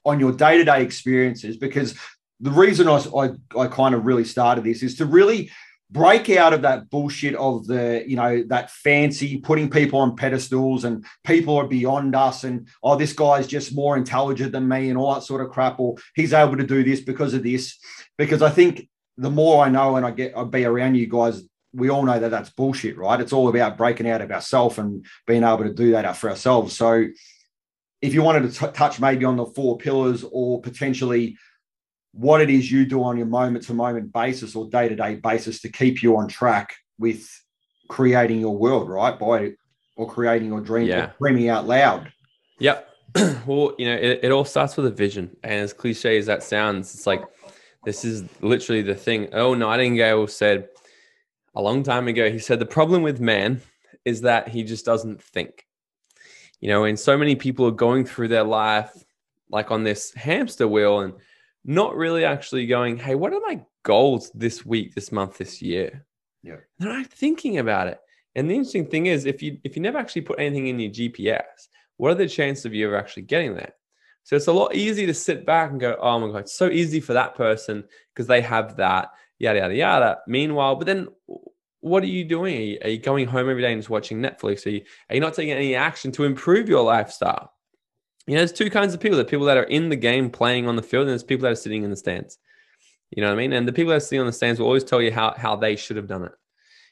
on 0.05 0.19
your 0.19 0.31
day 0.31 0.57
to 0.57 0.63
day 0.63 0.81
experiences? 0.81 1.55
Because 1.55 1.95
the 2.39 2.49
reason 2.49 2.87
I, 2.87 2.97
I 3.15 3.25
I 3.55 3.67
kind 3.67 3.93
of 3.93 4.05
really 4.05 4.25
started 4.25 4.63
this 4.63 4.81
is 4.81 4.95
to 4.95 5.05
really 5.05 5.51
break 5.91 6.29
out 6.29 6.53
of 6.53 6.61
that 6.61 6.89
bullshit 6.89 7.35
of 7.35 7.65
the 7.65 8.03
you 8.07 8.15
know 8.15 8.43
that 8.47 8.69
fancy 8.69 9.37
putting 9.37 9.69
people 9.69 9.99
on 9.99 10.15
pedestals 10.15 10.83
and 10.83 11.03
people 11.25 11.57
are 11.57 11.67
beyond 11.67 12.15
us 12.15 12.43
and 12.43 12.67
oh 12.83 12.95
this 12.95 13.13
guy's 13.13 13.47
just 13.47 13.73
more 13.73 13.97
intelligent 13.97 14.51
than 14.51 14.67
me 14.67 14.89
and 14.89 14.97
all 14.97 15.13
that 15.15 15.23
sort 15.23 15.41
of 15.41 15.49
crap 15.49 15.79
or 15.79 15.95
he's 16.13 16.33
able 16.33 16.55
to 16.55 16.65
do 16.65 16.83
this 16.83 17.01
because 17.01 17.33
of 17.33 17.43
this. 17.43 17.79
Because 18.17 18.41
i 18.41 18.49
think 18.49 18.87
the 19.17 19.31
more 19.31 19.65
i 19.65 19.69
know 19.69 19.95
and 19.95 20.05
i 20.05 20.11
get 20.11 20.37
i 20.37 20.43
be 20.43 20.63
around 20.63 20.95
you 20.95 21.07
guys 21.07 21.41
we 21.73 21.89
all 21.89 22.03
know 22.03 22.19
that 22.19 22.31
that's 22.31 22.49
bullshit 22.49 22.97
right? 22.97 23.21
It's 23.21 23.33
all 23.33 23.47
about 23.47 23.77
breaking 23.77 24.09
out 24.09 24.21
of 24.21 24.31
ourselves 24.31 24.77
and 24.77 25.05
being 25.27 25.43
able 25.43 25.63
to 25.63 25.73
do 25.73 25.91
that 25.91 26.17
for 26.17 26.29
ourselves. 26.29 26.75
So 26.75 27.07
if 28.01 28.13
you 28.13 28.23
wanted 28.23 28.51
to 28.51 28.59
t- 28.59 28.71
touch 28.73 28.99
maybe 28.99 29.25
on 29.25 29.35
the 29.35 29.45
four 29.45 29.77
pillars 29.77 30.25
or 30.31 30.61
potentially 30.61 31.37
what 32.11 32.41
it 32.41 32.49
is 32.49 32.71
you 32.71 32.85
do 32.85 33.03
on 33.03 33.17
your 33.17 33.27
moment 33.27 33.65
to 33.65 33.73
moment 33.73 34.11
basis 34.11 34.55
or 34.55 34.69
day 34.69 34.89
to 34.89 34.95
day 34.95 35.15
basis 35.15 35.61
to 35.61 35.69
keep 35.69 36.01
you 36.01 36.17
on 36.17 36.27
track 36.27 36.75
with 36.97 37.29
creating 37.87 38.39
your 38.39 38.57
world, 38.57 38.89
right? 38.89 39.17
By 39.17 39.53
or 39.95 40.09
creating 40.09 40.47
your 40.47 40.61
dream 40.61 40.87
yeah. 40.87 41.05
or 41.05 41.15
dreaming 41.19 41.49
out 41.49 41.67
loud. 41.67 42.11
Yep. 42.59 42.89
well, 43.45 43.73
you 43.77 43.85
know, 43.85 43.95
it, 43.95 44.21
it 44.23 44.31
all 44.31 44.45
starts 44.45 44.77
with 44.77 44.85
a 44.85 44.91
vision. 44.91 45.35
And 45.43 45.53
as 45.53 45.73
cliche 45.73 46.17
as 46.17 46.27
that 46.27 46.43
sounds, 46.43 46.93
it's 46.93 47.05
like 47.05 47.23
this 47.83 48.05
is 48.05 48.23
literally 48.41 48.81
the 48.81 48.95
thing. 48.95 49.29
Oh, 49.33 49.53
Nightingale 49.53 50.27
said 50.27 50.69
a 51.55 51.61
long 51.61 51.83
time 51.83 52.07
ago, 52.07 52.31
he 52.31 52.39
said 52.39 52.59
the 52.59 52.65
problem 52.65 53.01
with 53.01 53.19
man 53.19 53.61
is 54.05 54.21
that 54.21 54.47
he 54.47 54.63
just 54.63 54.85
doesn't 54.85 55.21
think. 55.21 55.65
You 56.61 56.69
know, 56.69 56.83
and 56.83 56.99
so 56.99 57.17
many 57.17 57.35
people 57.35 57.65
are 57.67 57.71
going 57.71 58.05
through 58.05 58.27
their 58.29 58.43
life 58.43 58.91
like 59.49 59.71
on 59.71 59.83
this 59.83 60.13
hamster 60.13 60.67
wheel 60.67 60.99
and 61.01 61.13
not 61.65 61.95
really 61.95 62.25
actually 62.25 62.67
going, 62.67 62.97
hey, 62.97 63.15
what 63.15 63.33
are 63.33 63.41
my 63.45 63.61
goals 63.83 64.31
this 64.33 64.65
week, 64.65 64.95
this 64.95 65.11
month, 65.11 65.37
this 65.37 65.61
year? 65.61 66.05
Yeah. 66.43 66.57
They're 66.77 66.93
not 66.93 67.07
thinking 67.07 67.57
about 67.57 67.87
it. 67.87 67.99
And 68.35 68.49
the 68.49 68.55
interesting 68.55 68.87
thing 68.87 69.07
is, 69.07 69.25
if 69.25 69.41
you 69.41 69.57
if 69.63 69.75
you 69.75 69.81
never 69.81 69.97
actually 69.97 70.21
put 70.21 70.39
anything 70.39 70.67
in 70.67 70.79
your 70.79 70.91
GPS, 70.91 71.67
what 71.97 72.11
are 72.11 72.15
the 72.15 72.27
chances 72.27 72.65
of 72.65 72.73
you 72.73 72.87
ever 72.87 72.97
actually 72.97 73.23
getting 73.23 73.55
there? 73.55 73.73
So 74.23 74.35
it's 74.35 74.47
a 74.47 74.53
lot 74.53 74.75
easier 74.75 75.07
to 75.07 75.13
sit 75.13 75.45
back 75.45 75.71
and 75.71 75.79
go, 75.79 75.97
oh 75.99 76.19
my 76.19 76.27
God, 76.27 76.41
it's 76.41 76.53
so 76.53 76.69
easy 76.69 76.99
for 76.99 77.13
that 77.13 77.35
person 77.35 77.83
because 78.13 78.27
they 78.27 78.41
have 78.41 78.77
that, 78.77 79.09
yada, 79.39 79.59
yada, 79.59 79.75
yada. 79.75 80.17
Meanwhile, 80.27 80.75
but 80.75 80.85
then 80.85 81.07
what 81.81 82.03
are 82.03 82.07
you 82.07 82.25
doing? 82.25 82.55
Are 82.55 82.61
you, 82.61 82.77
are 82.83 82.89
you 82.89 82.99
going 82.99 83.27
home 83.27 83.49
every 83.49 83.61
day 83.61 83.71
and 83.73 83.81
just 83.81 83.89
watching 83.89 84.21
Netflix? 84.21 84.65
Are 84.65 84.69
you, 84.69 84.81
are 85.09 85.15
you 85.15 85.21
not 85.21 85.33
taking 85.33 85.51
any 85.51 85.75
action 85.75 86.11
to 86.13 86.25
improve 86.25 86.69
your 86.69 86.83
lifestyle? 86.83 87.51
You 88.29 88.35
know, 88.35 88.41
there's 88.41 88.53
two 88.53 88.69
kinds 88.69 88.93
of 88.93 88.99
people. 88.99 89.17
There 89.17 89.25
people 89.25 89.47
that 89.47 89.57
are 89.57 89.63
in 89.63 89.89
the 89.89 89.95
game 89.95 90.29
playing 90.29 90.67
on 90.67 90.75
the 90.75 90.83
field, 90.83 91.01
and 91.01 91.09
there's 91.09 91.23
people 91.23 91.45
that 91.45 91.51
are 91.51 91.55
sitting 91.55 91.81
in 91.81 91.89
the 91.89 91.95
stands. 91.95 92.37
You 93.09 93.23
know 93.23 93.29
what 93.29 93.33
I 93.33 93.37
mean? 93.37 93.53
And 93.53 93.67
the 93.67 93.73
people 93.73 93.89
that 93.89 93.95
are 93.95 94.01
sitting 94.01 94.19
on 94.19 94.27
the 94.27 94.33
stands 94.33 94.59
will 94.59 94.67
always 94.67 94.83
tell 94.83 95.01
you 95.01 95.11
how 95.11 95.33
how 95.35 95.55
they 95.55 95.75
should 95.75 95.97
have 95.97 96.05
done 96.05 96.25
it. 96.25 96.31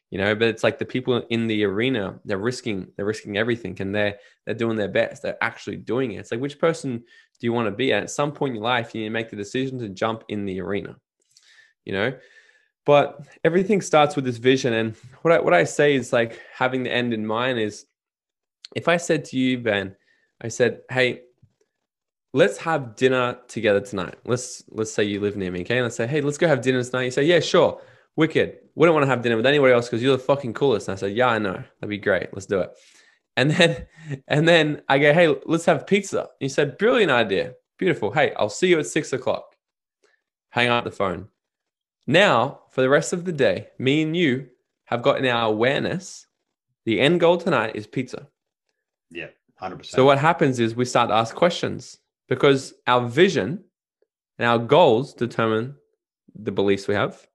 You 0.10 0.18
know, 0.18 0.34
but 0.34 0.48
it's 0.48 0.64
like 0.64 0.80
the 0.80 0.86
people 0.86 1.22
in 1.30 1.46
the 1.46 1.64
arena, 1.64 2.20
they're 2.26 2.40
risking, 2.40 2.88
they're 2.96 3.06
risking 3.06 3.38
everything 3.38 3.80
and 3.80 3.94
they're 3.94 4.18
they're 4.46 4.56
doing 4.56 4.78
their 4.78 4.88
best. 4.88 5.22
They're 5.22 5.38
actually 5.44 5.78
doing 5.78 6.14
it. 6.14 6.18
It's 6.18 6.32
like 6.32 6.42
which 6.42 6.58
person 6.58 6.98
do 6.98 7.46
you 7.46 7.54
want 7.54 7.68
to 7.68 7.72
be 7.72 7.94
at? 7.94 8.02
At 8.02 8.10
some 8.10 8.32
point 8.32 8.52
in 8.52 8.56
your 8.56 8.64
life, 8.64 8.96
you 8.96 9.02
need 9.02 9.10
to 9.10 9.14
make 9.14 9.30
the 9.30 9.36
decision 9.36 9.78
to 9.78 9.90
jump 9.90 10.24
in 10.30 10.46
the 10.46 10.60
arena. 10.60 10.96
You 11.86 11.94
know? 11.94 12.14
But 12.84 13.20
everything 13.44 13.82
starts 13.82 14.16
with 14.16 14.26
this 14.26 14.38
vision. 14.38 14.74
And 14.74 14.96
what 15.22 15.36
I 15.36 15.40
what 15.40 15.54
I 15.54 15.66
say 15.66 15.94
is 15.94 16.12
like 16.12 16.42
having 16.52 16.82
the 16.82 16.92
end 16.92 17.14
in 17.14 17.28
mind 17.28 17.60
is 17.60 17.86
if 18.76 18.88
I 18.88 18.98
said 18.98 19.26
to 19.26 19.38
you, 19.38 19.60
Ben, 19.60 19.96
I 20.42 20.48
said, 20.48 20.82
Hey, 20.90 21.22
let's 22.34 22.58
have 22.58 22.96
dinner 22.96 23.38
together 23.48 23.82
tonight. 23.82 24.16
Let's 24.26 24.64
let's 24.70 24.92
say 24.92 25.04
you 25.04 25.20
live 25.20 25.38
near 25.38 25.52
me, 25.52 25.62
okay? 25.62 25.82
let's 25.82 25.96
say, 25.96 26.08
hey, 26.08 26.22
let's 26.22 26.38
go 26.38 26.48
have 26.48 26.62
dinner 26.62 26.84
tonight. 26.84 27.04
You 27.04 27.12
say, 27.12 27.24
yeah, 27.24 27.40
sure. 27.40 27.82
Wicked. 28.16 28.58
Wouldn't 28.76 28.94
want 28.94 29.04
to 29.04 29.10
have 29.10 29.22
dinner 29.22 29.36
with 29.36 29.46
anybody 29.46 29.74
else 29.74 29.88
because 29.88 30.02
you're 30.02 30.18
the 30.18 30.24
fucking 30.24 30.54
coolest. 30.54 30.88
And 30.88 30.98
I 30.98 31.00
said, 31.00 31.16
yeah, 31.16 31.28
I 31.28 31.38
know. 31.38 31.54
That'd 31.54 31.90
be 31.90 31.98
great. 31.98 32.34
Let's 32.34 32.46
do 32.46 32.60
it. 32.60 32.72
And 33.36 33.52
then 33.52 33.86
and 34.28 34.48
then 34.48 34.82
I 34.90 35.00
go, 35.00 35.14
hey, 35.14 35.36
let's 35.46 35.66
have 35.66 35.88
pizza. 35.88 36.30
You 36.40 36.50
said, 36.50 36.78
brilliant 36.78 37.12
idea. 37.12 37.54
Beautiful. 37.78 38.12
Hey, 38.12 38.34
I'll 38.38 38.50
see 38.50 38.68
you 38.68 38.80
at 38.80 38.88
six 38.88 39.14
o'clock. 39.14 39.56
Hang 40.50 40.70
up 40.70 40.84
the 40.84 40.92
phone. 40.92 41.28
Now, 42.08 42.62
for 42.72 42.82
the 42.82 42.90
rest 42.90 43.14
of 43.14 43.26
the 43.26 43.34
day, 43.34 43.68
me 43.78 44.02
and 44.02 44.16
you 44.16 44.48
have 44.86 45.02
gotten 45.02 45.26
our 45.26 45.48
awareness. 45.50 46.26
The 46.86 47.02
end 47.02 47.20
goal 47.20 47.38
tonight 47.38 47.76
is 47.76 47.86
pizza. 47.86 48.30
Yeah, 49.12 49.28
100%. 49.62 49.86
So 49.86 50.06
what 50.06 50.18
happens 50.18 50.60
is 50.62 50.74
we 50.74 50.86
start 50.86 51.10
to 51.10 51.16
ask 51.16 51.36
questions 51.36 51.98
because 52.28 52.74
our 52.86 53.08
vision 53.08 53.64
and 54.38 54.48
our 54.48 54.60
goals 54.60 55.14
determine 55.14 55.76
the 56.36 56.52
beliefs 56.52 56.88
we 56.88 56.94
have. 56.96 57.26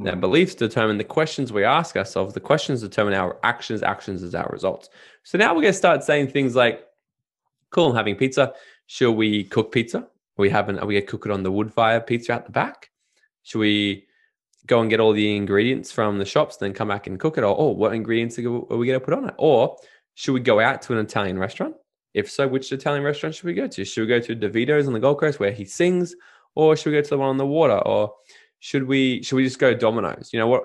Mm. 0.00 0.10
Our 0.10 0.16
beliefs 0.16 0.54
determine 0.54 0.98
the 0.98 1.04
questions 1.04 1.52
we 1.52 1.64
ask 1.64 1.96
ourselves. 1.96 2.34
The 2.34 2.40
questions 2.40 2.80
determine 2.80 3.14
our 3.14 3.38
actions. 3.42 3.82
Actions 3.82 4.22
is 4.22 4.34
our 4.34 4.48
results. 4.50 4.88
So 5.22 5.38
now 5.38 5.54
we're 5.54 5.62
going 5.62 5.72
to 5.72 5.78
start 5.78 6.02
saying 6.02 6.28
things 6.28 6.56
like, 6.56 6.84
"Cool, 7.70 7.90
I'm 7.90 7.96
having 7.96 8.16
pizza. 8.16 8.54
Should 8.86 9.12
we 9.12 9.44
cook 9.44 9.72
pizza? 9.72 9.98
Are 9.98 10.06
we 10.38 10.50
having? 10.50 10.78
Are 10.78 10.86
we 10.86 10.94
going 10.94 11.06
to 11.06 11.10
cook 11.10 11.26
it 11.26 11.32
on 11.32 11.42
the 11.42 11.52
wood 11.52 11.72
fire 11.72 12.00
pizza 12.00 12.32
out 12.32 12.46
the 12.46 12.52
back? 12.52 12.90
Should 13.42 13.58
we 13.58 14.06
go 14.66 14.80
and 14.80 14.88
get 14.88 15.00
all 15.00 15.12
the 15.12 15.36
ingredients 15.36 15.90
from 15.92 16.18
the 16.18 16.24
shops, 16.24 16.56
then 16.56 16.72
come 16.72 16.88
back 16.88 17.06
and 17.06 17.18
cook 17.18 17.36
it? 17.36 17.44
Or 17.44 17.54
oh, 17.58 17.70
what 17.70 17.94
ingredients 17.94 18.38
are 18.38 18.50
we 18.50 18.86
going 18.86 18.98
to 18.98 19.00
put 19.00 19.14
on 19.14 19.28
it? 19.28 19.34
Or 19.36 19.76
should 20.14 20.32
we 20.32 20.40
go 20.40 20.60
out 20.60 20.82
to 20.82 20.92
an 20.92 20.98
Italian 20.98 21.38
restaurant 21.38 21.74
if 22.14 22.30
so, 22.30 22.46
which 22.46 22.72
Italian 22.72 23.02
restaurant 23.02 23.34
should 23.34 23.44
we 23.44 23.54
go 23.54 23.66
to? 23.66 23.84
Should 23.84 24.02
we 24.02 24.06
go 24.06 24.20
to 24.20 24.36
DeVito's 24.36 24.86
on 24.86 24.92
the 24.92 25.00
Gold 25.00 25.20
Coast 25.20 25.40
where 25.40 25.52
he 25.52 25.64
sings, 25.64 26.14
or 26.54 26.76
should 26.76 26.90
we 26.90 26.96
go 26.98 27.02
to 27.02 27.10
the 27.10 27.18
one 27.18 27.28
on 27.28 27.38
the 27.38 27.46
water, 27.46 27.78
or 27.78 28.12
should 28.60 28.84
we 28.86 29.22
should 29.22 29.36
we 29.36 29.44
just 29.44 29.58
go 29.58 29.74
Domino's? 29.74 30.30
You 30.32 30.38
know 30.38 30.46
what? 30.48 30.64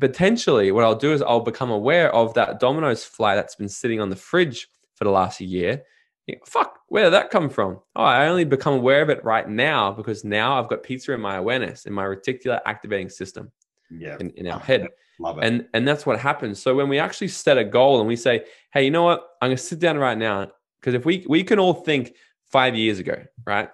Potentially, 0.00 0.72
what 0.72 0.84
I'll 0.84 0.94
do 0.94 1.12
is 1.12 1.20
I'll 1.20 1.40
become 1.40 1.70
aware 1.70 2.12
of 2.14 2.32
that 2.34 2.58
Domino's 2.60 3.04
fly 3.04 3.34
that's 3.34 3.54
been 3.56 3.68
sitting 3.68 4.00
on 4.00 4.08
the 4.08 4.16
fridge 4.16 4.68
for 4.94 5.04
the 5.04 5.10
last 5.10 5.40
year, 5.40 5.82
Fuck, 6.46 6.78
where 6.88 7.04
did 7.04 7.12
that 7.12 7.30
come 7.30 7.50
from? 7.50 7.80
Oh, 7.96 8.02
I 8.02 8.28
only 8.28 8.44
become 8.44 8.74
aware 8.74 9.02
of 9.02 9.10
it 9.10 9.22
right 9.24 9.46
now 9.48 9.92
because 9.92 10.24
now 10.24 10.58
I've 10.58 10.68
got 10.70 10.82
pizza 10.82 11.12
in 11.12 11.20
my 11.20 11.36
awareness, 11.36 11.84
in 11.84 11.92
my 11.92 12.04
reticular 12.04 12.60
activating 12.64 13.10
system 13.10 13.52
Yeah. 13.90 14.16
in, 14.20 14.30
in 14.30 14.46
our 14.46 14.58
head. 14.58 14.88
Love 15.20 15.38
it. 15.38 15.44
And 15.44 15.68
and 15.74 15.86
that's 15.86 16.06
what 16.06 16.18
happens. 16.18 16.60
So 16.60 16.74
when 16.74 16.88
we 16.88 16.98
actually 16.98 17.28
set 17.28 17.58
a 17.58 17.64
goal 17.64 17.98
and 18.00 18.08
we 18.08 18.16
say, 18.16 18.46
hey, 18.72 18.84
you 18.84 18.90
know 18.90 19.02
what? 19.02 19.28
I'm 19.42 19.50
gonna 19.50 19.58
sit 19.58 19.80
down 19.80 19.98
right 19.98 20.16
now. 20.16 20.50
Because 20.84 20.94
if 20.94 21.06
we 21.06 21.24
we 21.26 21.42
can 21.42 21.58
all 21.58 21.72
think 21.72 22.14
five 22.52 22.76
years 22.76 22.98
ago, 22.98 23.24
right? 23.46 23.70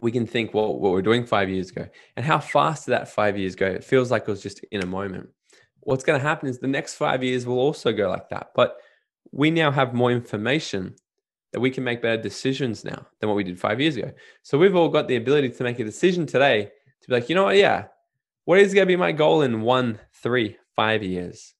We 0.00 0.10
can 0.10 0.26
think, 0.26 0.54
well, 0.54 0.78
what 0.78 0.92
we're 0.92 1.02
doing 1.02 1.26
five 1.26 1.50
years 1.50 1.68
ago. 1.68 1.86
And 2.16 2.24
how 2.24 2.38
fast 2.38 2.86
did 2.86 2.92
that 2.92 3.08
five 3.08 3.36
years 3.36 3.54
go? 3.54 3.66
It 3.66 3.84
feels 3.84 4.10
like 4.10 4.22
it 4.22 4.28
was 4.28 4.42
just 4.42 4.64
in 4.72 4.82
a 4.82 4.86
moment. 4.86 5.28
What's 5.80 6.04
going 6.04 6.18
to 6.18 6.26
happen 6.26 6.48
is 6.48 6.58
the 6.58 6.68
next 6.68 6.94
five 6.94 7.22
years 7.22 7.46
will 7.46 7.58
also 7.58 7.92
go 7.92 8.08
like 8.08 8.30
that. 8.30 8.52
But 8.54 8.78
we 9.30 9.50
now 9.50 9.70
have 9.70 9.92
more 9.92 10.10
information 10.10 10.94
that 11.52 11.60
we 11.60 11.70
can 11.70 11.84
make 11.84 12.00
better 12.00 12.22
decisions 12.22 12.82
now 12.82 13.06
than 13.20 13.28
what 13.28 13.36
we 13.36 13.44
did 13.44 13.60
five 13.60 13.78
years 13.78 13.96
ago. 13.96 14.12
So 14.42 14.56
we've 14.56 14.74
all 14.74 14.88
got 14.88 15.08
the 15.08 15.16
ability 15.16 15.50
to 15.50 15.64
make 15.64 15.80
a 15.80 15.84
decision 15.84 16.24
today 16.24 16.70
to 17.02 17.08
be 17.08 17.14
like, 17.14 17.28
you 17.28 17.34
know 17.34 17.44
what? 17.44 17.56
Yeah, 17.56 17.88
what 18.46 18.58
is 18.58 18.72
going 18.72 18.86
to 18.86 18.92
be 18.92 18.96
my 18.96 19.12
goal 19.12 19.42
in 19.42 19.60
one, 19.60 20.00
three, 20.14 20.56
five 20.74 21.02
years? 21.02 21.52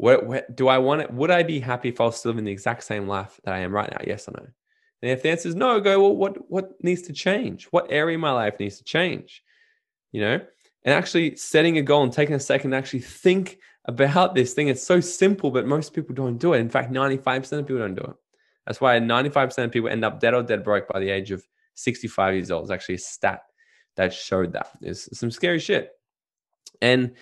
What, 0.00 0.24
what 0.24 0.56
do 0.56 0.66
I 0.68 0.78
want 0.78 1.02
it? 1.02 1.12
Would 1.12 1.30
I 1.30 1.42
be 1.42 1.60
happy 1.60 1.90
if 1.90 2.00
I 2.00 2.04
was 2.04 2.16
still 2.16 2.30
living 2.30 2.46
the 2.46 2.52
exact 2.52 2.84
same 2.84 3.06
life 3.06 3.38
that 3.44 3.52
I 3.52 3.58
am 3.58 3.70
right 3.70 3.90
now? 3.90 3.98
Yes 4.06 4.26
or 4.26 4.32
no? 4.32 4.46
And 5.02 5.10
if 5.10 5.22
the 5.22 5.28
answer 5.28 5.50
is 5.50 5.54
no, 5.54 5.78
go, 5.78 6.00
well, 6.00 6.16
what, 6.16 6.50
what 6.50 6.82
needs 6.82 7.02
to 7.02 7.12
change? 7.12 7.66
What 7.66 7.88
area 7.90 8.16
of 8.16 8.20
my 8.22 8.32
life 8.32 8.58
needs 8.58 8.78
to 8.78 8.84
change? 8.84 9.42
You 10.12 10.22
know, 10.22 10.40
and 10.84 10.94
actually 10.94 11.36
setting 11.36 11.76
a 11.76 11.82
goal 11.82 12.02
and 12.02 12.12
taking 12.14 12.34
a 12.34 12.40
second 12.40 12.70
to 12.70 12.78
actually 12.78 13.00
think 13.00 13.58
about 13.84 14.34
this 14.34 14.54
thing. 14.54 14.68
It's 14.68 14.82
so 14.82 15.00
simple, 15.00 15.50
but 15.50 15.66
most 15.66 15.92
people 15.92 16.14
don't 16.14 16.38
do 16.38 16.54
it. 16.54 16.60
In 16.60 16.70
fact, 16.70 16.90
95% 16.90 17.52
of 17.52 17.66
people 17.66 17.80
don't 17.80 17.94
do 17.94 18.04
it. 18.04 18.16
That's 18.66 18.80
why 18.80 18.98
95% 18.98 19.64
of 19.64 19.70
people 19.70 19.90
end 19.90 20.02
up 20.02 20.18
dead 20.18 20.32
or 20.32 20.42
dead 20.42 20.64
broke 20.64 20.88
by 20.88 21.00
the 21.00 21.10
age 21.10 21.30
of 21.30 21.46
65 21.74 22.34
years 22.34 22.50
old. 22.50 22.64
It's 22.64 22.70
actually 22.70 22.94
a 22.94 22.98
stat 22.98 23.42
that 23.96 24.14
showed 24.14 24.54
that. 24.54 24.70
It's 24.80 25.18
some 25.18 25.30
scary 25.30 25.58
shit. 25.58 25.90
And 26.80 27.12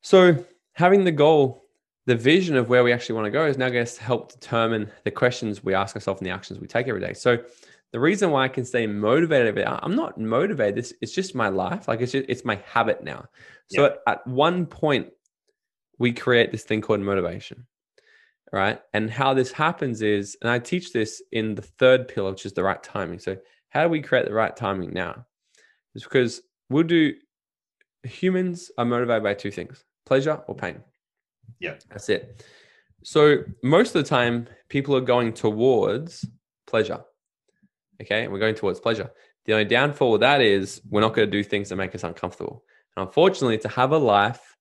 so 0.00 0.44
having 0.72 1.04
the 1.04 1.12
goal, 1.12 1.64
the 2.06 2.16
vision 2.16 2.56
of 2.56 2.68
where 2.68 2.82
we 2.82 2.92
actually 2.92 3.14
want 3.14 3.26
to 3.26 3.30
go 3.30 3.46
is 3.46 3.58
now 3.58 3.68
going 3.68 3.86
to 3.86 4.02
help 4.02 4.32
determine 4.32 4.90
the 5.04 5.10
questions 5.10 5.62
we 5.62 5.74
ask 5.74 5.94
ourselves 5.94 6.20
and 6.20 6.26
the 6.26 6.34
actions 6.34 6.58
we 6.58 6.66
take 6.66 6.88
every 6.88 7.00
day. 7.00 7.12
So 7.14 7.38
the 7.92 8.00
reason 8.00 8.30
why 8.30 8.44
I 8.44 8.48
can 8.48 8.64
stay 8.64 8.86
motivated 8.86 9.56
I'm 9.66 9.94
not 9.94 10.18
motivated. 10.18 10.76
This 10.76 10.94
it's 11.00 11.12
just 11.12 11.34
my 11.34 11.48
life. 11.48 11.88
Like 11.88 12.00
it's 12.00 12.12
just, 12.12 12.26
it's 12.28 12.44
my 12.44 12.56
habit 12.66 13.04
now. 13.04 13.26
So 13.68 13.82
Yeah. 13.82 13.88
at, 13.88 13.98
at 14.06 14.26
one 14.26 14.66
point, 14.66 15.08
we 15.98 16.12
create 16.12 16.50
this 16.50 16.64
thing 16.64 16.80
called 16.80 17.00
motivation, 17.00 17.66
right? 18.50 18.80
And 18.94 19.10
how 19.10 19.34
this 19.34 19.52
happens 19.52 20.02
is, 20.02 20.36
and 20.40 20.50
I 20.50 20.58
teach 20.58 20.92
this 20.92 21.22
in 21.32 21.54
the 21.54 21.62
third 21.62 22.08
pillar, 22.08 22.30
which 22.30 22.46
is 22.46 22.54
the 22.54 22.64
right 22.64 22.82
timing. 22.82 23.18
So 23.20 23.36
how 23.68 23.84
do 23.84 23.88
we 23.90 24.00
create 24.00 24.24
the 24.26 24.32
right 24.34 24.56
timing 24.56 24.92
now? 24.92 25.26
It's 25.94 26.04
because 26.04 26.40
we'll 26.70 26.82
do. 26.84 27.14
Humans 28.04 28.72
are 28.78 28.84
motivated 28.84 29.22
by 29.22 29.34
two 29.34 29.50
things: 29.50 29.84
pleasure 30.06 30.42
or 30.46 30.54
pain. 30.54 30.80
Yeah. 31.58 31.74
that's 31.88 32.08
it. 32.08 32.44
So 33.04 33.44
most 33.62 33.94
of 33.94 34.02
the 34.02 34.08
time, 34.08 34.48
people 34.68 34.96
are 34.96 35.00
going 35.00 35.32
towards 35.32 36.24
pleasure. 36.66 37.02
Okay, 38.00 38.24
and 38.24 38.32
we're 38.32 38.38
going 38.38 38.54
towards 38.54 38.80
pleasure. 38.80 39.10
The 39.44 39.52
only 39.52 39.64
downfall 39.64 40.12
with 40.12 40.20
that 40.20 40.40
is 40.40 40.80
we're 40.88 41.00
not 41.00 41.14
going 41.14 41.28
to 41.28 41.36
do 41.36 41.42
things 41.42 41.68
that 41.68 41.76
make 41.76 41.94
us 41.94 42.04
uncomfortable. 42.04 42.64
And 42.96 43.06
unfortunately, 43.06 43.58
to 43.58 43.68
have 43.68 43.92
a 43.92 43.98
life 43.98 44.56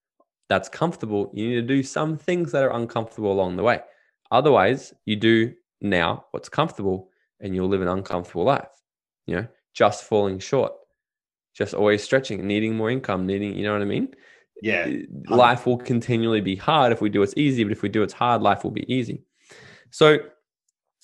that's 0.50 0.70
comfortable, 0.70 1.32
you 1.34 1.48
need 1.48 1.56
to 1.56 1.62
do 1.62 1.84
some 1.84 2.18
things 2.18 2.52
that 2.52 2.64
are 2.64 2.76
uncomfortable 2.76 3.32
along 3.32 3.56
the 3.56 3.64
way. 3.64 3.80
Otherwise, 4.32 4.94
you 5.06 5.16
do 5.16 5.54
now 5.82 6.26
what's 6.32 6.50
comfortable 6.50 7.10
and 7.40 7.56
you'll 7.56 7.68
live 7.68 7.82
an 7.82 7.88
uncomfortable 7.88 8.44
life. 8.44 8.70
You 9.28 9.36
know, 9.36 9.48
just 9.74 10.04
falling 10.04 10.40
short, 10.40 10.74
just 11.56 11.74
always 11.74 12.04
stretching, 12.04 12.46
needing 12.46 12.76
more 12.76 12.90
income, 12.90 13.26
needing, 13.26 13.56
you 13.56 13.64
know 13.64 13.74
what 13.74 13.82
I 13.82 13.86
mean? 13.86 14.14
Yeah. 14.62 14.88
life 15.28 15.66
will 15.66 15.78
continually 15.78 16.42
be 16.42 16.56
hard 16.56 16.92
if 16.92 17.02
we 17.02 17.10
do 17.10 17.20
what's 17.20 17.34
easy, 17.36 17.64
but 17.64 17.72
if 17.72 17.82
we 17.82 17.90
do 17.90 18.02
what's 18.02 18.14
hard, 18.14 18.42
life 18.42 18.64
will 18.64 18.72
be 18.72 18.92
easy. 18.94 19.24
So 19.90 20.20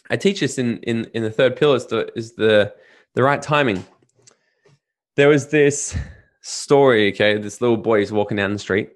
I 0.10 0.18
teach 0.18 0.40
this 0.40 0.58
in 0.58 0.78
in 0.84 1.06
in 1.14 1.24
the 1.24 1.32
third 1.32 1.56
pillar 1.56 1.76
is 1.76 1.88
the 1.88 2.12
is 2.16 2.34
the 2.34 2.74
the 3.16 3.24
right 3.24 3.42
timing. 3.42 3.84
There 5.16 5.30
was 5.30 5.48
this 5.50 5.98
story, 6.42 7.12
okay, 7.12 7.38
this 7.38 7.60
little 7.62 7.78
boy 7.78 8.02
is 8.02 8.12
walking 8.12 8.38
down 8.38 8.54
the 8.54 8.60
street 8.60 8.92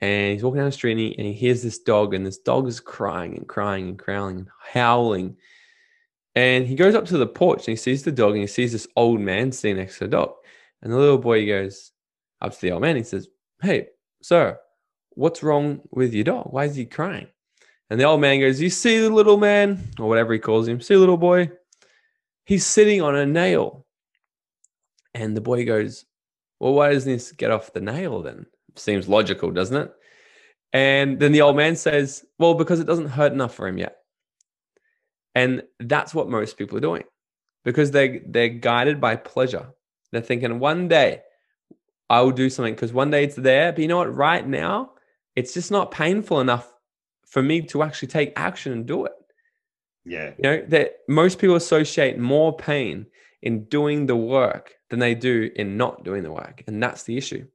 and 0.00 0.32
he's 0.32 0.44
walking 0.44 0.58
down 0.58 0.66
the 0.66 0.72
street 0.72 0.92
and 0.92 1.00
he, 1.00 1.18
and 1.18 1.26
he 1.26 1.32
hears 1.32 1.62
this 1.62 1.78
dog 1.78 2.14
and 2.14 2.26
this 2.26 2.38
dog 2.38 2.68
is 2.68 2.78
crying 2.78 3.36
and 3.36 3.48
crying 3.48 3.88
and 3.88 3.96
growling 3.96 4.38
and 4.38 4.48
howling. 4.60 5.36
And 6.34 6.66
he 6.66 6.74
goes 6.74 6.94
up 6.94 7.06
to 7.06 7.18
the 7.18 7.26
porch 7.26 7.60
and 7.60 7.72
he 7.72 7.76
sees 7.76 8.02
the 8.02 8.12
dog 8.12 8.32
and 8.32 8.42
he 8.42 8.46
sees 8.46 8.72
this 8.72 8.86
old 8.96 9.20
man 9.20 9.50
sitting 9.50 9.78
next 9.78 9.98
to 9.98 10.04
the 10.04 10.10
dog. 10.10 10.34
And 10.82 10.92
the 10.92 10.96
little 10.98 11.18
boy 11.18 11.46
goes 11.46 11.92
up 12.40 12.52
to 12.52 12.60
the 12.60 12.72
old 12.72 12.82
man. 12.82 12.90
And 12.90 12.98
he 12.98 13.04
says, 13.04 13.28
Hey, 13.62 13.88
sir, 14.24 14.58
what's 15.10 15.42
wrong 15.42 15.82
with 15.90 16.14
your 16.14 16.24
dog? 16.24 16.46
Why 16.50 16.64
is 16.64 16.74
he 16.74 16.86
crying? 16.86 17.26
And 17.90 18.00
the 18.00 18.04
old 18.04 18.22
man 18.22 18.40
goes, 18.40 18.60
You 18.60 18.70
see 18.70 18.98
the 18.98 19.10
little 19.10 19.36
man, 19.36 19.90
or 19.98 20.08
whatever 20.08 20.32
he 20.32 20.38
calls 20.38 20.66
him, 20.66 20.80
see 20.80 20.96
little 20.96 21.18
boy? 21.18 21.50
He's 22.46 22.64
sitting 22.64 23.02
on 23.02 23.14
a 23.14 23.26
nail. 23.26 23.84
And 25.12 25.36
the 25.36 25.42
boy 25.42 25.66
goes, 25.66 26.06
Well, 26.58 26.72
why 26.72 26.92
doesn't 26.92 27.12
this 27.12 27.32
get 27.32 27.50
off 27.50 27.74
the 27.74 27.82
nail 27.82 28.22
then? 28.22 28.46
Seems 28.76 29.08
logical, 29.08 29.50
doesn't 29.50 29.76
it? 29.76 29.92
And 30.72 31.20
then 31.20 31.32
the 31.32 31.42
old 31.42 31.56
man 31.56 31.76
says, 31.76 32.24
Well, 32.38 32.54
because 32.54 32.80
it 32.80 32.86
doesn't 32.86 33.08
hurt 33.08 33.32
enough 33.32 33.54
for 33.54 33.68
him 33.68 33.76
yet. 33.76 33.98
And 35.34 35.64
that's 35.80 36.14
what 36.14 36.30
most 36.30 36.56
people 36.56 36.78
are 36.78 36.88
doing 36.88 37.04
because 37.62 37.90
they, 37.90 38.22
they're 38.26 38.48
guided 38.48 39.02
by 39.02 39.16
pleasure. 39.16 39.68
They're 40.12 40.22
thinking, 40.22 40.60
One 40.60 40.88
day 40.88 41.20
I 42.10 42.20
will 42.20 42.32
do 42.32 42.50
something 42.50 42.74
because 42.74 42.92
one 42.92 43.10
day 43.10 43.24
it's 43.24 43.36
there. 43.36 43.72
But 43.72 43.82
you 43.82 43.88
know 43.88 43.98
what? 43.98 44.14
Right 44.14 44.46
now, 44.46 44.92
it's 45.36 45.54
just 45.54 45.70
not 45.70 45.90
painful 45.90 46.40
enough 46.40 46.72
for 47.26 47.42
me 47.42 47.62
to 47.62 47.82
actually 47.82 48.08
take 48.08 48.32
action 48.36 48.72
and 48.72 48.86
do 48.86 49.06
it. 49.06 49.12
Yeah. 50.04 50.32
You 50.36 50.42
know, 50.42 50.64
that 50.68 50.98
most 51.08 51.38
people 51.38 51.56
associate 51.56 52.18
more 52.18 52.56
pain 52.56 53.06
in 53.42 53.64
doing 53.64 54.06
the 54.06 54.16
work 54.16 54.74
than 54.90 54.98
they 54.98 55.14
do 55.14 55.50
in 55.56 55.76
not 55.76 56.04
doing 56.04 56.22
the 56.22 56.32
work. 56.32 56.62
And 56.66 56.82
that's 56.82 57.04
the 57.04 57.16
issue. 57.16 57.46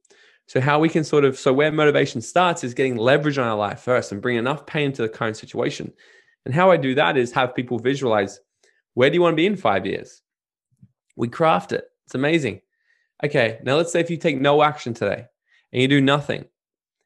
So, 0.46 0.60
how 0.60 0.80
we 0.80 0.88
can 0.88 1.04
sort 1.04 1.24
of, 1.24 1.38
so 1.38 1.52
where 1.52 1.70
motivation 1.70 2.20
starts 2.20 2.64
is 2.64 2.74
getting 2.74 2.96
leverage 2.96 3.38
on 3.38 3.46
our 3.46 3.56
life 3.56 3.80
first 3.80 4.10
and 4.10 4.20
bring 4.20 4.36
enough 4.36 4.66
pain 4.66 4.92
to 4.92 5.02
the 5.02 5.08
current 5.08 5.36
situation. 5.36 5.92
And 6.44 6.54
how 6.54 6.70
I 6.70 6.76
do 6.76 6.94
that 6.96 7.16
is 7.16 7.32
have 7.32 7.54
people 7.54 7.78
visualize 7.78 8.40
where 8.94 9.10
do 9.10 9.14
you 9.14 9.22
want 9.22 9.32
to 9.34 9.36
be 9.36 9.46
in 9.46 9.56
five 9.56 9.86
years? 9.86 10.22
We 11.16 11.28
craft 11.28 11.72
it. 11.72 11.84
It's 12.06 12.14
amazing. 12.14 12.62
Okay, 13.24 13.58
now 13.62 13.76
let's 13.76 13.92
say 13.92 14.00
if 14.00 14.10
you 14.10 14.16
take 14.16 14.40
no 14.40 14.62
action 14.62 14.94
today 14.94 15.26
and 15.72 15.82
you 15.82 15.88
do 15.88 16.00
nothing 16.00 16.44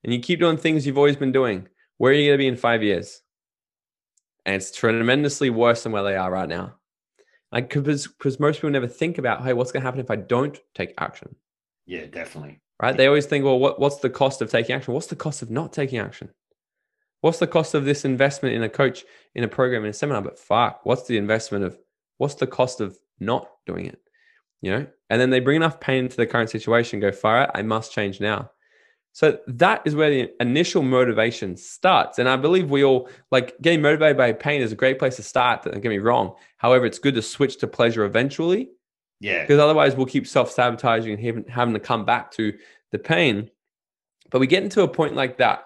and 0.03 0.13
you 0.13 0.21
keep 0.21 0.39
doing 0.39 0.57
things 0.57 0.87
you've 0.87 0.99
always 0.99 1.17
been 1.17 1.33
doing, 1.33 1.69
where 1.99 2.13
are 2.13 2.15
you 2.15 2.29
going 2.29 2.39
to 2.39 2.43
be 2.43 2.49
in 2.49 2.57
five 2.57 2.83
years? 2.83 3.23
And 4.47 4.57
it's 4.57 4.71
tremendously 4.71 5.51
worse 5.51 5.83
than 5.83 5.93
where 5.93 6.03
they 6.03 6.17
are 6.17 6.31
right 6.31 6.49
now. 6.49 6.75
Like, 7.51 7.69
because 7.69 8.09
most 8.41 8.57
people 8.57 8.71
never 8.71 8.89
think 8.89 9.19
about, 9.19 9.43
hey, 9.43 9.53
what's 9.53 9.73
going 9.73 9.81
to 9.81 9.87
happen 9.87 10.01
if 10.01 10.11
I 10.11 10.17
don't 10.17 10.59
take 10.75 10.93
action? 10.99 11.35
Yeah, 11.87 12.07
definitely. 12.07 12.61
Right? 12.83 12.97
They 12.97 13.07
always 13.07 13.27
think, 13.27 13.45
well, 13.45 13.59
what, 13.59 13.81
what's 13.81 13.99
the 13.99 14.11
cost 14.11 14.43
of 14.43 14.51
taking 14.51 14.75
action? 14.75 14.93
What's 14.93 15.07
the 15.07 15.17
cost 15.17 15.43
of 15.43 15.51
not 15.51 15.73
taking 15.73 15.99
action? 15.99 16.31
What's 17.21 17.39
the 17.39 17.47
cost 17.47 17.75
of 17.75 17.85
this 17.85 18.05
investment 18.05 18.55
in 18.55 18.63
a 18.63 18.69
coach, 18.69 19.05
in 19.35 19.45
a 19.45 19.49
program, 19.49 19.85
in 19.85 19.91
a 19.91 19.95
seminar? 19.95 20.21
But 20.21 20.39
fuck, 20.39 20.85
what's 20.85 21.07
the 21.07 21.17
investment 21.17 21.65
of, 21.65 21.79
what's 22.19 22.35
the 22.35 22.47
cost 22.47 22.81
of 22.81 22.99
not 23.19 23.49
doing 23.67 23.87
it? 23.87 24.01
You 24.65 24.71
know? 24.71 24.87
And 25.11 25.21
then 25.21 25.31
they 25.31 25.41
bring 25.41 25.57
enough 25.57 25.79
pain 25.81 26.05
into 26.05 26.17
the 26.17 26.27
current 26.27 26.51
situation, 26.51 26.99
go, 27.01 27.13
fire 27.13 27.43
out, 27.43 27.51
I 27.55 27.63
must 27.63 27.93
change 27.93 28.21
now. 28.21 28.51
So 29.13 29.39
that 29.47 29.83
is 29.85 29.95
where 29.95 30.11
the 30.11 30.31
initial 30.41 30.83
motivation 30.83 31.57
starts. 31.57 32.19
And 32.19 32.29
I 32.29 32.37
believe 32.37 32.69
we 32.71 32.83
all 32.83 33.09
like 33.31 33.55
getting 33.63 33.81
motivated 33.81 34.17
by 34.17 34.33
pain 34.33 34.61
is 34.61 34.73
a 34.73 34.77
great 34.77 34.99
place 34.99 35.17
to 35.17 35.23
start. 35.23 35.63
Don't 35.63 35.81
get 35.81 35.89
me 35.89 35.99
wrong. 35.99 36.35
However, 36.57 36.85
it's 36.85 36.99
good 36.99 37.15
to 37.15 37.23
switch 37.23 37.59
to 37.59 37.69
pleasure 37.69 38.05
eventually 38.05 38.71
Yeah. 39.21 39.43
because 39.43 39.61
otherwise 39.61 39.95
we'll 39.95 40.07
keep 40.07 40.27
self 40.27 40.51
sabotaging 40.51 41.13
and 41.15 41.23
having, 41.25 41.45
having 41.49 41.75
to 41.75 41.81
come 41.81 42.05
back 42.05 42.33
to 42.33 42.55
the 42.91 42.99
pain. 42.99 43.51
But 44.31 44.41
we 44.41 44.49
get 44.49 44.65
into 44.65 44.83
a 44.83 44.89
point 44.89 45.15
like 45.15 45.39
that, 45.39 45.65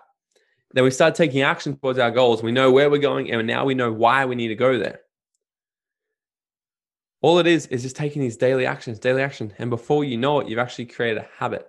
then 0.74 0.84
we 0.84 0.90
start 0.90 1.14
taking 1.14 1.40
action 1.40 1.76
towards 1.76 1.98
our 1.98 2.10
goals. 2.10 2.42
We 2.42 2.52
know 2.52 2.70
where 2.70 2.90
we're 2.90 2.98
going, 2.98 3.30
and 3.30 3.46
now 3.46 3.64
we 3.64 3.74
know 3.74 3.90
why 3.90 4.26
we 4.26 4.34
need 4.34 4.48
to 4.48 4.56
go 4.56 4.78
there. 4.78 5.00
All 7.20 7.38
it 7.38 7.46
is 7.46 7.66
is 7.66 7.82
just 7.82 7.96
taking 7.96 8.22
these 8.22 8.36
daily 8.36 8.64
actions, 8.66 8.98
daily 8.98 9.22
action. 9.22 9.52
And 9.58 9.70
before 9.70 10.04
you 10.04 10.16
know 10.16 10.40
it, 10.40 10.48
you've 10.48 10.58
actually 10.58 10.86
created 10.86 11.18
a 11.18 11.28
habit. 11.36 11.66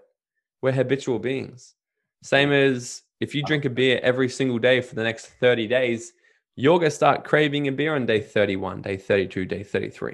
We're 0.61 0.71
habitual 0.71 1.19
beings. 1.19 1.73
Same 2.21 2.51
as 2.51 3.01
if 3.19 3.33
you 3.33 3.43
drink 3.43 3.65
a 3.65 3.69
beer 3.69 3.99
every 4.03 4.29
single 4.29 4.59
day 4.59 4.81
for 4.81 4.95
the 4.95 5.03
next 5.03 5.27
30 5.39 5.67
days, 5.67 6.13
you're 6.55 6.77
going 6.77 6.91
to 6.91 6.95
start 6.95 7.23
craving 7.23 7.67
a 7.67 7.71
beer 7.71 7.95
on 7.95 8.05
day 8.05 8.21
31, 8.21 8.81
day 8.81 8.97
32, 8.97 9.45
day 9.45 9.63
33. 9.63 10.13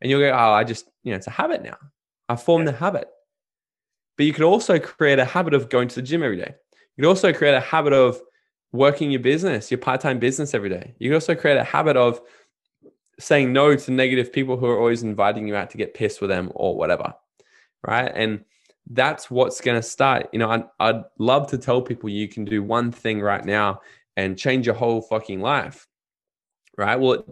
And 0.00 0.10
you'll 0.10 0.20
go, 0.20 0.30
oh, 0.30 0.52
I 0.52 0.64
just, 0.64 0.88
you 1.02 1.10
know, 1.10 1.16
it's 1.16 1.26
a 1.26 1.30
habit 1.30 1.62
now. 1.62 1.76
I 2.28 2.36
formed 2.36 2.66
Yeah. 2.66 2.72
the 2.72 2.78
habit. 2.78 3.08
But 4.16 4.26
you 4.26 4.32
could 4.32 4.44
also 4.44 4.78
create 4.78 5.18
a 5.18 5.24
habit 5.24 5.54
of 5.54 5.68
going 5.68 5.88
to 5.88 5.94
the 5.96 6.02
gym 6.02 6.22
every 6.22 6.36
day. 6.36 6.54
You 6.96 7.02
could 7.02 7.08
also 7.08 7.32
create 7.32 7.54
a 7.54 7.60
habit 7.60 7.92
of 7.92 8.20
working 8.72 9.10
your 9.10 9.20
business, 9.20 9.70
your 9.70 9.78
part 9.78 10.00
time 10.00 10.18
business 10.18 10.54
every 10.54 10.68
day. 10.68 10.94
You 10.98 11.10
could 11.10 11.16
also 11.16 11.34
create 11.34 11.56
a 11.56 11.64
habit 11.64 11.96
of 11.96 12.20
saying 13.20 13.52
no 13.52 13.76
to 13.76 13.90
negative 13.90 14.32
people 14.32 14.56
who 14.56 14.66
are 14.66 14.78
always 14.78 15.02
inviting 15.02 15.46
you 15.46 15.54
out 15.54 15.70
to 15.70 15.78
get 15.78 15.94
pissed 15.94 16.20
with 16.20 16.30
them 16.30 16.50
or 16.54 16.76
whatever. 16.76 17.14
Right. 17.86 18.10
And 18.14 18.44
that's 18.90 19.30
what's 19.30 19.60
going 19.60 19.78
to 19.78 19.82
start. 19.82 20.28
You 20.32 20.38
know, 20.38 20.50
I'd, 20.50 20.64
I'd 20.80 21.04
love 21.18 21.46
to 21.48 21.58
tell 21.58 21.80
people 21.80 22.08
you 22.08 22.28
can 22.28 22.44
do 22.44 22.62
one 22.62 22.90
thing 22.90 23.20
right 23.20 23.44
now 23.44 23.80
and 24.16 24.38
change 24.38 24.66
your 24.66 24.74
whole 24.74 25.00
fucking 25.02 25.40
life. 25.40 25.86
Right. 26.76 26.98
Well, 26.98 27.24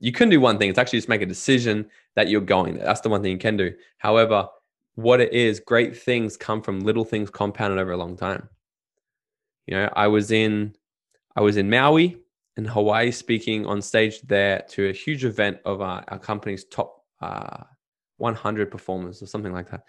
you 0.00 0.12
can 0.12 0.28
do 0.28 0.40
one 0.40 0.58
thing. 0.58 0.70
It's 0.70 0.78
actually 0.78 0.98
just 0.98 1.08
make 1.08 1.22
a 1.22 1.26
decision 1.26 1.88
that 2.14 2.28
you're 2.28 2.40
going. 2.40 2.78
That's 2.78 3.00
the 3.00 3.08
one 3.08 3.22
thing 3.22 3.32
you 3.32 3.38
can 3.38 3.56
do. 3.56 3.72
However, 3.98 4.48
what 4.94 5.20
it 5.20 5.32
is, 5.32 5.60
great 5.60 5.96
things 5.96 6.36
come 6.36 6.62
from 6.62 6.80
little 6.80 7.04
things 7.04 7.30
compounded 7.30 7.78
over 7.78 7.92
a 7.92 7.96
long 7.96 8.16
time. 8.16 8.48
You 9.66 9.76
know, 9.76 9.92
I 9.94 10.08
was 10.08 10.30
in 10.30 10.74
I 11.36 11.40
was 11.40 11.56
in 11.56 11.70
Maui 11.70 12.16
in 12.58 12.64
Hawaii 12.64 13.12
speaking 13.12 13.64
on 13.66 13.80
stage 13.80 14.20
there 14.22 14.64
to 14.70 14.88
a 14.88 14.92
huge 14.92 15.24
event 15.24 15.58
of 15.64 15.80
our, 15.80 16.04
our 16.08 16.18
company's 16.18 16.64
top 16.64 17.04
uh, 17.20 17.62
100 18.16 18.70
performers 18.70 19.22
or 19.22 19.26
something 19.26 19.52
like 19.52 19.70
that. 19.70 19.84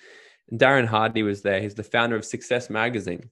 And 0.50 0.60
Darren 0.60 0.86
Hardy 0.86 1.24
was 1.24 1.42
there. 1.42 1.60
He's 1.62 1.74
the 1.74 1.84
founder 1.84 2.16
of 2.16 2.24
Success 2.24 2.70
Magazine. 2.70 3.32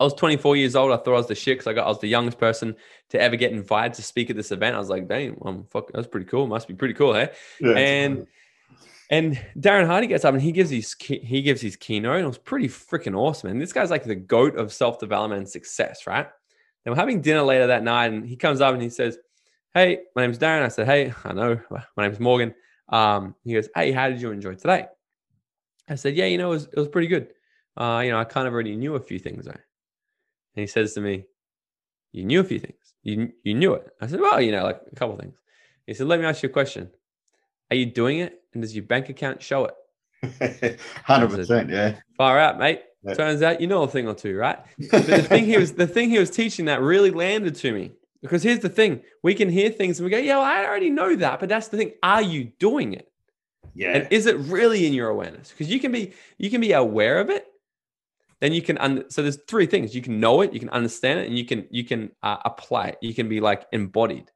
I 0.00 0.04
was 0.04 0.14
24 0.14 0.56
years 0.56 0.76
old. 0.76 0.92
I 0.92 0.96
thought 0.96 1.14
I 1.14 1.18
was 1.18 1.26
the 1.26 1.34
shit 1.34 1.58
because 1.58 1.66
I 1.66 1.74
got 1.74 1.84
I 1.84 1.88
was 1.88 2.00
the 2.00 2.08
youngest 2.08 2.38
person 2.38 2.74
to 3.10 3.20
ever 3.20 3.36
get 3.36 3.52
invited 3.52 3.94
to 3.94 4.02
speak 4.02 4.30
at 4.30 4.36
this 4.36 4.50
event. 4.50 4.76
I 4.76 4.78
was 4.78 4.88
like, 4.88 5.08
dang, 5.08 5.36
well, 5.38 5.66
fuck, 5.70 5.92
that's 5.92 6.06
pretty 6.06 6.26
cool. 6.26 6.46
Must 6.46 6.68
be 6.68 6.74
pretty 6.74 6.94
cool, 6.94 7.14
hey? 7.14 7.30
Yeah, 7.60 7.72
and 7.72 8.26
and 9.10 9.38
Darren 9.58 9.86
Hardy 9.86 10.06
gets 10.06 10.24
up 10.24 10.32
and 10.32 10.42
he 10.42 10.52
gives 10.52 10.70
his 10.70 10.94
he 11.00 11.42
gives 11.42 11.60
his 11.60 11.76
keynote. 11.76 12.16
And 12.16 12.24
it 12.24 12.28
was 12.28 12.38
pretty 12.38 12.68
freaking 12.68 13.16
awesome. 13.16 13.50
And 13.50 13.60
this 13.60 13.72
guy's 13.72 13.90
like 13.90 14.04
the 14.04 14.14
goat 14.14 14.56
of 14.56 14.72
self 14.72 15.00
development 15.00 15.40
and 15.40 15.48
success, 15.48 16.06
right? 16.06 16.28
And 16.84 16.92
we're 16.92 17.00
having 17.00 17.20
dinner 17.20 17.42
later 17.42 17.66
that 17.68 17.82
night, 17.82 18.12
and 18.12 18.26
he 18.26 18.36
comes 18.36 18.60
up 18.60 18.72
and 18.72 18.82
he 18.82 18.90
says, 18.90 19.18
"Hey, 19.74 20.00
my 20.14 20.22
name's 20.22 20.38
Darren." 20.38 20.62
I 20.62 20.68
said, 20.68 20.86
"Hey, 20.86 21.12
I 21.24 21.32
know 21.32 21.60
my 21.96 22.06
name's 22.06 22.20
Morgan." 22.20 22.54
Um, 22.88 23.34
he 23.44 23.54
goes, 23.54 23.68
"Hey, 23.74 23.92
how 23.92 24.08
did 24.08 24.20
you 24.20 24.30
enjoy 24.30 24.54
today?" 24.54 24.86
I 25.88 25.94
said, 25.96 26.16
"Yeah, 26.16 26.26
you 26.26 26.38
know, 26.38 26.48
it 26.48 26.54
was, 26.54 26.64
it 26.64 26.78
was 26.78 26.88
pretty 26.88 27.08
good. 27.08 27.28
Uh, 27.76 28.02
you 28.04 28.10
know, 28.10 28.18
I 28.18 28.24
kind 28.24 28.46
of 28.46 28.54
already 28.54 28.76
knew 28.76 28.94
a 28.94 29.00
few 29.00 29.18
things 29.18 29.44
though." 29.44 29.60
And 30.58 30.62
he 30.62 30.66
says 30.66 30.92
to 30.94 31.00
me, 31.00 31.24
You 32.10 32.24
knew 32.24 32.40
a 32.40 32.44
few 32.44 32.58
things. 32.58 32.94
You, 33.04 33.32
you 33.44 33.54
knew 33.54 33.74
it. 33.74 33.86
I 34.00 34.08
said, 34.08 34.20
Well, 34.20 34.40
you 34.40 34.50
know, 34.50 34.64
like 34.64 34.80
a 34.90 34.96
couple 34.96 35.16
things. 35.16 35.36
He 35.86 35.94
said, 35.94 36.08
Let 36.08 36.18
me 36.18 36.26
ask 36.26 36.42
you 36.42 36.48
a 36.48 36.52
question. 36.52 36.90
Are 37.70 37.76
you 37.76 37.86
doing 37.86 38.18
it? 38.18 38.42
And 38.52 38.62
does 38.62 38.74
your 38.74 38.82
bank 38.82 39.08
account 39.08 39.40
show 39.40 39.66
it? 39.66 40.80
Hundred 41.04 41.30
percent, 41.30 41.70
yeah. 41.70 41.94
Far 42.16 42.40
out, 42.40 42.58
mate. 42.58 42.82
Turns 43.16 43.42
out 43.42 43.60
you 43.60 43.66
know 43.66 43.82
a 43.82 43.88
thing 43.88 44.08
or 44.08 44.14
two, 44.14 44.36
right? 44.36 44.58
But 44.90 45.06
the 45.06 45.22
thing 45.22 45.44
he 45.44 45.56
was 45.56 45.72
the 45.72 45.86
thing 45.86 46.10
he 46.10 46.18
was 46.18 46.30
teaching 46.30 46.66
that 46.66 46.80
really 46.80 47.10
landed 47.10 47.54
to 47.56 47.72
me. 47.72 47.92
Because 48.20 48.42
here's 48.42 48.60
the 48.60 48.68
thing: 48.68 49.02
we 49.22 49.34
can 49.34 49.48
hear 49.48 49.70
things 49.70 49.98
and 49.98 50.04
we 50.04 50.10
go, 50.10 50.18
"Yeah, 50.18 50.38
well, 50.38 50.44
I 50.44 50.64
already 50.64 50.90
know 50.90 51.14
that." 51.16 51.40
But 51.40 51.48
that's 51.48 51.68
the 51.68 51.76
thing: 51.76 51.92
are 52.02 52.22
you 52.22 52.44
doing 52.58 52.94
it? 52.94 53.10
Yeah. 53.74 53.92
And 53.92 54.08
is 54.10 54.26
it 54.26 54.36
really 54.38 54.86
in 54.86 54.92
your 54.92 55.08
awareness? 55.08 55.50
Because 55.50 55.72
you 55.72 55.78
can 55.78 55.92
be 55.92 56.12
you 56.36 56.50
can 56.50 56.60
be 56.60 56.72
aware 56.72 57.20
of 57.20 57.30
it, 57.30 57.46
then 58.40 58.52
you 58.52 58.62
can 58.62 58.78
un- 58.78 59.04
so 59.08 59.22
there's 59.22 59.38
three 59.48 59.66
things 59.66 59.94
you 59.94 60.02
can 60.02 60.20
know 60.20 60.40
it 60.40 60.52
you 60.52 60.60
can 60.60 60.70
understand 60.70 61.20
it 61.20 61.26
and 61.26 61.38
you 61.38 61.44
can 61.44 61.66
you 61.70 61.84
can 61.84 62.10
uh, 62.22 62.36
apply 62.44 62.88
it 62.88 62.98
you 63.00 63.14
can 63.14 63.28
be 63.28 63.40
like 63.40 63.66
embodied 63.72 64.30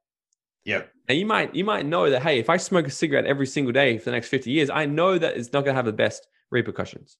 yeah 0.65 0.83
and 1.07 1.17
you 1.17 1.25
might 1.25 1.53
you 1.55 1.63
might 1.63 1.85
know 1.85 2.09
that 2.09 2.21
hey 2.21 2.39
if 2.39 2.49
i 2.49 2.57
smoke 2.57 2.87
a 2.87 2.91
cigarette 2.91 3.25
every 3.25 3.47
single 3.47 3.73
day 3.73 3.97
for 3.97 4.05
the 4.05 4.11
next 4.11 4.29
50 4.29 4.51
years 4.51 4.69
i 4.69 4.85
know 4.85 5.17
that 5.17 5.37
it's 5.37 5.53
not 5.53 5.61
going 5.61 5.73
to 5.73 5.77
have 5.77 5.85
the 5.85 5.93
best 5.93 6.27
repercussions 6.51 7.17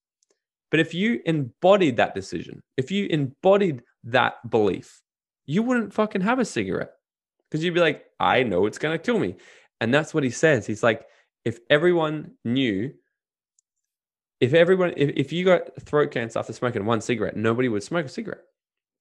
but 0.73 0.79
if 0.79 0.93
you 0.93 1.21
embodied 1.27 1.97
that 1.97 2.15
decision 2.15 2.63
if 2.77 2.89
you 2.89 3.05
embodied 3.11 3.83
that 4.03 4.49
belief 4.49 5.03
you 5.45 5.63
wouldn't 5.63 5.93
fucking 5.93 6.21
have 6.21 6.39
a 6.39 6.45
cigarette. 6.45 6.93
Because 7.49 7.63
you'd 7.63 7.73
be 7.73 7.79
like 7.79 8.05
i 8.19 8.43
know 8.43 8.65
it's 8.65 8.77
going 8.77 8.97
to 8.97 9.03
kill 9.03 9.19
me. 9.19 9.35
And 9.81 9.93
that's 9.93 10.13
what 10.13 10.23
he 10.23 10.29
says. 10.29 10.65
He's 10.65 10.83
like 10.83 11.05
if 11.45 11.59
everyone 11.69 12.31
knew 12.45 12.93
if 14.39 14.53
everyone 14.53 14.93
if, 14.97 15.09
if 15.15 15.33
you 15.33 15.45
got 15.45 15.75
throat 15.81 16.11
cancer 16.11 16.39
after 16.39 16.53
smoking 16.53 16.85
one 16.85 17.01
cigarette 17.01 17.35
nobody 17.35 17.69
would 17.69 17.83
smoke 17.83 18.05
a 18.05 18.09
cigarette. 18.09 18.43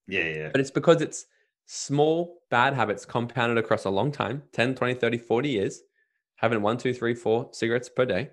Yeah 0.07 0.25
yeah 0.25 0.49
but 0.51 0.61
it's 0.61 0.71
because 0.71 1.01
it's 1.01 1.25
small 1.65 2.41
bad 2.49 2.73
habits 2.73 3.05
compounded 3.05 3.57
across 3.57 3.85
a 3.85 3.89
long 3.89 4.11
time 4.11 4.43
10 4.51 4.75
20 4.75 4.95
30 4.95 5.17
40 5.17 5.49
years 5.49 5.81
having 6.35 6.61
one 6.61 6.77
two 6.77 6.93
three 6.93 7.15
four 7.15 7.47
cigarettes 7.53 7.87
per 7.87 8.05
day 8.05 8.29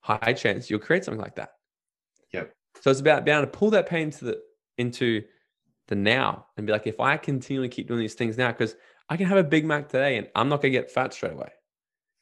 high 0.00 0.32
chance 0.32 0.70
you'll 0.70 0.78
create 0.78 1.04
something 1.04 1.20
like 1.20 1.36
that 1.36 1.50
yep 2.32 2.52
so 2.80 2.90
it's 2.90 3.00
about 3.00 3.24
being 3.24 3.36
able 3.36 3.46
to 3.46 3.50
pull 3.50 3.70
that 3.70 3.88
pain 3.88 4.10
to 4.10 4.24
the 4.24 4.40
into 4.76 5.22
the 5.88 5.94
now 5.96 6.46
and 6.56 6.66
be 6.66 6.72
like 6.72 6.86
if 6.86 7.00
i 7.00 7.16
continually 7.16 7.68
keep 7.68 7.88
doing 7.88 8.00
these 8.00 8.14
things 8.14 8.36
now 8.36 8.48
because 8.48 8.76
i 9.08 9.16
can 9.16 9.26
have 9.26 9.38
a 9.38 9.44
big 9.44 9.64
mac 9.64 9.88
today 9.88 10.16
and 10.16 10.28
i'm 10.34 10.48
not 10.48 10.60
going 10.60 10.72
to 10.72 10.78
get 10.78 10.90
fat 10.90 11.12
straight 11.12 11.32
away 11.32 11.50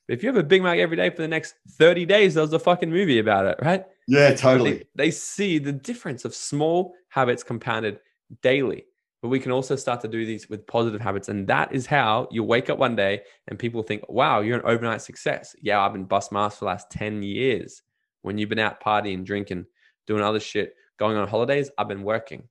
But 0.06 0.14
if 0.14 0.22
you 0.22 0.28
have 0.28 0.36
a 0.36 0.42
Big 0.42 0.62
Mac 0.62 0.78
every 0.78 0.96
day 0.96 1.10
for 1.10 1.22
the 1.22 1.28
next 1.28 1.54
30 1.72 2.06
days, 2.06 2.34
there 2.34 2.42
was 2.42 2.52
a 2.52 2.58
fucking 2.58 2.90
movie 2.90 3.18
about 3.18 3.46
it, 3.46 3.58
right? 3.60 3.84
Yeah, 4.06 4.34
totally. 4.34 4.78
They, 4.94 5.06
they, 5.06 5.10
see 5.10 5.58
the 5.58 5.72
difference 5.72 6.24
of 6.24 6.34
small 6.34 6.94
habits 7.08 7.42
compounded 7.42 7.98
daily. 8.42 8.84
But 9.22 9.28
we 9.28 9.40
can 9.40 9.50
also 9.50 9.74
start 9.74 10.00
to 10.02 10.08
do 10.08 10.24
these 10.24 10.48
with 10.48 10.66
positive 10.66 11.00
habits. 11.00 11.28
And 11.28 11.48
that 11.48 11.72
is 11.72 11.86
how 11.86 12.28
you 12.30 12.44
wake 12.44 12.70
up 12.70 12.78
one 12.78 12.94
day 12.94 13.22
and 13.48 13.58
people 13.58 13.82
think, 13.82 14.08
wow, 14.08 14.40
you're 14.40 14.58
an 14.58 14.66
overnight 14.66 15.02
success. 15.02 15.56
Yeah, 15.60 15.80
I've 15.80 15.92
been 15.92 16.04
bust 16.04 16.30
mask 16.30 16.58
for 16.58 16.66
the 16.66 16.70
last 16.70 16.90
10 16.90 17.22
years. 17.22 17.82
When 18.22 18.38
you've 18.38 18.48
been 18.48 18.58
out 18.58 18.80
partying, 18.80 19.24
drinking, 19.24 19.66
doing 20.06 20.22
other 20.22 20.40
shit, 20.40 20.74
going 20.98 21.16
on 21.16 21.28
holidays, 21.28 21.70
I've 21.76 21.88
been 21.88 22.02
working. 22.02 22.48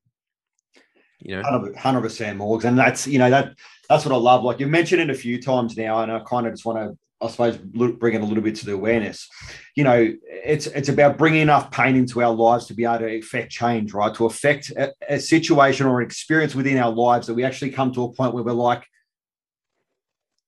You 1.19 1.41
know, 1.41 1.73
hundred 1.77 2.01
percent, 2.01 2.37
Morgs, 2.37 2.65
and 2.65 2.77
that's 2.77 3.07
you 3.07 3.19
know 3.19 3.29
that 3.29 3.55
that's 3.89 4.05
what 4.05 4.13
I 4.13 4.17
love. 4.17 4.43
Like 4.43 4.59
you 4.59 4.67
mentioned 4.67 5.01
it 5.01 5.09
a 5.09 5.15
few 5.15 5.41
times 5.41 5.77
now, 5.77 6.01
and 6.01 6.11
I 6.11 6.19
kind 6.19 6.45
of 6.45 6.53
just 6.53 6.65
want 6.65 6.77
to 6.77 6.97
I 7.21 7.29
suppose 7.29 7.57
bring 7.57 8.15
it 8.15 8.21
a 8.21 8.25
little 8.25 8.43
bit 8.43 8.55
to 8.57 8.65
the 8.65 8.73
awareness. 8.73 9.29
You 9.75 9.85
know, 9.85 10.13
it's 10.27 10.67
it's 10.67 10.89
about 10.89 11.17
bringing 11.17 11.41
enough 11.41 11.71
pain 11.71 11.95
into 11.95 12.21
our 12.21 12.33
lives 12.33 12.65
to 12.67 12.73
be 12.73 12.83
able 12.83 12.99
to 12.99 13.17
affect 13.17 13.51
change, 13.51 13.93
right? 13.93 14.13
To 14.15 14.25
affect 14.25 14.71
a, 14.71 14.93
a 15.07 15.19
situation 15.19 15.87
or 15.87 16.01
an 16.01 16.05
experience 16.05 16.53
within 16.53 16.77
our 16.77 16.91
lives 16.91 17.27
that 17.27 17.33
we 17.33 17.45
actually 17.45 17.71
come 17.71 17.93
to 17.93 18.03
a 18.03 18.13
point 18.13 18.33
where 18.33 18.43
we're 18.43 18.51
like, 18.51 18.85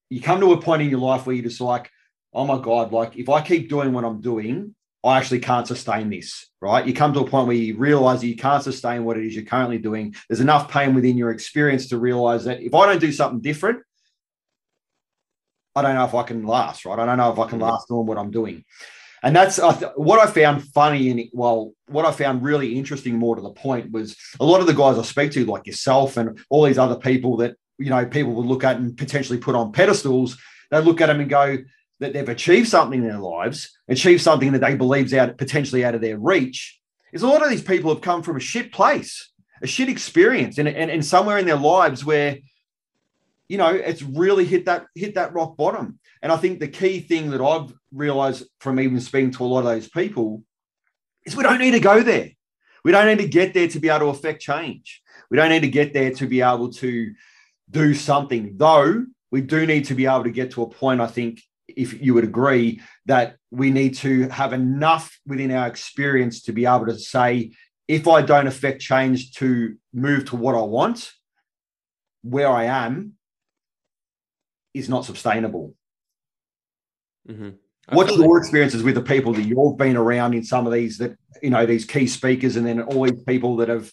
you 0.09 0.21
come 0.21 0.41
to 0.41 0.53
a 0.53 0.61
point 0.61 0.81
in 0.81 0.89
your 0.89 0.99
life 0.99 1.25
where 1.25 1.35
you're 1.35 1.43
just 1.43 1.61
like, 1.61 1.89
oh 2.33 2.45
my 2.45 2.59
god, 2.59 2.91
like 2.91 3.15
if 3.15 3.29
I 3.29 3.41
keep 3.41 3.69
doing 3.69 3.93
what 3.93 4.03
I'm 4.03 4.21
doing, 4.21 4.75
I 5.07 5.17
actually 5.17 5.39
can't 5.39 5.65
sustain 5.65 6.09
this, 6.09 6.47
right? 6.61 6.85
You 6.85 6.93
come 6.93 7.13
to 7.13 7.21
a 7.21 7.27
point 7.27 7.47
where 7.47 7.55
you 7.55 7.77
realize 7.77 8.21
that 8.21 8.27
you 8.27 8.35
can't 8.35 8.61
sustain 8.61 9.05
what 9.05 9.17
it 9.17 9.25
is 9.25 9.35
you're 9.35 9.45
currently 9.45 9.77
doing. 9.77 10.13
There's 10.27 10.41
enough 10.41 10.69
pain 10.69 10.93
within 10.93 11.17
your 11.17 11.31
experience 11.31 11.87
to 11.89 11.97
realize 11.97 12.43
that 12.43 12.61
if 12.61 12.73
I 12.73 12.85
don't 12.85 12.99
do 12.99 13.11
something 13.13 13.39
different, 13.39 13.79
I 15.75 15.81
don't 15.81 15.95
know 15.95 16.03
if 16.03 16.13
I 16.13 16.23
can 16.23 16.45
last, 16.45 16.85
right? 16.85 16.99
I 16.99 17.05
don't 17.05 17.17
know 17.17 17.31
if 17.31 17.39
I 17.39 17.47
can 17.47 17.59
mm. 17.59 17.63
last 17.63 17.87
doing 17.87 18.05
what 18.05 18.17
I'm 18.17 18.31
doing. 18.31 18.65
And 19.23 19.35
that's 19.35 19.59
what 19.95 20.19
I 20.19 20.29
found 20.29 20.63
funny. 20.73 21.09
And 21.09 21.21
well, 21.31 21.73
what 21.87 22.05
I 22.05 22.11
found 22.11 22.43
really 22.43 22.77
interesting, 22.77 23.15
more 23.15 23.35
to 23.35 23.41
the 23.41 23.51
point, 23.51 23.91
was 23.91 24.15
a 24.39 24.45
lot 24.45 24.61
of 24.61 24.67
the 24.67 24.73
guys 24.73 24.97
I 24.97 25.03
speak 25.03 25.31
to, 25.31 25.45
like 25.45 25.65
yourself 25.65 26.17
and 26.17 26.39
all 26.49 26.63
these 26.63 26.77
other 26.77 26.97
people 26.97 27.37
that 27.37 27.55
you 27.77 27.89
know 27.89 28.05
people 28.05 28.33
would 28.33 28.45
look 28.45 28.63
at 28.63 28.77
and 28.77 28.97
potentially 28.97 29.39
put 29.39 29.55
on 29.55 29.71
pedestals. 29.71 30.37
They 30.69 30.81
look 30.81 31.01
at 31.01 31.07
them 31.07 31.21
and 31.21 31.29
go 31.29 31.57
that 31.99 32.13
they've 32.13 32.29
achieved 32.29 32.67
something 32.67 33.01
in 33.01 33.07
their 33.07 33.19
lives, 33.19 33.77
achieved 33.87 34.21
something 34.21 34.51
that 34.51 34.61
they 34.61 34.75
believe's 34.75 35.13
out 35.13 35.37
potentially 35.37 35.83
out 35.83 35.95
of 35.95 36.01
their 36.01 36.17
reach. 36.17 36.79
Is 37.11 37.23
a 37.23 37.27
lot 37.27 37.43
of 37.43 37.49
these 37.49 37.63
people 37.63 37.93
have 37.93 38.01
come 38.01 38.21
from 38.21 38.35
a 38.35 38.41
shit 38.41 38.71
place, 38.71 39.31
a 39.61 39.67
shit 39.67 39.89
experience, 39.89 40.57
and, 40.57 40.67
and, 40.67 40.91
and 40.91 41.05
somewhere 41.05 41.37
in 41.37 41.45
their 41.45 41.55
lives 41.55 42.05
where 42.05 42.37
you 43.49 43.57
know, 43.57 43.69
it's 43.69 44.01
really 44.01 44.45
hit 44.45 44.65
that 44.65 44.87
hit 44.93 45.15
that 45.15 45.33
rock 45.33 45.55
bottom. 45.55 45.99
And 46.21 46.31
I 46.31 46.37
think 46.37 46.59
the 46.59 46.67
key 46.67 46.99
thing 46.99 47.29
that 47.31 47.41
I've 47.41 47.73
realized 47.93 48.45
from 48.59 48.79
even 48.79 48.99
speaking 48.99 49.31
to 49.31 49.45
a 49.45 49.47
lot 49.47 49.59
of 49.59 49.65
those 49.65 49.87
people 49.87 50.43
is 51.25 51.35
we 51.35 51.43
don't 51.43 51.59
need 51.59 51.71
to 51.71 51.79
go 51.79 52.03
there. 52.03 52.31
We 52.83 52.91
don't 52.91 53.07
need 53.07 53.23
to 53.23 53.29
get 53.29 53.53
there 53.53 53.67
to 53.69 53.79
be 53.79 53.89
able 53.89 53.99
to 53.99 54.17
affect 54.17 54.41
change. 54.41 55.01
We 55.29 55.37
don't 55.37 55.49
need 55.49 55.61
to 55.61 55.69
get 55.69 55.93
there 55.93 56.11
to 56.11 56.27
be 56.27 56.41
able 56.41 56.71
to 56.73 57.13
do 57.69 57.93
something, 57.93 58.53
though 58.57 59.05
we 59.29 59.41
do 59.41 59.65
need 59.65 59.85
to 59.85 59.95
be 59.95 60.05
able 60.05 60.23
to 60.23 60.31
get 60.31 60.51
to 60.51 60.63
a 60.63 60.69
point, 60.69 61.01
I 61.01 61.07
think, 61.07 61.41
if 61.67 62.01
you 62.01 62.13
would 62.13 62.23
agree, 62.23 62.81
that 63.05 63.35
we 63.51 63.71
need 63.71 63.95
to 63.95 64.29
have 64.29 64.53
enough 64.53 65.19
within 65.25 65.51
our 65.51 65.67
experience 65.67 66.43
to 66.43 66.51
be 66.51 66.65
able 66.65 66.85
to 66.85 66.97
say, 66.97 67.51
if 67.87 68.07
I 68.07 68.21
don't 68.21 68.47
affect 68.47 68.81
change 68.81 69.33
to 69.35 69.75
move 69.93 70.25
to 70.25 70.35
what 70.35 70.55
I 70.55 70.61
want, 70.61 71.11
where 72.23 72.49
I 72.49 72.65
am, 72.65 73.13
is 74.73 74.89
not 74.89 75.05
sustainable. 75.05 75.73
Mm-hmm. 77.29 77.49
What's 77.89 78.17
your 78.17 78.37
experiences 78.37 78.83
with 78.83 78.95
the 78.95 79.01
people 79.01 79.33
that 79.33 79.43
you've 79.43 79.77
been 79.77 79.95
around 79.95 80.33
in 80.33 80.43
some 80.43 80.67
of 80.67 80.73
these 80.73 80.97
that 80.97 81.17
you 81.41 81.49
know 81.49 81.65
these 81.65 81.85
key 81.85 82.05
speakers, 82.05 82.57
and 82.57 82.67
then 82.67 82.81
all 82.81 83.03
these 83.03 83.23
people 83.23 83.55
that 83.57 83.69
have 83.69 83.91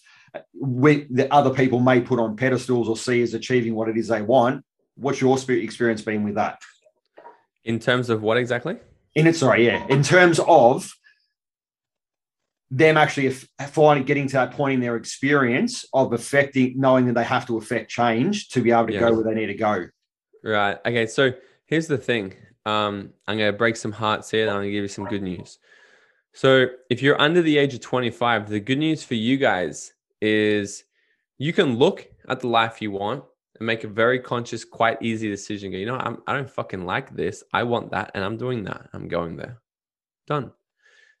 with 0.53 1.15
that 1.15 1.31
other 1.31 1.53
people 1.53 1.79
may 1.79 2.01
put 2.01 2.19
on 2.19 2.35
pedestals 2.35 2.89
or 2.89 2.97
see 2.97 3.21
as 3.21 3.33
achieving 3.33 3.73
what 3.73 3.87
it 3.87 3.95
is 3.95 4.09
they 4.09 4.21
want? 4.21 4.65
What's 4.95 5.21
your 5.21 5.37
experience 5.49 6.01
been 6.01 6.23
with 6.23 6.35
that? 6.35 6.61
In 7.65 7.79
terms 7.79 8.09
of 8.09 8.21
what 8.21 8.37
exactly? 8.37 8.77
In 9.15 9.27
it, 9.27 9.35
sorry, 9.35 9.65
yeah. 9.65 9.85
In 9.87 10.03
terms 10.03 10.39
of 10.39 10.89
them 12.71 12.97
actually 12.97 13.29
finding 13.69 14.05
getting 14.05 14.27
to 14.27 14.33
that 14.33 14.51
point 14.51 14.75
in 14.75 14.79
their 14.79 14.95
experience 14.95 15.85
of 15.93 16.13
affecting, 16.13 16.79
knowing 16.79 17.05
that 17.07 17.13
they 17.13 17.23
have 17.23 17.45
to 17.47 17.57
affect 17.57 17.89
change 17.89 18.49
to 18.49 18.61
be 18.61 18.71
able 18.71 18.87
to 18.87 18.93
yeah. 18.93 18.99
go 18.99 19.13
where 19.13 19.23
they 19.23 19.39
need 19.39 19.47
to 19.47 19.55
go. 19.55 19.87
Right. 20.43 20.77
Okay. 20.85 21.07
So 21.07 21.33
here's 21.65 21.87
the 21.87 21.97
thing. 21.97 22.33
Um, 22.65 23.13
I'm 23.27 23.37
gonna 23.37 23.53
break 23.53 23.75
some 23.75 23.91
hearts 23.91 24.31
here, 24.31 24.41
and 24.41 24.51
I'm 24.51 24.57
gonna 24.57 24.71
give 24.71 24.83
you 24.83 24.87
some 24.87 25.05
good 25.05 25.21
news. 25.21 25.59
So, 26.33 26.67
if 26.89 27.01
you're 27.01 27.19
under 27.21 27.41
the 27.41 27.57
age 27.57 27.73
of 27.75 27.79
25, 27.79 28.49
the 28.49 28.59
good 28.59 28.79
news 28.79 29.03
for 29.03 29.13
you 29.13 29.37
guys 29.37 29.93
is 30.19 30.83
you 31.37 31.53
can 31.53 31.77
look 31.77 32.07
at 32.27 32.41
the 32.41 32.47
life 32.47 32.81
you 32.81 32.91
want 32.91 33.23
and 33.57 33.65
make 33.65 33.83
a 33.83 33.87
very 33.87 34.19
conscious, 34.19 34.65
quite 34.65 35.01
easy 35.01 35.29
decision. 35.29 35.71
Go, 35.71 35.77
you 35.77 35.85
know, 35.85 35.97
I'm, 35.97 36.21
I 36.27 36.33
don't 36.33 36.49
fucking 36.49 36.85
like 36.85 37.15
this. 37.15 37.43
I 37.53 37.63
want 37.63 37.91
that, 37.91 38.11
and 38.13 38.23
I'm 38.23 38.37
doing 38.37 38.63
that. 38.65 38.89
I'm 38.93 39.07
going 39.07 39.35
there. 39.37 39.61
Done. 40.27 40.51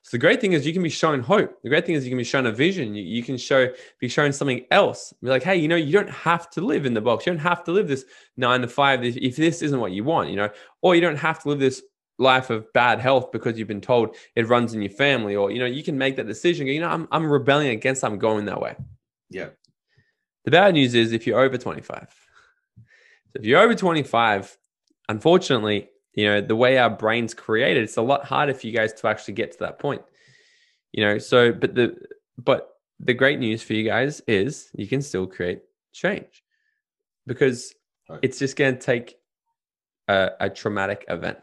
So 0.05 0.11
the 0.11 0.19
great 0.19 0.39
thing 0.39 0.53
is 0.53 0.67
you 0.67 0.73
can 0.73 0.83
be 0.83 0.89
shown 0.89 1.19
hope. 1.21 1.59
The 1.63 1.69
great 1.69 1.83
thing 1.83 1.95
is 1.95 2.03
you 2.03 2.11
can 2.11 2.19
be 2.19 2.23
shown 2.23 2.45
a 2.45 2.51
vision. 2.51 2.93
You, 2.93 3.03
you 3.03 3.23
can 3.23 3.37
show 3.37 3.69
be 3.99 4.07
shown 4.07 4.31
something 4.31 4.63
else. 4.69 5.15
Be 5.19 5.29
like, 5.29 5.41
hey, 5.41 5.55
you 5.55 5.67
know, 5.67 5.75
you 5.75 5.91
don't 5.91 6.11
have 6.11 6.47
to 6.51 6.61
live 6.61 6.85
in 6.85 6.93
the 6.93 7.01
box. 7.01 7.25
You 7.25 7.33
don't 7.33 7.41
have 7.41 7.63
to 7.63 7.71
live 7.71 7.87
this 7.87 8.05
nine 8.37 8.61
to 8.61 8.67
five 8.67 9.03
if, 9.03 9.17
if 9.17 9.35
this 9.35 9.63
isn't 9.63 9.79
what 9.79 9.93
you 9.93 10.03
want, 10.03 10.29
you 10.29 10.35
know, 10.35 10.49
or 10.83 10.93
you 10.93 11.01
don't 11.01 11.15
have 11.15 11.41
to 11.41 11.49
live 11.49 11.57
this 11.57 11.81
life 12.19 12.51
of 12.51 12.71
bad 12.71 12.99
health 12.99 13.31
because 13.31 13.57
you've 13.57 13.67
been 13.67 13.81
told 13.81 14.15
it 14.35 14.47
runs 14.47 14.75
in 14.75 14.81
your 14.83 14.91
family, 14.91 15.35
or 15.35 15.49
you 15.49 15.57
know, 15.57 15.65
you 15.65 15.83
can 15.83 15.97
make 15.97 16.17
that 16.17 16.27
decision. 16.27 16.67
Go, 16.67 16.71
you 16.71 16.81
know, 16.81 16.89
I'm 16.89 17.07
I'm 17.11 17.25
rebelling 17.25 17.69
against. 17.69 18.03
I'm 18.03 18.19
going 18.19 18.45
that 18.45 18.61
way. 18.61 18.75
Yeah. 19.31 19.49
The 20.43 20.51
bad 20.51 20.75
news 20.75 20.93
is 20.93 21.13
if 21.13 21.25
you're 21.25 21.39
over 21.39 21.57
25. 21.57 22.24
So 23.35 23.39
if 23.41 23.45
you're 23.45 23.59
over 23.59 23.75
25, 23.75 24.57
unfortunately, 25.09 25.89
you 26.15 26.25
know 26.25 26.41
the 26.41 26.55
way 26.55 26.77
our 26.77 26.89
brains 26.89 27.33
created 27.33 27.83
it's 27.83 27.97
a 27.97 28.01
lot 28.01 28.25
harder 28.25 28.53
for 28.53 28.65
you 28.65 28.73
guys 28.73 28.93
to 28.93 29.07
actually 29.07 29.33
get 29.33 29.51
to 29.51 29.59
that 29.59 29.79
point 29.79 30.01
you 30.93 31.05
know 31.05 31.17
so 31.17 31.51
but 31.51 31.75
the 31.75 31.95
but 32.37 32.69
the 32.99 33.13
great 33.13 33.39
news 33.39 33.61
for 33.61 33.73
you 33.73 33.83
guys 33.83 34.21
is 34.27 34.69
you 34.73 34.87
can 34.87 35.01
still 35.01 35.27
create 35.27 35.61
change 35.93 36.43
because 37.27 37.73
right. 38.09 38.19
it's 38.23 38.39
just 38.39 38.55
going 38.55 38.73
to 38.73 38.79
take 38.79 39.17
a, 40.07 40.29
a, 40.39 40.49
traumatic 40.49 41.03
event 41.09 41.37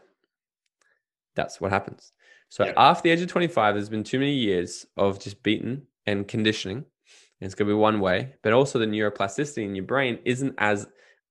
that's 1.35 1.61
what 1.61 1.71
happens 1.71 2.11
so 2.49 2.65
yeah. 2.65 2.73
after 2.77 3.03
the 3.03 3.09
age 3.11 3.21
of 3.21 3.27
25 3.27 3.75
there's 3.75 3.89
been 3.89 4.03
too 4.03 4.19
many 4.19 4.33
years 4.33 4.85
of 4.97 5.19
just 5.19 5.41
beaten 5.43 5.85
and 6.07 6.27
conditioning 6.27 6.77
and 6.77 7.45
it's 7.45 7.55
going 7.55 7.67
to 7.67 7.73
be 7.73 7.77
one 7.77 7.99
way 7.99 8.33
but 8.41 8.53
also 8.53 8.79
the 8.79 8.85
neuroplasticity 8.85 9.63
in 9.63 9.75
your 9.75 9.85
brain 9.85 10.17
isn't 10.25 10.55
as 10.57 10.87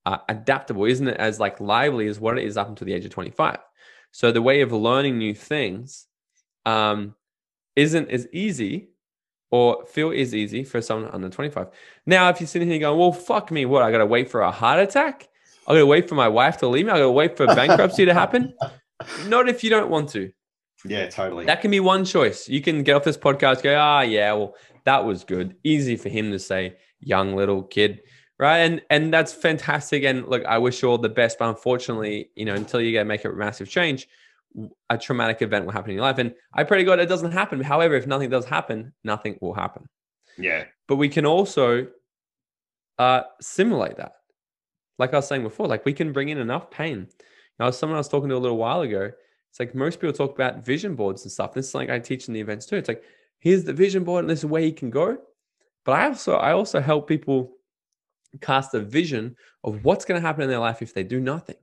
uh, 0.07 0.19
adaptable, 0.29 0.85
isn't 0.85 1.09
it 1.09 1.17
as 1.17 1.39
like 1.39 1.61
lively 1.61 2.07
as 2.07 2.19
what 2.19 2.39
it 2.39 2.45
is 2.45 2.57
up 2.57 2.69
until 2.69 2.87
the 2.87 2.93
age 2.93 3.05
of 3.05 3.11
25. 3.11 3.59
So 4.11 4.33
the 4.33 4.43
way 4.43 4.61
of 4.61 4.73
learning 4.73 5.19
new 5.19 5.35
things 5.35 6.07
um, 6.67 7.15
isn't 7.77 8.11
as 8.11 8.27
easy 8.33 8.91
or 9.51 9.85
feel 9.87 10.11
is 10.11 10.35
easy 10.35 10.65
for 10.65 10.81
someone 10.81 11.11
under 11.13 11.29
25. 11.29 11.69
Now, 12.07 12.29
if 12.29 12.41
you're 12.41 12.47
sitting 12.47 12.69
here 12.69 12.79
going, 12.79 12.99
well, 12.99 13.13
fuck 13.13 13.51
me, 13.51 13.65
what? 13.67 13.83
I 13.83 13.91
got 13.91 13.99
to 13.99 14.07
wait 14.07 14.31
for 14.31 14.41
a 14.41 14.51
heart 14.51 14.81
attack? 14.81 15.29
I 15.67 15.73
got 15.73 15.79
to 15.79 15.87
wait 15.87 16.09
for 16.09 16.15
my 16.15 16.29
wife 16.29 16.57
to 16.59 16.69
leave 16.69 16.87
me? 16.87 16.93
I 16.93 16.97
got 16.97 17.03
to 17.03 17.11
wait 17.11 17.37
for 17.37 17.47
bankruptcy 17.47 18.05
to 18.05 18.15
happen? 18.15 18.55
Not 19.27 19.49
if 19.49 19.63
you 19.63 19.71
don't 19.71 19.91
want 19.91 20.09
to. 20.11 20.33
Yeah, 20.85 21.09
totally. 21.09 21.45
That 21.47 21.61
can 21.61 21.71
be 21.71 21.81
one 21.81 22.05
choice. 22.05 22.49
You 22.49 22.61
can 22.61 22.83
get 22.83 22.97
off 22.97 23.05
this 23.05 23.17
podcast, 23.17 23.63
go, 23.63 23.77
ah, 23.79 23.99
oh, 23.99 24.01
yeah, 24.01 24.33
well, 24.33 24.55
that 24.85 25.05
was 25.05 25.23
good. 25.23 25.55
Easy 25.63 25.97
for 25.97 26.09
him 26.09 26.33
to 26.33 26.39
say, 26.39 26.77
young 27.01 27.37
little 27.37 27.63
kid 27.63 28.01
right? 28.39 28.59
And 28.59 28.83
and 28.91 29.13
that's 29.13 29.33
fantastic. 29.33 30.05
And 30.05 30.27
look, 30.29 30.45
I 30.45 30.59
wish 30.59 30.83
you 30.83 30.89
all 30.89 30.99
the 30.99 31.09
best, 31.09 31.39
but 31.39 31.49
unfortunately, 31.49 32.31
you 32.35 32.45
know, 32.45 32.55
until 32.55 32.81
you 32.81 32.93
get 32.93 33.07
make 33.07 33.25
a 33.25 33.31
massive 33.31 33.69
change, 33.69 34.09
a 34.91 34.99
traumatic 34.99 35.43
event 35.43 35.65
will 35.65 35.73
happen 35.73 35.91
in 35.91 35.97
your 35.97 36.05
life. 36.05 36.19
And 36.19 36.35
I 36.53 36.65
pray 36.65 36.79
to 36.79 36.85
God 36.85 36.99
it 36.99 37.09
doesn't 37.09 37.33
happen. 37.33 37.61
However, 37.61 37.95
if 37.95 38.07
nothing 38.07 38.31
does 38.31 38.45
happen, 38.45 38.93
nothing 39.05 39.39
will 39.41 39.55
happen. 39.55 39.89
Yeah. 40.39 40.65
But 40.89 40.97
we 40.97 41.09
can 41.09 41.27
also 41.27 41.89
uh, 42.99 43.23
simulate 43.41 43.97
that. 43.97 44.13
Like 44.99 45.15
I 45.15 45.17
was 45.17 45.27
saying 45.27 45.43
before, 45.43 45.67
like 45.67 45.85
we 45.85 45.93
can 45.93 46.13
bring 46.13 46.29
in 46.29 46.39
enough 46.39 46.71
pain. 46.71 47.09
Now, 47.59 47.71
someone 47.71 47.97
I 47.97 48.01
was 48.01 48.09
talking 48.09 48.29
to 48.29 48.37
a 48.37 48.39
little 48.39 48.57
while 48.57 48.83
ago, 48.83 49.11
it's 49.51 49.61
like 49.61 49.75
most 49.75 50.01
people 50.01 50.13
talk 50.13 50.35
about 50.35 50.65
vision 50.65 50.95
boards 50.95 51.23
and 51.23 51.33
stuff. 51.33 51.53
This 51.53 51.69
is 51.69 51.75
like 51.75 51.91
I 51.91 51.99
teach 51.99 52.29
in 52.29 52.35
the 52.35 52.41
events 52.41 52.67
too. 52.67 52.77
It's 52.77 52.89
like, 52.89 53.03
here's 53.39 53.65
the 53.65 53.73
vision 53.73 54.05
board 54.05 54.25
and 54.25 54.31
this 54.31 54.41
is 54.41 54.47
where 54.47 54.63
you 54.63 54.73
can 54.73 54.91
go. 54.91 55.19
But 55.85 55.93
I 55.93 56.07
also 56.07 56.37
I 56.37 56.53
also 56.53 56.81
help 56.81 57.09
people 57.09 57.53
cast 58.41 58.75
a 58.75 58.81
vision 58.81 59.37
of 59.65 59.85
what's 59.85 60.05
going 60.05 60.21
to 60.21 60.27
happen 60.27 60.43
in 60.43 60.51
their 60.51 60.59
life 60.59 60.83
if 60.83 60.95
they 60.95 61.05
do 61.05 61.21
nothing. 61.21 61.57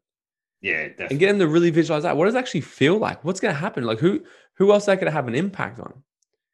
Yeah, 0.62 0.90
definitely. 0.90 1.08
and 1.12 1.20
get 1.20 1.28
them 1.28 1.40
to 1.40 1.48
really 1.48 1.70
visualize 1.70 2.04
that. 2.04 2.18
What 2.18 2.26
does 2.26 2.36
it 2.36 2.40
actually 2.40 2.62
feel 2.62 2.98
like? 2.98 3.24
What's 3.24 3.40
going 3.40 3.54
to 3.54 3.60
happen? 3.60 3.86
Like 3.86 4.00
who 4.00 4.22
who 4.56 4.72
else 4.72 4.86
that 4.86 5.00
could 5.00 5.08
have 5.08 5.28
an 5.28 5.36
impact 5.36 5.80
on 5.80 6.04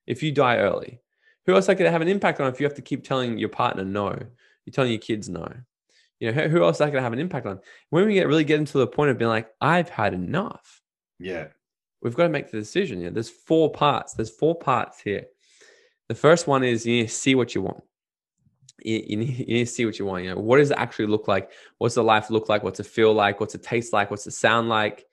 if 0.05 0.21
you 0.21 0.31
die 0.31 0.57
early? 0.57 1.01
Who 1.45 1.55
else 1.55 1.67
that 1.67 1.75
could 1.77 1.87
have 1.87 2.01
an 2.01 2.07
impact 2.07 2.39
on 2.39 2.47
if 2.47 2.59
you 2.59 2.65
have 2.65 2.75
to 2.75 2.81
keep 2.81 3.03
telling 3.03 3.37
your 3.37 3.49
partner 3.49 3.83
no? 3.83 4.15
You're 4.65 4.73
telling 4.73 4.91
your 4.91 5.01
kids 5.01 5.27
no. 5.27 5.47
You 6.19 6.31
know, 6.31 6.47
who 6.47 6.63
else 6.63 6.77
that 6.77 6.91
could 6.91 7.01
have 7.01 7.13
an 7.13 7.19
impact 7.19 7.45
on? 7.45 7.59
When 7.89 8.05
we 8.05 8.13
get 8.13 8.27
really 8.27 8.43
get 8.43 8.59
into 8.59 8.77
the 8.77 8.87
point 8.87 9.11
of 9.11 9.17
being 9.17 9.29
like, 9.29 9.49
I've 9.59 9.89
had 9.89 10.13
enough. 10.13 10.81
Yeah. 11.19 11.47
We've 12.01 12.15
got 12.15 12.23
to 12.23 12.29
make 12.29 12.51
the 12.51 12.59
decision. 12.59 13.01
Yeah. 13.01 13.09
There's 13.09 13.29
four 13.29 13.71
parts. 13.71 14.13
There's 14.13 14.29
four 14.29 14.55
parts 14.55 15.01
here. 15.01 15.25
The 16.09 16.15
first 16.15 16.47
one 16.47 16.63
is 16.63 16.85
you 16.85 16.97
need 16.97 17.07
to 17.07 17.13
see 17.13 17.33
what 17.33 17.55
you 17.55 17.61
want 17.63 17.83
you, 18.83 19.03
you, 19.07 19.17
need, 19.17 19.39
you 19.39 19.45
need 19.45 19.65
to 19.65 19.71
see 19.71 19.85
what 19.85 19.99
you 19.99 20.05
want. 20.05 20.23
You 20.23 20.35
know, 20.35 20.41
what 20.41 20.57
does 20.57 20.71
it 20.71 20.77
actually 20.77 21.07
look 21.07 21.27
like? 21.27 21.51
What's 21.77 21.95
the 21.95 22.03
life 22.03 22.29
look 22.29 22.49
like? 22.49 22.63
What's 22.63 22.79
it 22.79 22.85
feel 22.85 23.13
like? 23.13 23.39
What's 23.39 23.55
it 23.55 23.63
taste 23.63 23.93
like? 23.93 24.11
What's 24.11 24.27
it 24.27 24.31
sound 24.31 24.69
like? 24.69 25.05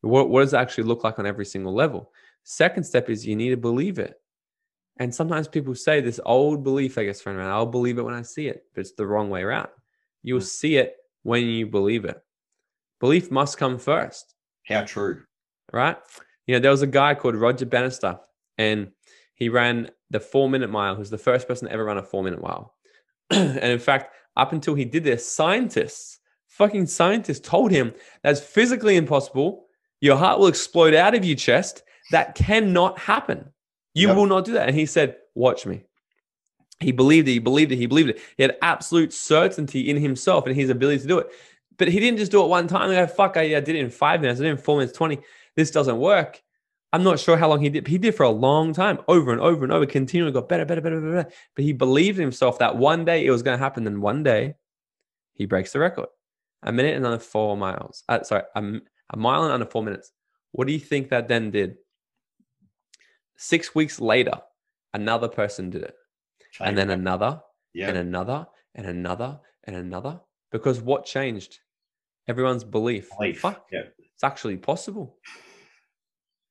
What, 0.00 0.30
what 0.30 0.40
does 0.40 0.54
it 0.54 0.58
actually 0.58 0.84
look 0.84 1.04
like 1.04 1.18
on 1.18 1.26
every 1.26 1.44
single 1.44 1.74
level? 1.74 2.12
Second 2.44 2.84
step 2.84 3.10
is 3.10 3.26
you 3.26 3.36
need 3.36 3.50
to 3.50 3.56
believe 3.56 3.98
it. 3.98 4.20
And 4.98 5.14
sometimes 5.14 5.48
people 5.48 5.74
say 5.74 6.00
this 6.00 6.20
old 6.24 6.62
belief 6.62 6.98
I 6.98 7.04
guess, 7.04 7.26
around, 7.26 7.40
I'll 7.40 7.66
believe 7.66 7.98
it 7.98 8.02
when 8.02 8.14
I 8.14 8.22
see 8.22 8.48
it, 8.48 8.64
but 8.74 8.82
it's 8.82 8.92
the 8.92 9.06
wrong 9.06 9.30
way 9.30 9.42
around. 9.42 9.68
You'll 10.22 10.40
mm. 10.40 10.44
see 10.44 10.76
it 10.76 10.96
when 11.22 11.44
you 11.46 11.66
believe 11.66 12.04
it. 12.04 12.22
Belief 13.00 13.30
must 13.30 13.56
come 13.56 13.78
first. 13.78 14.34
How 14.66 14.82
true. 14.82 15.22
Right? 15.72 15.96
You 16.46 16.54
know, 16.54 16.60
there 16.60 16.70
was 16.70 16.82
a 16.82 16.86
guy 16.86 17.14
called 17.14 17.36
Roger 17.36 17.64
Bannister, 17.64 18.18
and 18.58 18.92
he 19.34 19.48
ran 19.48 19.90
the 20.10 20.20
four 20.20 20.50
minute 20.50 20.70
mile, 20.70 20.96
who's 20.96 21.10
the 21.10 21.18
first 21.18 21.48
person 21.48 21.68
to 21.68 21.72
ever 21.72 21.84
run 21.84 21.96
a 21.98 22.02
four 22.02 22.22
minute 22.22 22.42
mile. 22.42 22.74
and 23.58 23.58
in 23.58 23.78
fact, 23.78 24.14
up 24.36 24.52
until 24.52 24.74
he 24.74 24.84
did 24.84 25.04
this, 25.04 25.30
scientists, 25.30 26.18
fucking 26.48 26.86
scientists 26.86 27.40
told 27.40 27.70
him 27.70 27.94
that's 28.22 28.40
physically 28.40 28.96
impossible. 28.96 29.66
Your 30.00 30.16
heart 30.16 30.38
will 30.38 30.46
explode 30.46 30.94
out 30.94 31.14
of 31.14 31.24
your 31.24 31.36
chest. 31.36 31.82
That 32.10 32.34
cannot 32.34 32.98
happen. 32.98 33.52
You 33.94 34.08
yep. 34.08 34.16
will 34.16 34.26
not 34.26 34.44
do 34.44 34.52
that. 34.54 34.68
And 34.68 34.76
he 34.76 34.86
said, 34.86 35.16
Watch 35.34 35.66
me. 35.66 35.84
He 36.80 36.92
believed 36.92 37.28
it. 37.28 37.32
He 37.32 37.38
believed 37.38 37.72
it. 37.72 37.76
He 37.76 37.86
believed 37.86 38.10
it. 38.10 38.20
He 38.36 38.42
had 38.42 38.56
absolute 38.62 39.12
certainty 39.12 39.88
in 39.90 39.96
himself 39.96 40.46
and 40.46 40.56
his 40.56 40.70
ability 40.70 41.02
to 41.02 41.06
do 41.06 41.18
it. 41.18 41.28
But 41.76 41.88
he 41.88 42.00
didn't 42.00 42.18
just 42.18 42.32
do 42.32 42.42
it 42.42 42.48
one 42.48 42.66
time. 42.66 42.90
and 42.90 43.08
Go, 43.08 43.14
fuck, 43.14 43.36
I, 43.36 43.56
I 43.56 43.60
did 43.60 43.76
it 43.76 43.76
in 43.76 43.90
five 43.90 44.20
minutes. 44.20 44.40
I 44.40 44.44
did 44.44 44.48
it 44.48 44.52
in 44.52 44.58
four 44.58 44.78
minutes, 44.78 44.96
20. 44.96 45.18
This 45.56 45.70
doesn't 45.70 45.98
work. 45.98 46.42
I'm 46.92 47.04
not 47.04 47.20
sure 47.20 47.36
how 47.36 47.48
long 47.48 47.60
he 47.60 47.68
did. 47.68 47.84
But 47.84 47.90
he 47.90 47.98
did 47.98 48.14
for 48.14 48.24
a 48.24 48.30
long 48.30 48.72
time, 48.72 48.98
over 49.06 49.32
and 49.32 49.40
over 49.40 49.64
and 49.64 49.72
over, 49.72 49.86
continually 49.86 50.32
got 50.32 50.48
better, 50.48 50.64
better, 50.64 50.80
better, 50.80 51.00
better. 51.00 51.30
But 51.54 51.64
he 51.64 51.72
believed 51.72 52.18
in 52.18 52.22
himself 52.22 52.58
that 52.58 52.76
one 52.76 53.04
day 53.04 53.24
it 53.24 53.30
was 53.30 53.42
going 53.42 53.56
to 53.56 53.62
happen. 53.62 53.84
Then 53.84 54.00
one 54.00 54.22
day 54.22 54.54
he 55.34 55.46
breaks 55.46 55.72
the 55.72 55.78
record. 55.78 56.08
A 56.62 56.72
minute 56.72 56.96
and 56.96 57.06
under 57.06 57.18
four 57.18 57.56
miles. 57.56 58.02
Uh, 58.08 58.22
sorry, 58.22 58.42
a, 58.54 58.62
a 59.10 59.16
mile 59.16 59.44
and 59.44 59.52
under 59.52 59.66
four 59.66 59.82
minutes. 59.82 60.12
What 60.52 60.66
do 60.66 60.72
you 60.72 60.80
think 60.80 61.10
that 61.10 61.28
then 61.28 61.50
did? 61.50 61.76
Six 63.36 63.74
weeks 63.74 64.00
later, 64.00 64.32
another 64.92 65.28
person 65.28 65.70
did 65.70 65.82
it. 65.82 65.94
And 66.60 66.76
then 66.76 66.90
another, 66.90 67.40
yeah. 67.72 67.88
and 67.88 67.96
another, 67.96 68.46
and 68.74 68.86
another, 68.86 69.40
and 69.64 69.76
another. 69.76 70.20
Because 70.50 70.80
what 70.80 71.06
changed? 71.06 71.60
Everyone's 72.28 72.64
belief. 72.64 73.08
belief. 73.16 73.40
Fuck, 73.40 73.66
yeah. 73.72 73.84
it's 74.14 74.24
actually 74.24 74.56
possible. 74.56 75.16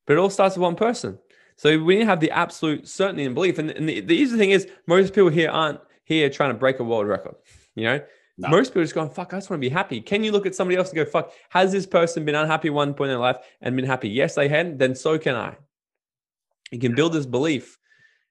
But 0.09 0.15
it 0.15 0.21
all 0.21 0.31
starts 0.31 0.55
with 0.55 0.63
one 0.63 0.75
person. 0.75 1.19
So 1.55 1.77
we 1.83 1.93
need 1.93 2.01
to 2.01 2.07
have 2.07 2.19
the 2.19 2.31
absolute 2.31 2.87
certainty 2.87 3.25
and 3.25 3.35
belief. 3.35 3.59
And, 3.59 3.69
and 3.69 3.87
the, 3.87 4.01
the 4.01 4.15
easy 4.15 4.39
thing 4.39 4.49
is, 4.49 4.67
most 4.87 5.13
people 5.13 5.29
here 5.29 5.51
aren't 5.51 5.79
here 6.03 6.31
trying 6.31 6.49
to 6.49 6.57
break 6.57 6.79
a 6.79 6.83
world 6.83 7.07
record. 7.07 7.35
You 7.75 7.83
know, 7.83 8.01
no. 8.39 8.49
most 8.49 8.69
people 8.69 8.81
are 8.81 8.85
just 8.85 8.95
going, 8.95 9.11
fuck, 9.11 9.35
I 9.35 9.37
just 9.37 9.51
want 9.51 9.61
to 9.61 9.69
be 9.69 9.71
happy. 9.71 10.01
Can 10.01 10.23
you 10.23 10.31
look 10.31 10.47
at 10.47 10.55
somebody 10.55 10.77
else 10.77 10.89
and 10.89 10.95
go, 10.95 11.05
fuck, 11.05 11.31
has 11.49 11.71
this 11.71 11.85
person 11.85 12.25
been 12.25 12.33
unhappy 12.33 12.71
one 12.71 12.95
point 12.95 13.11
in 13.11 13.17
their 13.17 13.19
life 13.19 13.37
and 13.61 13.75
been 13.75 13.85
happy? 13.85 14.09
Yes, 14.09 14.33
they 14.33 14.47
had. 14.47 14.79
Then 14.79 14.95
so 14.95 15.19
can 15.19 15.35
I. 15.35 15.57
You 16.71 16.79
can 16.79 16.95
build 16.95 17.13
this 17.13 17.27
belief. 17.27 17.77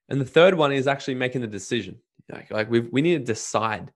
And 0.09 0.19
the 0.19 0.25
third 0.25 0.55
one 0.55 0.73
is 0.73 0.85
actually 0.85 1.15
making 1.15 1.39
the 1.39 1.47
decision. 1.47 1.99
Like, 2.29 2.51
like 2.51 2.69
we 2.69 2.81
we 2.81 3.01
need 3.01 3.19
to 3.19 3.23
decide. 3.23 3.93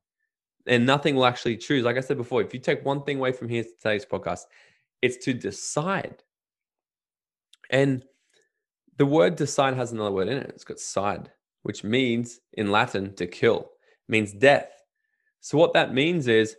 And 0.68 0.86
nothing 0.86 1.16
will 1.16 1.26
actually 1.26 1.58
choose. 1.58 1.84
Like 1.84 1.98
I 1.98 2.00
said 2.00 2.16
before, 2.16 2.42
if 2.42 2.54
you 2.54 2.62
take 2.62 2.86
one 2.86 3.04
thing 3.04 3.18
away 3.18 3.34
from 3.34 3.50
here 3.50 3.66
today's 3.66 4.06
podcast, 4.06 4.44
it's 5.02 5.18
to 5.26 5.34
decide. 5.34 6.24
And 7.74 8.06
the 8.98 9.06
word 9.06 9.36
decide 9.36 9.74
has 9.74 9.92
another 9.92 10.12
word 10.12 10.28
in 10.28 10.38
it. 10.38 10.52
It's 10.52 10.64
got 10.64 10.80
side, 10.80 11.32
which 11.64 11.84
means 11.84 12.40
in 12.54 12.72
Latin 12.72 13.16
to 13.16 13.26
kill, 13.26 13.72
means 14.08 14.32
death. 14.32 14.70
So 15.42 15.58
what 15.58 15.74
that 15.74 15.94
means 15.94 16.28
is 16.28 16.56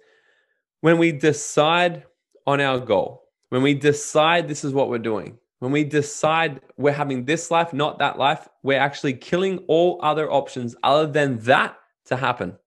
when 0.81 0.99
we 0.99 1.13
decide 1.13 2.05
on 2.49 2.61
our 2.61 2.81
goal, 2.81 3.23
when 3.51 3.63
we 3.63 3.75
decide 3.75 4.49
this 4.49 4.65
is 4.65 4.73
what 4.75 4.91
we're 4.91 4.99
doing, 4.99 5.39
when 5.61 5.71
we 5.71 5.85
decide 5.85 6.61
we're 6.77 6.93
having 6.93 7.25
this 7.25 7.51
life, 7.51 7.73
not 7.73 8.01
that 8.01 8.19
life, 8.19 8.49
we're 8.65 8.81
actually 8.81 9.15
killing 9.15 9.59
all 9.69 10.01
other 10.03 10.31
options 10.31 10.75
other 10.83 11.07
than 11.07 11.39
that 11.41 11.77
to 12.07 12.17
happen. 12.17 12.59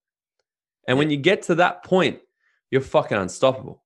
And 0.88 0.98
when 0.98 1.10
you 1.10 1.18
get 1.18 1.42
to 1.44 1.56
that 1.56 1.84
point, 1.84 2.22
you're 2.72 2.82
fucking 2.82 3.18
unstoppable. 3.18 3.84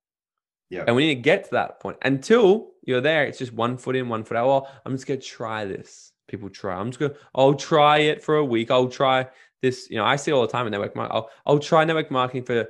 Yeah. 0.72 0.84
And 0.86 0.96
we 0.96 1.06
need 1.06 1.16
to 1.16 1.20
get 1.20 1.44
to 1.44 1.50
that 1.52 1.80
point. 1.80 1.98
Until 2.02 2.70
you're 2.82 3.02
there, 3.02 3.24
it's 3.26 3.38
just 3.38 3.52
one 3.52 3.76
foot 3.76 3.94
in, 3.94 4.08
one 4.08 4.24
foot 4.24 4.38
out. 4.38 4.46
Well, 4.46 4.70
I'm 4.86 4.92
just 4.92 5.06
gonna 5.06 5.20
try 5.20 5.66
this. 5.66 6.12
People 6.28 6.48
try. 6.48 6.74
I'm 6.74 6.88
just 6.90 6.98
gonna. 6.98 7.14
I'll 7.34 7.54
try 7.54 7.98
it 7.98 8.24
for 8.24 8.36
a 8.36 8.44
week. 8.44 8.70
I'll 8.70 8.88
try 8.88 9.26
this. 9.60 9.88
You 9.90 9.96
know, 9.98 10.04
I 10.04 10.16
see 10.16 10.32
all 10.32 10.40
the 10.40 10.48
time 10.48 10.66
in 10.66 10.70
network 10.70 10.96
marketing. 10.96 11.14
I'll, 11.16 11.30
I'll 11.44 11.58
try 11.58 11.84
network 11.84 12.10
marketing 12.10 12.44
for 12.44 12.68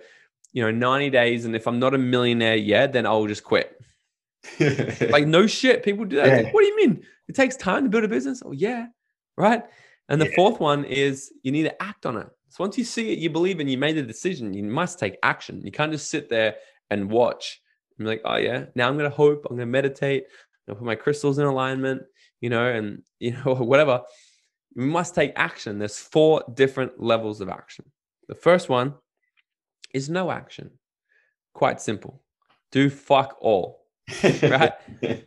you 0.53 0.62
know 0.64 0.72
90 0.72 1.11
days, 1.11 1.44
and 1.44 1.55
if 1.55 1.68
I'm 1.68 1.78
not 1.78 1.94
a 1.94 1.98
millionaire 1.98 2.57
yet, 2.57 2.92
then 2.92 3.07
I'll 3.07 3.26
just 3.28 3.44
quit. 3.44 3.78
like 5.11 5.26
no 5.28 5.46
shit, 5.46 5.84
people 5.84 6.05
do 6.05 6.16
that. 6.16 6.26
Yeah. 6.26 6.36
Like, 6.44 6.55
what 6.55 6.62
do 6.62 6.66
you 6.66 6.76
mean? 6.76 7.05
It 7.28 7.36
takes 7.36 7.55
time 7.57 7.84
to 7.84 7.88
build 7.88 8.03
a 8.03 8.09
business. 8.09 8.42
Oh 8.44 8.50
yeah, 8.53 8.86
right. 9.36 9.62
And 10.09 10.20
the 10.20 10.26
Yeah. 10.28 10.34
fourth 10.34 10.59
one 10.59 10.84
is 10.84 11.32
you 11.44 11.53
need 11.53 11.62
to 11.62 11.82
act 11.82 12.05
on 12.05 12.16
it. 12.16 12.26
So 12.48 12.64
once 12.64 12.76
you 12.76 12.84
see 12.84 13.12
it, 13.12 13.20
you 13.20 13.30
believe, 13.30 13.61
and 13.61 13.70
you 13.70 13.78
made 13.78 13.96
a 13.96 14.03
decision, 14.03 14.53
you 14.53 14.64
must 14.64 14.98
take 14.98 15.16
action. 15.22 15.62
You 15.64 15.70
can't 15.70 15.92
just 15.92 16.11
sit 16.11 16.28
there 16.28 16.57
and 16.90 17.09
watch. 17.11 17.61
I'm 18.03 18.07
like, 18.07 18.22
oh 18.24 18.36
yeah, 18.36 18.66
now 18.74 18.88
I'm 18.88 18.96
gonna 18.96 19.11
hope. 19.11 19.46
I'm 19.48 19.57
gonna 19.57 19.66
meditate. 19.66 20.24
I'm 20.24 20.74
gonna 20.74 20.78
put 20.80 20.86
my 20.86 20.94
crystals 20.94 21.38
in 21.38 21.46
alignment. 21.46 22.03
You 22.40 22.50
know, 22.50 22.66
and 22.66 23.03
you 23.20 23.32
know 23.32 23.55
whatever. 23.55 24.03
We 24.74 24.84
must 24.86 25.14
take 25.14 25.32
action. 25.36 25.78
There's 25.78 25.98
four 25.98 26.42
different 26.55 27.00
levels 27.00 27.40
of 27.40 27.50
action. 27.50 27.84
The 28.28 28.34
first 28.34 28.68
one 28.70 28.94
is 29.92 30.09
no 30.09 30.30
action. 30.30 30.70
Quite 31.53 31.80
simple. 31.80 32.22
Do 32.70 32.88
fuck 32.88 33.36
all. 33.40 33.80
Right. 34.42 34.72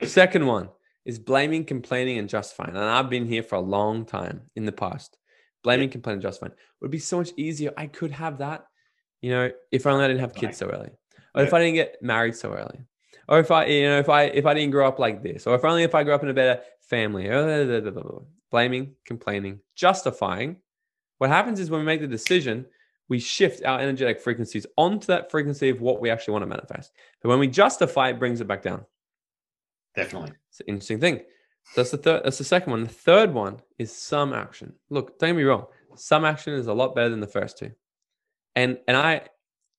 Second 0.03 0.47
one 0.47 0.69
is 1.05 1.19
blaming, 1.19 1.63
complaining, 1.63 2.17
and 2.17 2.27
justifying. 2.27 2.71
And 2.71 2.79
I've 2.79 3.09
been 3.09 3.27
here 3.27 3.43
for 3.43 3.55
a 3.55 3.61
long 3.61 4.05
time 4.05 4.41
in 4.55 4.65
the 4.65 4.71
past. 4.71 5.17
Blaming, 5.63 5.89
complaining, 5.89 6.21
justifying 6.21 6.53
would 6.81 6.91
be 6.91 6.99
so 6.99 7.17
much 7.17 7.31
easier. 7.37 7.71
I 7.77 7.87
could 7.87 8.11
have 8.11 8.39
that, 8.39 8.65
you 9.21 9.31
know, 9.31 9.51
if 9.71 9.87
only 9.87 10.03
I 10.03 10.07
didn't 10.07 10.19
have 10.19 10.35
kids 10.35 10.57
so 10.57 10.67
early, 10.67 10.89
or 11.35 11.43
if 11.43 11.53
I 11.53 11.59
didn't 11.59 11.75
get 11.75 12.01
married 12.01 12.35
so 12.35 12.53
early, 12.53 12.79
or 13.27 13.39
if 13.39 13.51
I, 13.51 13.65
you 13.65 13.89
know, 13.89 13.99
if 13.99 14.09
I 14.09 14.23
if 14.23 14.45
I 14.45 14.53
didn't 14.53 14.71
grow 14.71 14.87
up 14.87 14.99
like 14.99 15.21
this, 15.21 15.45
or 15.45 15.55
if 15.55 15.65
only 15.65 15.83
if 15.83 15.93
I 15.93 16.03
grew 16.03 16.13
up 16.13 16.23
in 16.23 16.29
a 16.29 16.33
better 16.33 16.61
family. 16.81 17.29
Oh, 17.29 18.25
Blaming, 18.51 18.95
complaining, 19.03 19.59
justifying. 19.75 20.57
What 21.17 21.29
happens 21.29 21.59
is 21.59 21.69
when 21.69 21.81
we 21.81 21.85
make 21.85 21.99
the 21.99 22.07
decision, 22.07 22.65
we 23.09 23.19
shift 23.19 23.65
our 23.65 23.79
energetic 23.79 24.21
frequencies 24.21 24.65
onto 24.77 25.07
that 25.07 25.29
frequency 25.29 25.69
of 25.69 25.81
what 25.81 25.99
we 25.99 26.09
actually 26.09 26.33
want 26.33 26.43
to 26.43 26.47
manifest. 26.47 26.93
But 27.21 27.29
when 27.29 27.39
we 27.39 27.47
justify, 27.47 28.09
it 28.09 28.19
brings 28.19 28.39
it 28.39 28.47
back 28.47 28.61
down. 28.61 28.85
Definitely. 29.95 30.33
It's 30.49 30.61
an 30.61 30.67
interesting 30.67 30.99
thing. 30.99 31.21
That's 31.75 31.91
the 31.91 31.97
third. 31.97 32.23
That's 32.23 32.37
the 32.37 32.43
second 32.43 32.71
one. 32.71 32.83
The 32.83 32.89
third 32.89 33.33
one 33.33 33.59
is 33.77 33.93
some 33.93 34.31
action. 34.31 34.73
Look, 34.89 35.19
don't 35.19 35.31
get 35.31 35.37
me 35.37 35.43
wrong. 35.43 35.65
Some 35.95 36.23
action 36.23 36.53
is 36.53 36.67
a 36.67 36.73
lot 36.73 36.95
better 36.95 37.09
than 37.09 37.21
the 37.21 37.27
first 37.27 37.57
two, 37.57 37.71
and 38.55 38.77
and 38.87 38.95
I 38.95 39.21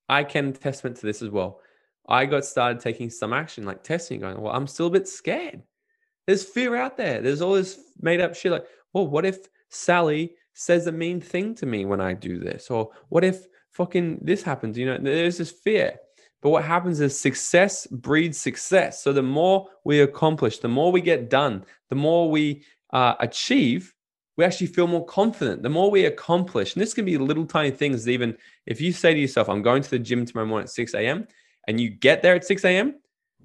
I 0.08 0.24
can 0.24 0.52
testament 0.52 0.96
to 0.98 1.06
this 1.06 1.22
as 1.22 1.30
well. 1.30 1.60
I 2.08 2.26
got 2.26 2.44
started 2.44 2.80
taking 2.80 3.10
some 3.10 3.32
action, 3.32 3.64
like 3.64 3.82
testing, 3.82 4.20
going, 4.20 4.40
well, 4.40 4.54
I'm 4.54 4.66
still 4.66 4.86
a 4.86 4.90
bit 4.90 5.08
scared. 5.08 5.62
There's 6.26 6.44
fear 6.44 6.76
out 6.76 6.96
there. 6.96 7.20
There's 7.20 7.40
all 7.40 7.54
this 7.54 7.78
made 8.00 8.20
up 8.20 8.34
shit. 8.34 8.52
Like, 8.52 8.66
well, 8.92 9.06
what 9.06 9.26
if 9.26 9.48
Sally 9.70 10.34
says 10.54 10.86
a 10.86 10.92
mean 10.92 11.20
thing 11.20 11.54
to 11.56 11.66
me 11.66 11.84
when 11.84 12.00
I 12.00 12.14
do 12.14 12.38
this, 12.38 12.70
or 12.70 12.90
what 13.08 13.24
if 13.24 13.46
fucking 13.72 14.20
this 14.22 14.42
happens? 14.42 14.78
You 14.78 14.86
know, 14.86 14.98
there's 14.98 15.38
this 15.38 15.50
fear. 15.50 15.96
But 16.42 16.50
what 16.50 16.64
happens 16.64 17.00
is 17.00 17.18
success 17.18 17.86
breeds 17.88 18.38
success. 18.38 19.02
So 19.02 19.12
the 19.12 19.22
more 19.22 19.68
we 19.84 20.00
accomplish, 20.00 20.58
the 20.58 20.68
more 20.68 20.92
we 20.92 21.00
get 21.00 21.28
done, 21.28 21.64
the 21.88 21.96
more 21.96 22.30
we 22.30 22.64
uh, 22.92 23.14
achieve, 23.20 23.92
we 24.36 24.44
actually 24.44 24.68
feel 24.68 24.86
more 24.86 25.04
confident. 25.04 25.62
The 25.62 25.68
more 25.68 25.90
we 25.90 26.04
accomplish, 26.04 26.74
and 26.74 26.82
this 26.82 26.94
can 26.94 27.04
be 27.04 27.16
little 27.18 27.46
tiny 27.46 27.70
things. 27.70 28.08
Even 28.08 28.36
if 28.66 28.80
you 28.80 28.92
say 28.92 29.14
to 29.14 29.20
yourself, 29.20 29.48
"I'm 29.48 29.62
going 29.62 29.82
to 29.82 29.90
the 29.90 29.98
gym 29.98 30.24
tomorrow 30.24 30.46
morning 30.46 30.64
at 30.64 30.70
6 30.70 30.94
a.m.," 30.94 31.26
and 31.68 31.80
you 31.80 31.90
get 31.90 32.22
there 32.22 32.34
at 32.34 32.44
6 32.44 32.64
a.m., 32.64 32.94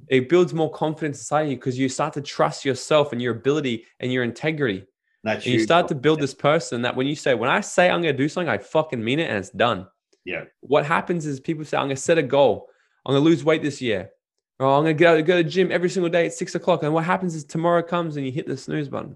it 0.07 0.29
builds 0.29 0.53
more 0.53 0.71
confidence 0.71 1.19
inside 1.19 1.49
you 1.49 1.55
because 1.55 1.77
you 1.77 1.89
start 1.89 2.13
to 2.13 2.21
trust 2.21 2.65
yourself 2.65 3.13
and 3.13 3.21
your 3.21 3.33
ability 3.35 3.85
and 3.99 4.11
your 4.11 4.23
integrity. 4.23 4.85
That's 5.23 5.45
And 5.45 5.53
you 5.53 5.59
start 5.59 5.87
to 5.89 5.95
build 5.95 6.19
this 6.19 6.33
person 6.33 6.81
that 6.81 6.95
when 6.95 7.07
you 7.07 7.15
say, 7.15 7.33
"When 7.35 7.49
I 7.49 7.61
say 7.61 7.89
I'm 7.89 8.01
going 8.01 8.15
to 8.15 8.23
do 8.23 8.29
something, 8.29 8.49
I 8.49 8.57
fucking 8.57 9.03
mean 9.03 9.19
it, 9.19 9.29
and 9.29 9.37
it's 9.37 9.49
done." 9.49 9.87
Yeah. 10.25 10.45
what 10.59 10.85
happens 10.85 11.25
is 11.25 11.39
people 11.39 11.65
say, 11.65 11.77
I'm 11.77 11.87
going 11.87 11.95
to 11.95 12.01
set 12.01 12.17
a 12.17 12.23
goal. 12.23 12.69
I'm 13.05 13.13
going 13.13 13.23
to 13.23 13.29
lose 13.29 13.43
weight 13.43 13.63
this 13.63 13.81
year. 13.81 14.11
Or 14.59 14.67
I'm 14.67 14.83
going 14.83 14.95
to 14.95 15.03
go, 15.03 15.21
go 15.23 15.37
to 15.37 15.43
the 15.43 15.49
gym 15.49 15.71
every 15.71 15.89
single 15.89 16.09
day 16.09 16.27
at 16.27 16.33
six 16.33 16.53
o'clock. 16.53 16.83
And 16.83 16.93
what 16.93 17.03
happens 17.03 17.33
is 17.33 17.43
tomorrow 17.43 17.81
comes 17.81 18.15
and 18.15 18.25
you 18.25 18.31
hit 18.31 18.45
the 18.45 18.57
snooze 18.57 18.89
button. 18.89 19.15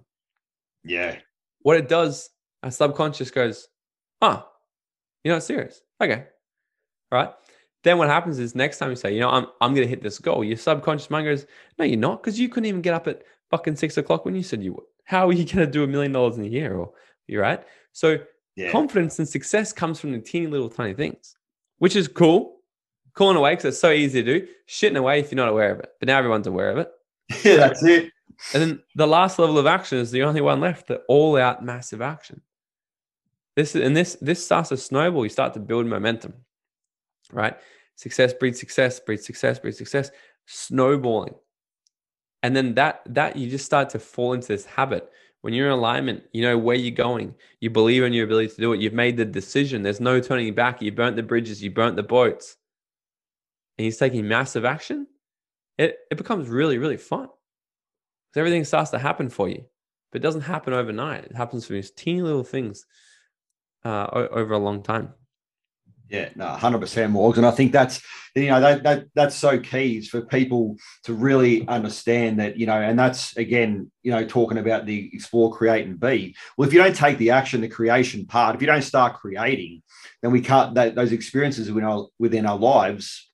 Yeah. 0.84 1.18
What 1.66 1.78
it 1.78 1.90
does, 1.90 2.30
our 2.62 2.70
subconscious 2.70 3.32
goes, 3.32 3.70
huh, 4.22 4.44
you're 5.24 5.34
not 5.34 5.42
serious. 5.42 5.82
Okay. 6.00 6.26
Right. 7.12 7.32
Then 7.84 7.98
what 7.98 8.08
happens 8.08 8.38
is 8.38 8.54
next 8.54 8.78
time 8.78 8.92
you 8.92 8.96
say, 8.96 9.16
you 9.16 9.22
know, 9.22 9.32
I'm, 9.32 9.48
I'm 9.62 9.74
going 9.74 9.84
to 9.84 9.90
hit 9.90 10.04
this 10.04 10.20
goal, 10.20 10.44
your 10.44 10.58
subconscious 10.58 11.10
mind 11.10 11.26
goes, 11.26 11.48
no, 11.80 11.86
you're 11.86 11.98
not. 11.98 12.22
Because 12.22 12.40
you 12.40 12.50
couldn't 12.50 12.68
even 12.68 12.84
get 12.84 12.94
up 12.94 13.08
at 13.08 13.24
fucking 13.50 13.78
six 13.78 13.98
o'clock 13.98 14.26
when 14.26 14.36
you 14.36 14.44
said 14.44 14.62
you 14.62 14.74
would. 14.74 14.84
How 15.06 15.28
are 15.28 15.34
you 15.34 15.44
going 15.54 15.66
to 15.66 15.66
do 15.66 15.84
a 15.84 15.88
million 15.88 16.12
dollars 16.12 16.38
in 16.38 16.44
a 16.44 16.48
year? 16.48 16.76
Or 16.78 16.92
you're 17.26 17.42
right. 17.42 17.64
So 17.94 18.20
Yeah. 18.56 18.72
confidence 18.72 19.18
and 19.18 19.28
success 19.28 19.74
comes 19.74 20.00
from 20.00 20.12
the 20.12 20.20
teeny 20.20 20.46
little 20.46 20.70
tiny 20.70 20.94
things, 20.94 21.36
which 21.80 21.96
is 21.96 22.08
cool. 22.08 22.58
Cool 23.16 23.32
in 23.32 23.38
a 23.38 23.42
way 23.42 23.54
because 23.54 23.66
it's 23.66 23.80
so 23.80 23.90
easy 23.90 24.22
to 24.22 24.40
do. 24.40 24.48
Shit 24.68 24.92
in 24.92 24.98
a 24.98 25.02
way 25.02 25.20
if 25.20 25.32
you're 25.32 25.38
not 25.38 25.50
aware 25.50 25.72
of 25.72 25.80
it. 25.80 25.90
But 26.00 26.10
now 26.10 26.20
everyone's 26.20 26.46
aware 26.46 26.70
of 26.70 26.78
it. 26.78 26.92
yeah. 27.44 27.56
That's 27.58 27.84
it. 27.84 28.12
And 28.54 28.62
then 28.62 28.84
the 28.96 29.08
last 29.08 29.40
level 29.40 29.58
of 29.58 29.66
action 29.66 29.98
is 29.98 30.12
the 30.12 30.24
only 30.24 30.42
one 30.42 30.60
left, 30.60 30.88
the 30.88 30.98
all 31.08 31.38
out 31.38 31.64
massive 31.64 32.02
action. 32.02 32.42
This 33.56 33.76
and 33.76 33.96
this 33.96 34.18
this 34.22 34.44
starts 34.44 34.70
to 34.70 34.78
snowball. 34.78 35.24
You 35.24 35.30
start 35.30 35.54
to 35.54 35.60
build 35.60 35.86
momentum, 35.86 36.34
right? 37.32 37.56
Success 37.96 38.34
breeds 38.34 38.60
success, 38.60 39.00
breeds 39.00 39.26
success, 39.26 39.60
breeds 39.60 39.78
success, 39.78 40.12
snowballing. 40.46 41.36
And 42.44 42.56
then 42.56 42.74
that 42.76 43.02
that 43.08 43.38
you 43.38 43.50
just 43.50 43.66
start 43.66 43.90
to 43.92 44.00
fall 44.00 44.34
into 44.34 44.48
this 44.48 44.66
habit. 44.66 45.10
When 45.42 45.54
you're 45.54 45.68
in 45.68 45.74
alignment, 45.74 46.24
you 46.34 46.42
know 46.42 46.58
where 46.58 46.76
you're 46.76 46.92
going. 46.92 47.36
You 47.62 47.70
believe 47.70 48.04
in 48.04 48.14
your 48.14 48.26
ability 48.26 48.56
to 48.56 48.62
do 48.62 48.74
it. 48.74 48.82
You've 48.82 48.94
made 48.94 49.16
the 49.16 49.26
decision. 49.26 49.84
There's 49.84 50.02
no 50.02 50.20
turning 50.20 50.54
back. 50.56 50.82
You 50.82 50.92
burnt 50.92 51.16
the 51.16 51.24
bridges. 51.24 51.64
You 51.64 51.72
burnt 51.72 51.96
the 51.96 52.04
boats. 52.04 52.58
And 53.78 53.86
he's 53.86 53.98
taking 53.98 54.28
massive 54.28 54.66
action. 54.66 55.08
It 55.78 55.98
it 56.12 56.18
becomes 56.18 56.50
really 56.50 56.78
really 56.78 56.98
fun. 56.98 57.30
So 58.36 58.42
everything 58.42 58.66
starts 58.66 58.92
to 58.92 59.00
happen 59.00 59.30
for 59.30 59.48
you, 59.48 59.64
but 60.12 60.20
it 60.20 60.22
doesn't 60.22 60.42
happen 60.42 60.74
overnight. 60.74 61.24
It 61.24 61.38
happens 61.38 61.66
from 61.66 61.78
these 61.78 61.90
teeny 61.90 62.22
little 62.22 62.44
things 62.44 62.86
uh, 63.86 64.08
over 64.12 64.54
a 64.54 64.60
long 64.60 64.84
time. 64.84 65.14
Yeah, 66.10 66.28
no, 66.36 66.48
hundred 66.48 66.80
percent, 66.80 67.14
Morgs, 67.14 67.38
and 67.38 67.46
I 67.46 67.52
think 67.52 67.72
that's 67.72 68.02
you 68.36 68.48
know 68.48 68.60
that 68.60 68.84
that 68.84 69.06
that's 69.16 69.38
so 69.38 69.58
key 69.58 70.00
is 70.00 70.10
for 70.10 70.20
people 70.20 70.76
to 71.06 71.14
really 71.14 71.66
understand 71.70 72.42
that 72.42 72.58
you 72.58 72.66
know, 72.66 72.82
and 72.82 73.00
that's 73.00 73.38
again 73.38 73.90
you 74.04 74.12
know 74.12 74.26
talking 74.26 74.58
about 74.58 74.86
the 74.86 75.10
explore, 75.14 75.56
create, 75.56 75.88
and 75.88 75.98
be. 75.98 76.36
Well, 76.58 76.68
if 76.68 76.74
you 76.74 76.84
don't 76.84 76.94
take 76.94 77.18
the 77.18 77.30
action, 77.30 77.62
the 77.62 77.70
creation 77.70 78.26
part, 78.26 78.56
if 78.56 78.62
you 78.62 78.68
don't 78.68 78.82
start 78.82 79.16
creating, 79.16 79.82
then 80.22 80.34
we 80.34 80.42
can't. 80.42 80.76
That, 80.76 80.94
those 80.94 81.14
experiences 81.14 81.72
within 81.72 81.90
our 81.90 82.08
within 82.20 82.46
our 82.46 82.60
lives. 82.60 83.32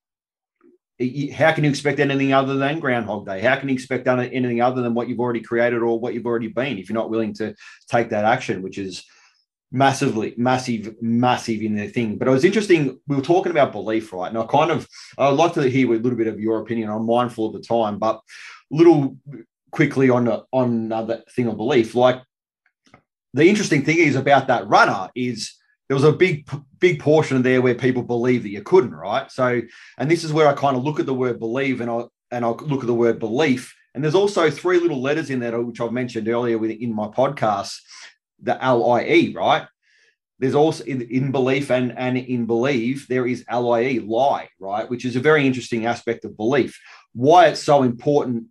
How 1.34 1.52
can 1.52 1.64
you 1.64 1.70
expect 1.70 2.00
anything 2.00 2.34
other 2.34 2.56
than 2.56 2.80
Groundhog 2.80 3.26
Day? 3.26 3.42
How 3.42 3.56
can 3.56 3.70
you 3.70 3.74
expect 3.74 4.08
anything 4.08 4.62
other 4.62 4.82
than 4.82 4.94
what 4.94 5.08
you've 5.08 5.20
already 5.20 5.42
created 5.42 5.82
or 5.82 6.00
what 6.00 6.14
you've 6.14 6.26
already 6.26 6.48
been 6.48 6.78
if 6.78 6.90
you're 6.90 6.98
not 6.98 7.10
willing 7.10 7.34
to 7.36 7.56
take 7.88 8.10
that 8.10 8.26
action, 8.26 8.62
which 8.62 8.78
is 8.78 9.04
massively 9.72 10.34
massive 10.38 10.96
massive 11.02 11.62
in 11.62 11.76
the 11.76 11.88
thing. 11.88 12.18
But 12.18 12.28
it 12.28 12.32
was 12.32 12.44
interesting 12.44 13.00
we 13.08 13.16
were 13.16 13.22
talking 13.22 13.52
about 13.52 13.72
belief 13.72 14.12
right? 14.12 14.28
And 14.28 14.38
i 14.38 14.46
kind 14.46 14.70
of 14.70 14.88
i'd 15.18 15.30
like 15.30 15.54
to 15.54 15.70
hear 15.70 15.88
a 15.94 15.98
little 15.98 16.18
bit 16.18 16.28
of 16.28 16.40
your 16.40 16.60
opinion. 16.60 16.90
I'm 16.90 17.06
mindful 17.06 17.48
of 17.48 17.54
the 17.54 17.62
time 17.62 17.98
but 17.98 18.16
a 18.16 18.76
little 18.76 19.18
quickly 19.72 20.10
on 20.10 20.28
on 20.52 20.90
that 20.90 21.32
thing 21.32 21.48
of 21.48 21.58
belief. 21.58 21.96
Like 21.96 22.22
the 23.34 23.48
interesting 23.48 23.86
thing 23.86 23.98
is 23.98 24.16
about 24.16 24.48
that 24.48 24.68
runner 24.68 25.10
is 25.16 25.54
there 25.92 25.96
was 25.96 26.06
a 26.06 26.14
big 26.14 26.50
big 26.80 27.02
portion 27.02 27.42
there 27.42 27.62
where 27.62 27.76
people 27.76 28.02
believe 28.02 28.44
that 28.44 28.50
you 28.50 28.62
couldn't 28.62 28.96
right 28.96 29.30
so 29.30 29.62
and 29.98 30.10
this 30.10 30.24
is 30.24 30.32
where 30.32 30.48
i 30.48 30.54
kind 30.54 30.78
of 30.78 30.84
look 30.84 31.02
at 31.02 31.06
the 31.06 31.14
word 31.14 31.38
believe 31.38 31.82
and 31.82 31.92
i 31.92 32.04
and 32.32 32.46
i 32.46 32.48
look 32.48 32.80
at 32.80 32.88
the 32.88 32.94
word 32.94 33.20
belief 33.20 33.76
and 33.94 34.02
there's 34.02 34.16
also 34.16 34.50
three 34.50 34.80
little 34.80 35.02
letters 35.02 35.30
in 35.30 35.42
there 35.42 35.60
which 35.62 35.82
i've 35.82 35.92
mentioned 35.92 36.30
earlier 36.30 36.58
with 36.58 36.72
in 36.72 36.96
my 36.96 37.08
podcast 37.08 37.76
the 38.42 38.64
L-I-E, 38.64 39.34
right? 39.34 39.68
There's 40.40 40.56
also 40.56 40.84
in, 40.86 41.02
in 41.04 41.32
belief 41.32 41.70
and, 41.70 41.98
and 41.98 42.18
in 42.18 42.46
believe, 42.46 43.08
there 43.08 43.28
is 43.28 43.46
L-I-E, 43.48 44.00
lie, 44.00 44.50
right? 44.60 44.90
Which 44.90 45.06
is 45.06 45.16
a 45.16 45.20
very 45.20 45.46
interesting 45.46 45.86
aspect 45.86 46.26
of 46.26 46.36
belief. 46.36 46.80
Why 47.14 47.48
it's 47.48 47.64
so 47.64 47.84
important, 47.84 48.46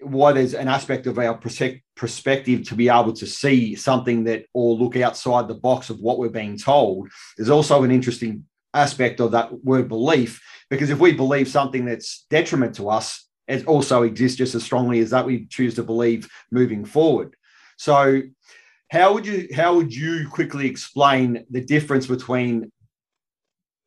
why 0.00 0.32
there's 0.32 0.54
an 0.54 0.68
aspect 0.68 1.06
of 1.06 1.18
our 1.18 1.38
perspec- 1.38 1.82
perspective 1.96 2.68
to 2.68 2.74
be 2.74 2.88
able 2.88 3.12
to 3.14 3.26
see 3.26 3.74
something 3.74 4.24
that 4.24 4.44
or 4.52 4.76
look 4.76 4.96
outside 4.96 5.48
the 5.48 5.54
box 5.54 5.90
of 5.90 5.98
what 5.98 6.18
we're 6.18 6.28
being 6.28 6.58
told. 6.58 7.08
There's 7.36 7.50
also 7.50 7.82
an 7.82 7.90
interesting 7.90 8.44
aspect 8.74 9.20
of 9.20 9.32
that 9.32 9.64
word 9.64 9.88
belief, 9.88 10.42
because 10.68 10.90
if 10.90 10.98
we 10.98 11.12
believe 11.12 11.48
something 11.48 11.86
that's 11.86 12.26
detriment 12.28 12.74
to 12.76 12.90
us, 12.90 13.26
it 13.48 13.66
also 13.66 14.02
exists 14.02 14.36
just 14.36 14.54
as 14.54 14.64
strongly 14.64 15.00
as 15.00 15.10
that 15.10 15.24
we 15.24 15.46
choose 15.46 15.74
to 15.76 15.82
believe 15.82 16.28
moving 16.50 16.84
forward. 16.84 17.34
So 17.78 18.22
how 18.90 19.14
would 19.14 19.26
you 19.26 19.48
how 19.54 19.74
would 19.74 19.94
you 19.94 20.28
quickly 20.28 20.66
explain 20.66 21.44
the 21.50 21.60
difference 21.60 22.06
between 22.06 22.70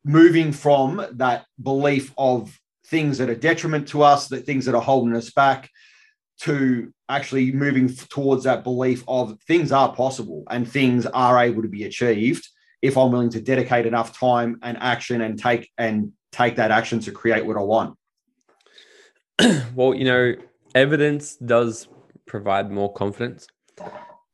moving 0.04 0.52
from 0.52 1.06
that 1.12 1.44
belief 1.62 2.12
of 2.16 2.58
things 2.86 3.18
that 3.18 3.30
are 3.30 3.34
detriment 3.34 3.88
to 3.88 4.02
us, 4.02 4.28
the 4.28 4.38
things 4.38 4.64
that 4.64 4.74
are 4.74 4.82
holding 4.82 5.14
us 5.14 5.30
back, 5.30 5.70
to 6.40 6.92
actually 7.08 7.52
moving 7.52 7.94
towards 8.08 8.44
that 8.44 8.64
belief 8.64 9.04
of 9.06 9.38
things 9.46 9.72
are 9.72 9.94
possible 9.94 10.44
and 10.50 10.70
things 10.70 11.06
are 11.06 11.38
able 11.38 11.62
to 11.62 11.68
be 11.68 11.84
achieved 11.84 12.48
if 12.82 12.96
I'm 12.96 13.12
willing 13.12 13.30
to 13.30 13.40
dedicate 13.40 13.86
enough 13.86 14.18
time 14.18 14.58
and 14.62 14.78
action 14.80 15.20
and 15.20 15.38
take 15.38 15.70
and 15.76 16.12
take 16.32 16.56
that 16.56 16.70
action 16.70 17.00
to 17.00 17.12
create 17.12 17.44
what 17.44 17.56
I 17.56 17.60
want. 17.60 17.98
well, 19.74 19.94
you 19.94 20.04
know, 20.04 20.34
evidence 20.74 21.36
does 21.36 21.88
provide 22.26 22.70
more 22.70 22.92
confidence. 22.92 23.46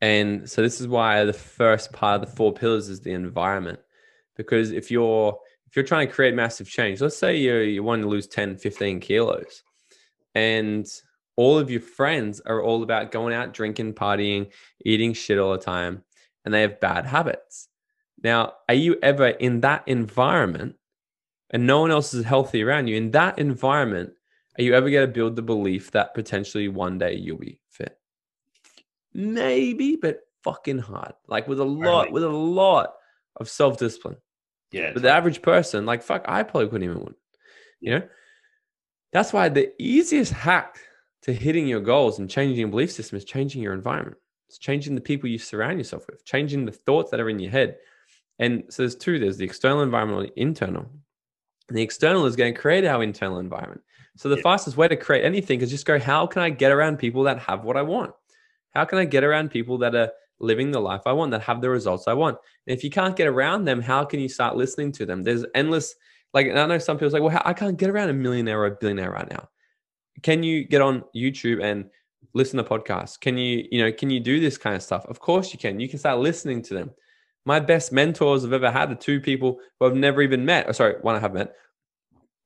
And 0.00 0.48
so 0.48 0.62
this 0.62 0.80
is 0.80 0.86
why 0.86 1.24
the 1.24 1.32
first 1.32 1.92
part 1.92 2.22
of 2.22 2.28
the 2.28 2.36
four 2.36 2.52
pillars 2.52 2.88
is 2.88 3.00
the 3.00 3.12
environment. 3.12 3.80
Because 4.36 4.70
if 4.70 4.90
you're 4.90 5.36
if 5.66 5.74
you're 5.74 5.84
trying 5.84 6.06
to 6.06 6.12
create 6.12 6.34
massive 6.34 6.68
change, 6.68 7.00
let's 7.00 7.16
say 7.16 7.36
you 7.36 7.56
you 7.56 7.82
want 7.82 8.02
to 8.02 8.08
lose 8.08 8.28
10, 8.28 8.58
15 8.58 9.00
kilos, 9.00 9.62
and 10.34 10.86
all 11.36 11.58
of 11.58 11.70
your 11.70 11.80
friends 11.80 12.40
are 12.40 12.62
all 12.62 12.82
about 12.82 13.12
going 13.12 13.34
out 13.34 13.52
drinking, 13.52 13.94
partying, 13.94 14.50
eating 14.84 15.12
shit 15.12 15.38
all 15.38 15.52
the 15.52 15.58
time, 15.58 16.02
and 16.44 16.52
they 16.52 16.62
have 16.62 16.80
bad 16.80 17.06
habits. 17.06 17.68
Now, 18.22 18.54
are 18.68 18.74
you 18.74 18.96
ever 19.02 19.28
in 19.28 19.60
that 19.60 19.86
environment 19.86 20.76
and 21.50 21.66
no 21.66 21.80
one 21.80 21.90
else 21.90 22.14
is 22.14 22.24
healthy 22.24 22.62
around 22.62 22.88
you? 22.88 22.96
In 22.96 23.10
that 23.12 23.38
environment, 23.38 24.12
are 24.58 24.62
you 24.62 24.74
ever 24.74 24.88
going 24.88 25.06
to 25.06 25.12
build 25.12 25.36
the 25.36 25.42
belief 25.42 25.90
that 25.90 26.14
potentially 26.14 26.68
one 26.68 26.98
day 26.98 27.14
you'll 27.14 27.38
be 27.38 27.60
fit? 27.68 27.98
Maybe, 29.12 29.96
but 29.96 30.20
fucking 30.42 30.78
hard. 30.78 31.12
Like 31.28 31.46
with 31.46 31.60
a 31.60 31.64
lot, 31.64 32.10
with 32.10 32.24
a 32.24 32.28
lot 32.28 32.94
of 33.36 33.48
self 33.48 33.76
discipline. 33.76 34.16
Yeah. 34.72 34.92
But 34.92 35.02
the 35.02 35.10
average 35.10 35.42
person, 35.42 35.84
like 35.84 36.02
fuck, 36.02 36.24
I 36.26 36.42
probably 36.42 36.68
couldn't 36.68 36.88
even 36.88 37.00
win. 37.00 37.14
You 37.80 37.90
know? 37.92 38.08
That's 39.12 39.32
why 39.32 39.48
the 39.48 39.72
easiest 39.78 40.32
hack 40.32 40.78
to 41.26 41.32
hitting 41.32 41.66
your 41.66 41.80
goals 41.80 42.20
and 42.20 42.30
changing 42.30 42.60
your 42.60 42.68
belief 42.68 42.92
system 42.92 43.18
is 43.18 43.24
changing 43.24 43.60
your 43.60 43.74
environment. 43.74 44.16
It's 44.48 44.58
changing 44.58 44.94
the 44.94 45.00
people 45.00 45.28
you 45.28 45.38
surround 45.38 45.76
yourself 45.76 46.06
with, 46.06 46.24
changing 46.24 46.64
the 46.64 46.70
thoughts 46.72 47.10
that 47.10 47.18
are 47.18 47.28
in 47.28 47.40
your 47.40 47.50
head. 47.50 47.78
And 48.38 48.62
so 48.68 48.82
there's 48.82 48.94
two 48.94 49.18
there's 49.18 49.36
the 49.36 49.44
external 49.44 49.82
environment, 49.82 50.20
and 50.20 50.28
the 50.28 50.40
internal. 50.40 50.88
And 51.68 51.76
the 51.76 51.82
external 51.82 52.26
is 52.26 52.36
going 52.36 52.54
to 52.54 52.60
create 52.60 52.84
our 52.84 53.02
internal 53.02 53.40
environment. 53.40 53.80
So 54.16 54.28
the 54.28 54.36
yeah. 54.36 54.42
fastest 54.42 54.76
way 54.76 54.86
to 54.86 54.94
create 54.94 55.24
anything 55.24 55.60
is 55.62 55.70
just 55.70 55.84
go, 55.84 55.98
how 55.98 56.28
can 56.28 56.42
I 56.42 56.50
get 56.50 56.70
around 56.70 56.98
people 56.98 57.24
that 57.24 57.40
have 57.40 57.64
what 57.64 57.76
I 57.76 57.82
want? 57.82 58.14
How 58.70 58.84
can 58.84 58.98
I 58.98 59.04
get 59.04 59.24
around 59.24 59.50
people 59.50 59.78
that 59.78 59.96
are 59.96 60.12
living 60.38 60.70
the 60.70 60.80
life 60.80 61.02
I 61.06 61.12
want, 61.12 61.32
that 61.32 61.42
have 61.42 61.60
the 61.60 61.70
results 61.70 62.06
I 62.06 62.12
want? 62.12 62.38
And 62.68 62.76
if 62.76 62.84
you 62.84 62.90
can't 62.90 63.16
get 63.16 63.26
around 63.26 63.64
them, 63.64 63.82
how 63.82 64.04
can 64.04 64.20
you 64.20 64.28
start 64.28 64.54
listening 64.54 64.92
to 64.92 65.06
them? 65.06 65.24
There's 65.24 65.44
endless, 65.56 65.96
like, 66.32 66.46
I 66.46 66.66
know 66.66 66.78
some 66.78 66.98
people 66.98 67.10
like, 67.10 67.22
well, 67.22 67.42
I 67.44 67.52
can't 67.52 67.76
get 67.76 67.90
around 67.90 68.10
a 68.10 68.12
millionaire 68.12 68.60
or 68.60 68.66
a 68.66 68.76
billionaire 68.76 69.10
right 69.10 69.28
now. 69.28 69.48
Can 70.22 70.42
you 70.42 70.64
get 70.64 70.82
on 70.82 71.04
YouTube 71.14 71.62
and 71.62 71.90
listen 72.34 72.56
to 72.58 72.64
podcasts? 72.64 73.18
Can 73.18 73.36
you, 73.36 73.66
you 73.70 73.82
know, 73.82 73.92
can 73.92 74.10
you 74.10 74.20
do 74.20 74.40
this 74.40 74.58
kind 74.58 74.76
of 74.76 74.82
stuff? 74.82 75.04
Of 75.06 75.20
course 75.20 75.52
you 75.52 75.58
can. 75.58 75.80
You 75.80 75.88
can 75.88 75.98
start 75.98 76.18
listening 76.18 76.62
to 76.62 76.74
them. 76.74 76.90
My 77.44 77.60
best 77.60 77.92
mentors 77.92 78.44
I've 78.44 78.52
ever 78.52 78.70
had 78.70 78.90
are 78.90 78.96
two 78.96 79.20
people 79.20 79.60
who 79.78 79.86
I've 79.86 79.94
never 79.94 80.20
even 80.22 80.44
met. 80.44 80.66
Oh, 80.68 80.72
sorry, 80.72 80.96
one 81.00 81.14
I 81.14 81.20
have 81.20 81.32
met. 81.32 81.54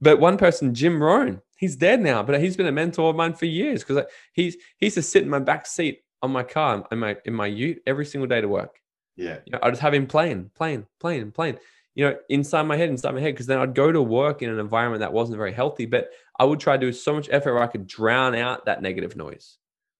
But 0.00 0.20
one 0.20 0.36
person, 0.36 0.74
Jim 0.74 1.02
Rohn, 1.02 1.40
he's 1.58 1.76
dead 1.76 2.00
now, 2.00 2.22
but 2.22 2.40
he's 2.40 2.56
been 2.56 2.66
a 2.66 2.72
mentor 2.72 3.10
of 3.10 3.16
mine 3.16 3.34
for 3.34 3.46
years 3.46 3.84
because 3.84 4.04
he's 4.32 4.54
he 4.78 4.86
used 4.86 4.96
to 4.96 5.02
sit 5.02 5.22
in 5.22 5.28
my 5.28 5.38
back 5.38 5.66
seat 5.66 6.02
on 6.22 6.30
my 6.30 6.42
car 6.42 6.86
in 6.90 6.98
my 6.98 7.16
in 7.24 7.34
my 7.34 7.46
ute 7.46 7.82
every 7.86 8.06
single 8.06 8.28
day 8.28 8.40
to 8.40 8.48
work. 8.48 8.80
Yeah, 9.16 9.38
you 9.44 9.52
know, 9.52 9.58
I 9.62 9.70
just 9.70 9.82
have 9.82 9.94
him 9.94 10.06
playing, 10.06 10.50
playing, 10.54 10.86
playing, 10.98 11.32
playing. 11.32 11.58
You 11.94 12.08
know, 12.08 12.16
inside 12.28 12.62
my 12.62 12.76
head, 12.76 12.88
inside 12.88 13.14
my 13.14 13.20
head, 13.20 13.34
because 13.34 13.46
then 13.46 13.58
I'd 13.58 13.74
go 13.74 13.92
to 13.92 14.00
work 14.00 14.42
in 14.42 14.48
an 14.48 14.58
environment 14.58 15.00
that 15.00 15.12
wasn't 15.12 15.36
very 15.36 15.52
healthy, 15.52 15.86
but 15.86 16.10
I 16.41 16.45
would 16.45 16.59
try 16.59 16.76
to 16.76 16.86
do 16.86 16.93
so 16.93 17.14
much 17.14 17.28
effort 17.30 17.55
where 17.55 17.62
I 17.62 17.68
could 17.68 17.86
drown 17.86 18.34
out 18.34 18.64
that 18.64 18.82
negative 18.82 19.14
noise. 19.14 19.59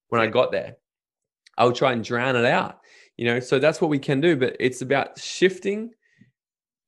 When 0.09 0.20
I 0.20 0.26
got 0.26 0.51
there, 0.51 0.76
I 1.57 1.66
would 1.66 1.76
try 1.76 1.93
and 1.93 2.03
drown 2.03 2.34
it 2.34 2.45
out 2.45 2.80
you 3.20 3.26
know? 3.26 3.38
So 3.38 3.59
that's 3.59 3.80
what 3.82 3.91
we 3.91 3.99
can 3.99 4.20
do 4.20 4.34
but 4.34 4.57
it's 4.59 4.80
about 4.80 5.18
shifting 5.20 5.91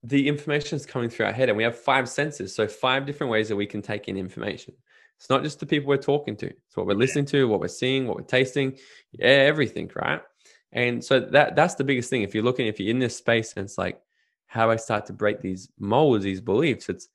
the 0.03 0.27
information 0.27 0.77
is 0.77 0.87
coming 0.87 1.11
through 1.11 1.27
our 1.27 1.33
head 1.33 1.49
and 1.51 1.57
we 1.57 1.63
have 1.63 1.79
five 1.79 2.09
senses 2.09 2.55
so 2.55 2.67
five 2.67 3.07
different 3.07 3.31
ways 3.31 3.49
that 3.51 3.57
we 3.57 3.67
can 3.67 3.83
take 3.83 4.09
in 4.09 4.17
information. 4.17 4.75
It's 5.19 5.29
not 5.31 5.45
just 5.45 5.61
the 5.61 5.67
people 5.67 5.89
we're 5.89 5.99
talking 5.99 6.35
to. 6.39 6.47
It's 6.47 6.77
what 6.77 6.87
we're 6.87 6.95
listening 6.95 7.27
to 7.27 7.47
what 7.47 7.61
we're 7.61 7.69
seeing 7.69 8.09
what 8.09 8.17
we're 8.17 8.23
tasting 8.23 8.79
yeah, 9.13 9.27
everything 9.27 9.91
right? 9.95 10.23
And 10.73 11.05
so 11.05 11.21
that 11.21 11.55
that's 11.55 11.75
the 11.75 11.85
biggest 11.85 12.09
thing. 12.09 12.23
If 12.23 12.35
you're 12.35 12.43
looking 12.43 12.67
if 12.67 12.81
you're 12.81 12.91
in 12.91 12.99
this 12.99 13.17
space 13.17 13.53
and 13.55 13.65
it's 13.67 13.77
like 13.77 14.01
how 14.47 14.67
do 14.67 14.73
i 14.73 14.77
start 14.77 15.07
to 15.07 15.15
break 15.15 15.41
these 15.41 15.71
molds 15.79 16.25
these 16.25 16.43
beliefs 16.43 16.91
it's 16.91 17.09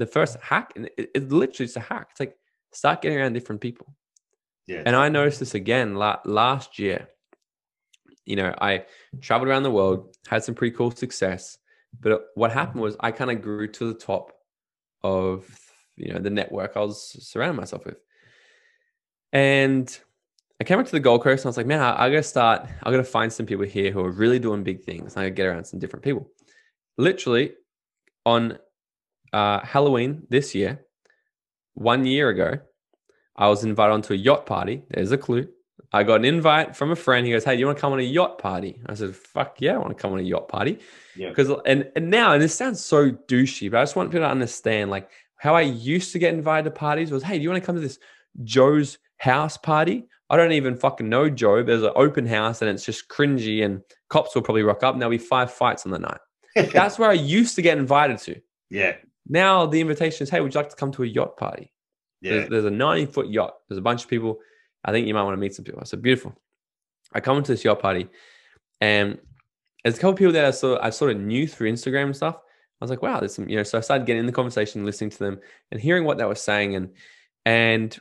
the 0.00 0.06
first 0.06 0.36
hack 0.40 0.72
and 0.76 0.90
it, 0.96 1.10
it 1.14 1.32
literally 1.32 1.66
it's 1.66 1.76
a 1.76 1.80
hack 1.80 2.08
it's 2.10 2.20
like 2.20 2.36
start 2.72 3.02
getting 3.02 3.18
around 3.18 3.32
different 3.32 3.60
people 3.60 3.94
yeah 4.66 4.82
and 4.84 4.96
i 4.96 5.08
noticed 5.08 5.40
this 5.40 5.54
again 5.54 5.94
la- 5.94 6.20
last 6.24 6.78
year 6.78 7.08
you 8.30 8.36
know, 8.36 8.54
I 8.60 8.84
traveled 9.20 9.48
around 9.48 9.64
the 9.64 9.72
world, 9.72 10.16
had 10.28 10.44
some 10.44 10.54
pretty 10.54 10.76
cool 10.76 10.92
success. 10.92 11.58
But 12.00 12.26
what 12.36 12.52
happened 12.52 12.80
was 12.80 12.96
I 13.00 13.10
kind 13.10 13.30
of 13.30 13.42
grew 13.42 13.66
to 13.66 13.92
the 13.92 13.98
top 13.98 14.32
of, 15.02 15.48
you 15.96 16.12
know, 16.12 16.20
the 16.20 16.30
network 16.30 16.76
I 16.76 16.80
was 16.80 17.16
surrounding 17.26 17.56
myself 17.56 17.84
with. 17.84 17.96
And 19.32 19.98
I 20.60 20.64
came 20.64 20.78
up 20.78 20.86
to 20.86 20.92
the 20.92 21.00
Gold 21.00 21.22
Coast 21.22 21.44
and 21.44 21.48
I 21.48 21.50
was 21.50 21.56
like, 21.56 21.66
man, 21.66 21.80
I, 21.80 22.04
I 22.04 22.10
gotta 22.10 22.22
start, 22.22 22.68
I 22.82 22.90
gotta 22.92 23.02
find 23.02 23.32
some 23.32 23.46
people 23.46 23.64
here 23.64 23.90
who 23.90 24.00
are 24.00 24.10
really 24.12 24.38
doing 24.38 24.62
big 24.62 24.84
things. 24.84 25.16
I 25.16 25.22
gotta 25.22 25.30
get 25.30 25.46
around 25.46 25.64
some 25.64 25.80
different 25.80 26.04
people. 26.04 26.30
Literally 26.98 27.54
on 28.24 28.58
uh, 29.32 29.60
Halloween 29.60 30.26
this 30.28 30.54
year, 30.54 30.84
one 31.74 32.04
year 32.04 32.28
ago, 32.28 32.58
I 33.36 33.48
was 33.48 33.64
invited 33.64 33.92
onto 33.92 34.14
a 34.14 34.16
yacht 34.16 34.46
party. 34.46 34.82
There's 34.90 35.12
a 35.12 35.18
clue. 35.18 35.48
I 35.92 36.02
got 36.02 36.16
an 36.16 36.24
invite 36.24 36.76
from 36.76 36.90
a 36.90 36.96
friend. 36.96 37.26
He 37.26 37.32
goes, 37.32 37.44
"Hey, 37.44 37.54
do 37.54 37.60
you 37.60 37.66
want 37.66 37.78
to 37.78 37.80
come 37.80 37.92
on 37.92 37.98
a 37.98 38.02
yacht 38.02 38.38
party?" 38.38 38.80
I 38.86 38.94
said, 38.94 39.16
"Fuck 39.16 39.60
yeah, 39.60 39.74
I 39.74 39.78
want 39.78 39.96
to 39.96 40.00
come 40.00 40.12
on 40.12 40.18
a 40.18 40.22
yacht 40.22 40.48
party." 40.48 40.78
Yeah. 41.16 41.30
Because 41.30 41.50
and 41.66 41.90
and 41.96 42.10
now, 42.10 42.32
and 42.32 42.42
this 42.42 42.54
sounds 42.54 42.84
so 42.84 43.10
douchey, 43.10 43.70
but 43.70 43.78
I 43.78 43.82
just 43.82 43.96
want 43.96 44.10
people 44.10 44.26
to 44.26 44.30
understand, 44.30 44.90
like 44.90 45.10
how 45.36 45.56
I 45.56 45.62
used 45.62 46.12
to 46.12 46.18
get 46.18 46.34
invited 46.34 46.64
to 46.64 46.70
parties 46.70 47.10
was, 47.10 47.22
"Hey, 47.22 47.38
do 47.38 47.42
you 47.42 47.50
want 47.50 47.62
to 47.62 47.66
come 47.66 47.76
to 47.76 47.80
this 47.80 47.98
Joe's 48.44 48.98
house 49.18 49.56
party?" 49.56 50.06
I 50.28 50.36
don't 50.36 50.52
even 50.52 50.76
fucking 50.76 51.08
know 51.08 51.28
Joe. 51.28 51.56
But 51.56 51.66
there's 51.66 51.82
an 51.82 51.92
open 51.96 52.26
house, 52.26 52.62
and 52.62 52.70
it's 52.70 52.84
just 52.84 53.08
cringy, 53.08 53.64
and 53.64 53.82
cops 54.10 54.34
will 54.34 54.42
probably 54.42 54.62
rock 54.62 54.84
up, 54.84 54.94
and 54.94 55.02
there'll 55.02 55.10
be 55.10 55.18
five 55.18 55.52
fights 55.52 55.84
on 55.84 55.92
the 55.92 55.98
night. 55.98 56.20
That's 56.72 56.98
where 56.98 57.10
I 57.10 57.14
used 57.14 57.56
to 57.56 57.62
get 57.62 57.78
invited 57.78 58.18
to. 58.18 58.40
Yeah. 58.70 58.96
Now 59.30 59.64
the 59.64 59.80
invitation 59.80 60.24
is, 60.24 60.30
"Hey, 60.30 60.40
would 60.40 60.52
you 60.52 60.60
like 60.60 60.68
to 60.68 60.76
come 60.76 60.92
to 60.92 61.04
a 61.04 61.06
yacht 61.06 61.38
party?" 61.38 61.72
Yeah. 62.20 62.32
There's, 62.32 62.48
there's 62.50 62.64
a 62.66 62.70
90 62.70 63.06
foot 63.06 63.30
yacht. 63.30 63.54
There's 63.68 63.78
a 63.78 63.82
bunch 63.82 64.02
of 64.02 64.10
people 64.10 64.40
I 64.84 64.92
think 64.92 65.06
you 65.06 65.14
might 65.14 65.22
want 65.22 65.34
to 65.34 65.40
meet 65.40 65.54
some 65.54 65.64
people. 65.64 65.80
I 65.80 65.84
said, 65.84 66.02
beautiful. 66.02 66.34
I 67.12 67.20
come 67.20 67.36
into 67.36 67.52
this 67.52 67.64
yacht 67.64 67.80
party 67.80 68.08
and 68.80 69.18
there's 69.82 69.98
a 69.98 70.00
couple 70.00 70.14
people 70.14 70.32
that 70.34 70.44
I 70.44 70.50
sort 70.50 70.78
of, 70.78 70.84
I 70.84 70.90
sort 70.90 71.10
of 71.12 71.20
knew 71.20 71.46
through 71.46 71.72
Instagram 71.72 72.06
and 72.06 72.16
stuff. 72.16 72.36
I 72.36 72.84
was 72.84 72.90
like, 72.90 73.02
wow, 73.02 73.18
there's 73.18 73.34
some, 73.34 73.48
you 73.48 73.56
know, 73.56 73.62
so 73.62 73.78
I 73.78 73.82
started 73.82 74.06
getting 74.06 74.20
in 74.20 74.26
the 74.26 74.32
conversation, 74.32 74.86
listening 74.86 75.10
to 75.10 75.18
them 75.18 75.40
and 75.70 75.80
hearing 75.80 76.04
what 76.04 76.18
they 76.18 76.24
were 76.24 76.34
saying. 76.34 76.76
And, 76.76 76.90
and 77.44 77.98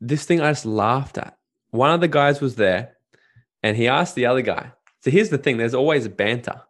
this 0.00 0.24
thing 0.24 0.40
I 0.40 0.50
just 0.50 0.66
laughed 0.66 1.18
at. 1.18 1.36
One 1.70 1.90
of 1.90 2.00
the 2.00 2.08
guys 2.08 2.40
was 2.40 2.56
there 2.56 2.96
and 3.62 3.76
he 3.76 3.88
asked 3.88 4.14
the 4.14 4.26
other 4.26 4.42
guy. 4.42 4.72
So 5.02 5.10
here's 5.10 5.28
the 5.28 5.38
thing 5.38 5.56
there's 5.58 5.74
always 5.74 6.08
banter. 6.08 6.62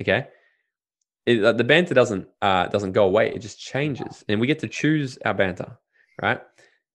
Okay. 0.00 0.28
It, 1.26 1.56
the 1.58 1.64
banter 1.64 1.92
doesn't 1.92 2.28
uh, 2.40 2.68
doesn't 2.68 2.92
go 2.92 3.04
away. 3.04 3.32
It 3.34 3.40
just 3.40 3.58
changes, 3.58 4.24
and 4.28 4.40
we 4.40 4.46
get 4.46 4.60
to 4.60 4.68
choose 4.68 5.18
our 5.24 5.34
banter, 5.34 5.76
right? 6.22 6.40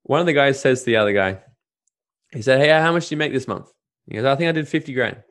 One 0.04 0.20
of 0.20 0.26
the 0.26 0.34
guys 0.34 0.60
says 0.60 0.80
to 0.80 0.86
the 0.86 0.96
other 0.96 1.14
guy, 1.14 1.40
he 2.32 2.42
said, 2.42 2.60
Hey, 2.60 2.70
how 2.70 2.92
much 2.92 3.10
do 3.10 3.16
you 3.16 3.18
make 3.18 3.34
this 3.34 3.48
month? 3.48 3.72
He 4.08 4.16
goes, 4.16 4.26
I 4.26 4.36
think 4.36 4.50
I 4.50 4.52
did 4.54 4.68
50 4.68 4.94
grand. 4.94 5.22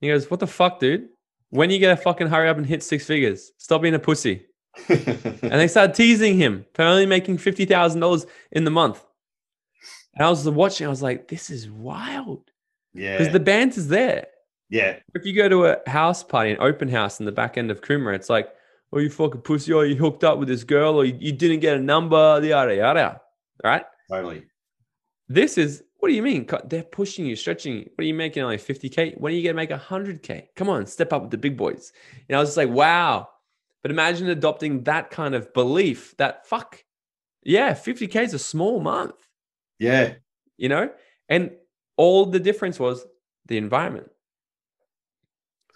He 0.00 0.08
goes, 0.08 0.30
What 0.30 0.40
the 0.40 0.46
fuck, 0.46 0.80
dude? 0.80 1.08
When 1.50 1.68
are 1.68 1.72
you 1.72 1.80
gonna 1.80 1.96
fucking 1.96 2.28
hurry 2.28 2.48
up 2.48 2.56
and 2.56 2.66
hit 2.66 2.82
six 2.82 3.06
figures? 3.06 3.52
Stop 3.58 3.82
being 3.82 3.94
a 3.94 3.98
pussy. 3.98 4.46
and 4.88 5.52
they 5.52 5.68
started 5.68 5.94
teasing 5.94 6.38
him 6.38 6.64
for 6.72 6.82
only 6.82 7.04
making 7.04 7.36
fifty 7.36 7.66
thousand 7.66 8.00
dollars 8.00 8.24
in 8.52 8.64
the 8.64 8.70
month. 8.70 9.04
And 10.14 10.26
I 10.26 10.30
was 10.30 10.48
watching, 10.48 10.86
I 10.86 10.90
was 10.90 11.02
like, 11.02 11.28
this 11.28 11.50
is 11.50 11.68
wild. 11.68 12.50
Yeah. 12.94 13.18
Because 13.18 13.32
the 13.32 13.40
band 13.40 13.76
is 13.76 13.88
there. 13.88 14.26
Yeah. 14.72 14.96
If 15.14 15.26
you 15.26 15.36
go 15.36 15.50
to 15.50 15.66
a 15.66 15.88
house 15.88 16.24
party, 16.24 16.52
an 16.52 16.56
open 16.58 16.88
house 16.88 17.20
in 17.20 17.26
the 17.26 17.32
back 17.32 17.58
end 17.58 17.70
of 17.70 17.82
Coomera, 17.82 18.14
it's 18.14 18.30
like, 18.30 18.48
oh, 18.90 19.00
you 19.00 19.10
fucking 19.10 19.42
pussy, 19.42 19.70
or 19.70 19.84
you 19.84 19.96
hooked 19.96 20.24
up 20.24 20.38
with 20.38 20.48
this 20.48 20.64
girl, 20.64 20.94
or 20.94 21.04
you, 21.04 21.14
you 21.20 21.30
didn't 21.30 21.60
get 21.60 21.76
a 21.76 21.80
number, 21.80 22.40
The 22.40 22.48
yada 22.48 22.74
yada. 22.74 23.20
Right? 23.62 23.84
Totally. 24.10 24.44
This 25.28 25.58
is 25.58 25.82
what 25.98 26.08
do 26.08 26.14
you 26.14 26.22
mean? 26.22 26.48
They're 26.64 26.82
pushing 26.82 27.26
you, 27.26 27.36
stretching 27.36 27.74
you. 27.74 27.90
What 27.94 28.02
are 28.02 28.06
you 28.06 28.14
making 28.14 28.42
only 28.42 28.56
50K? 28.56 29.20
When 29.20 29.32
are 29.32 29.36
you 29.36 29.42
going 29.44 29.54
to 29.54 29.54
make 29.54 29.70
100K? 29.70 30.48
Come 30.56 30.68
on, 30.68 30.84
step 30.86 31.12
up 31.12 31.22
with 31.22 31.30
the 31.30 31.38
big 31.38 31.56
boys. 31.56 31.92
And 32.28 32.34
I 32.34 32.40
was 32.40 32.48
just 32.48 32.56
like, 32.56 32.70
wow. 32.70 33.28
But 33.82 33.92
imagine 33.92 34.28
adopting 34.28 34.82
that 34.82 35.10
kind 35.10 35.34
of 35.36 35.52
belief 35.52 36.16
that 36.16 36.48
fuck, 36.48 36.82
yeah, 37.44 37.72
50K 37.74 38.24
is 38.24 38.34
a 38.34 38.38
small 38.40 38.80
month. 38.80 39.14
Yeah. 39.78 40.14
You 40.56 40.70
know? 40.70 40.90
And 41.28 41.52
all 41.96 42.26
the 42.26 42.40
difference 42.40 42.80
was 42.80 43.06
the 43.46 43.56
environment. 43.56 44.08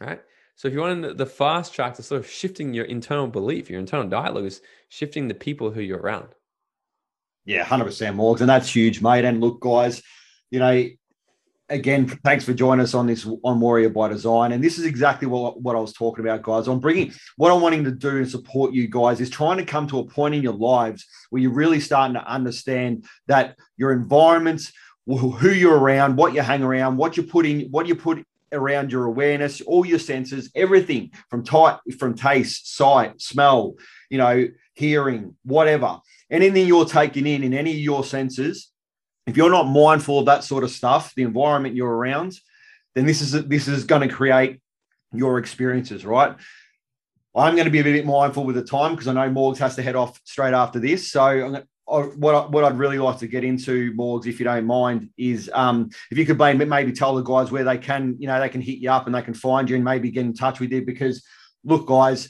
Right? 0.01 0.20
So 0.57 0.68
if 0.68 0.74
you 0.74 0.80
want 0.80 1.18
the 1.18 1.26
fast 1.26 1.74
track 1.74 1.94
to 1.94 2.03
sort 2.03 2.20
of 2.20 2.30
shifting 2.30 2.72
your 2.72 2.86
internal 2.86 3.26
belief, 3.26 3.68
your 3.68 3.78
internal 3.78 4.09
dialogue 4.09 4.47
is 4.47 4.62
shifting 4.88 5.28
the 5.28 5.34
people 5.34 5.70
who 5.70 5.82
you're 5.82 6.01
around. 6.01 6.28
Yeah, 7.44 7.64
100% 7.64 7.86
Morgs. 8.16 8.40
And 8.40 8.49
that's 8.49 8.74
huge, 8.74 9.03
mate. 9.03 9.24
And 9.24 9.40
look, 9.40 9.61
guys, 9.61 10.03
you 10.51 10.59
know, 10.59 10.86
again, 11.68 12.07
thanks 12.24 12.44
for 12.44 12.55
joining 12.55 12.82
us 12.82 12.94
on 12.94 13.07
this 13.07 13.26
on 13.44 13.61
Warrior 13.61 13.90
by 13.90 14.09
Design. 14.09 14.53
And 14.53 14.64
this 14.64 14.78
is 14.78 14.84
exactly 14.84 15.28
what, 15.28 15.61
what 15.61 15.76
I 15.76 15.80
was 15.80 15.92
talking 15.92 16.24
about, 16.24 16.42
guys. 16.42 16.68
I'm 16.68 16.80
bringing 16.80 17.12
what 17.36 17.53
I'm 17.53 17.61
wanting 17.61 17.84
to 17.84 17.90
do 17.90 18.18
and 18.18 18.28
support 18.28 18.72
you 18.72 18.88
guys 18.88 19.20
is 19.20 19.30
trying 19.30 19.59
to 19.59 19.64
come 19.64 19.86
to 19.88 19.99
a 19.99 20.07
point 20.07 20.34
in 20.34 20.42
your 20.42 20.55
lives 20.55 21.07
where 21.30 21.42
you're 21.42 21.53
really 21.53 21.80
starting 21.80 22.14
to 22.14 22.26
understand 22.26 23.05
that 23.26 23.57
your 23.76 23.92
environments, 23.92 24.72
who 25.07 25.51
you're 25.51 25.78
around, 25.78 26.16
what 26.16 26.34
you 26.34 26.40
hang 26.40 26.62
around, 26.62 26.97
what 26.97 27.16
you 27.16 27.22
put 27.22 27.47
in, 27.47 27.68
what 27.70 27.86
you 27.86 27.94
put 27.94 28.24
around 28.53 28.92
your 28.92 29.05
awareness, 29.05 29.61
all 29.61 29.84
your 29.84 29.99
senses, 29.99 30.51
everything 30.55 31.12
from 31.30 31.44
tight, 31.44 31.78
from 31.99 32.14
taste, 32.14 32.74
sight, 32.74 33.20
smell, 33.20 33.74
you 34.11 34.18
know, 34.18 34.49
hearing, 34.74 35.34
whatever, 35.44 36.01
anything 36.30 36.66
you're 36.66 36.84
taking 36.84 37.26
in 37.26 37.42
in 37.42 37.55
any 37.55 37.72
of 37.72 37.78
your 37.78 38.05
senses 38.05 38.70
if 39.26 39.36
you're 39.36 39.51
not 39.51 39.64
mindful 39.64 40.20
of 40.20 40.26
that 40.26 40.44
sort 40.44 40.64
of 40.64 40.70
stuff, 40.70 41.12
the 41.14 41.22
environment 41.22 41.74
you're 41.74 41.92
around, 41.92 42.38
then 42.94 43.07
this 43.07 43.20
is 43.20 43.32
this 43.47 43.68
is 43.68 43.84
going 43.84 44.09
to 44.09 44.14
create 44.14 44.61
your 45.12 45.38
experiences, 45.38 46.07
right? 46.07 46.36
I'm 47.34 47.55
going 47.55 47.66
to 47.66 47.70
be 47.70 47.80
a 47.80 47.84
bit 47.84 48.07
mindful 48.07 48.44
with 48.44 48.57
the 48.57 48.64
time 48.64 48.92
because 48.92 49.09
I 49.09 49.12
know 49.12 49.28
Morgs 49.28 49.59
has 49.59 49.76
to 49.76 49.82
head 49.82 49.97
off 49.97 50.18
straight 50.24 50.55
after 50.55 50.78
this. 50.78 51.11
So 51.11 51.22
I'm 51.22 51.62
what 51.87 52.34
I, 52.34 52.47
what 52.47 52.64
I'd 52.64 52.78
really 52.78 52.99
like 52.99 53.18
to 53.18 53.28
get 53.28 53.45
into, 53.45 53.93
Morgs, 53.95 54.26
if 54.26 54.41
you 54.41 54.45
don't 54.45 54.66
mind, 54.66 55.11
is 55.16 55.49
um, 55.55 55.89
if 56.11 56.18
you 56.18 56.26
could 56.26 56.39
maybe, 56.39 56.64
maybe 56.64 56.93
tell 56.93 57.14
the 57.14 57.22
guys 57.22 57.53
where 57.53 57.64
they 57.64 57.78
can, 57.78 58.16
you 58.18 58.26
know, 58.26 58.41
they 58.41 58.49
can 58.49 58.61
hit 58.61 58.78
you 58.78 58.91
up 58.91 59.07
and 59.07 59.14
they 59.14 59.22
can 59.22 59.34
find 59.34 59.70
you 59.70 59.76
and 59.76 59.84
maybe 59.84 60.11
get 60.11 60.24
in 60.24 60.34
touch 60.34 60.59
with 60.59 60.72
you. 60.72 60.82
Because 60.84 61.24
look, 61.64 61.87
guys, 61.87 62.28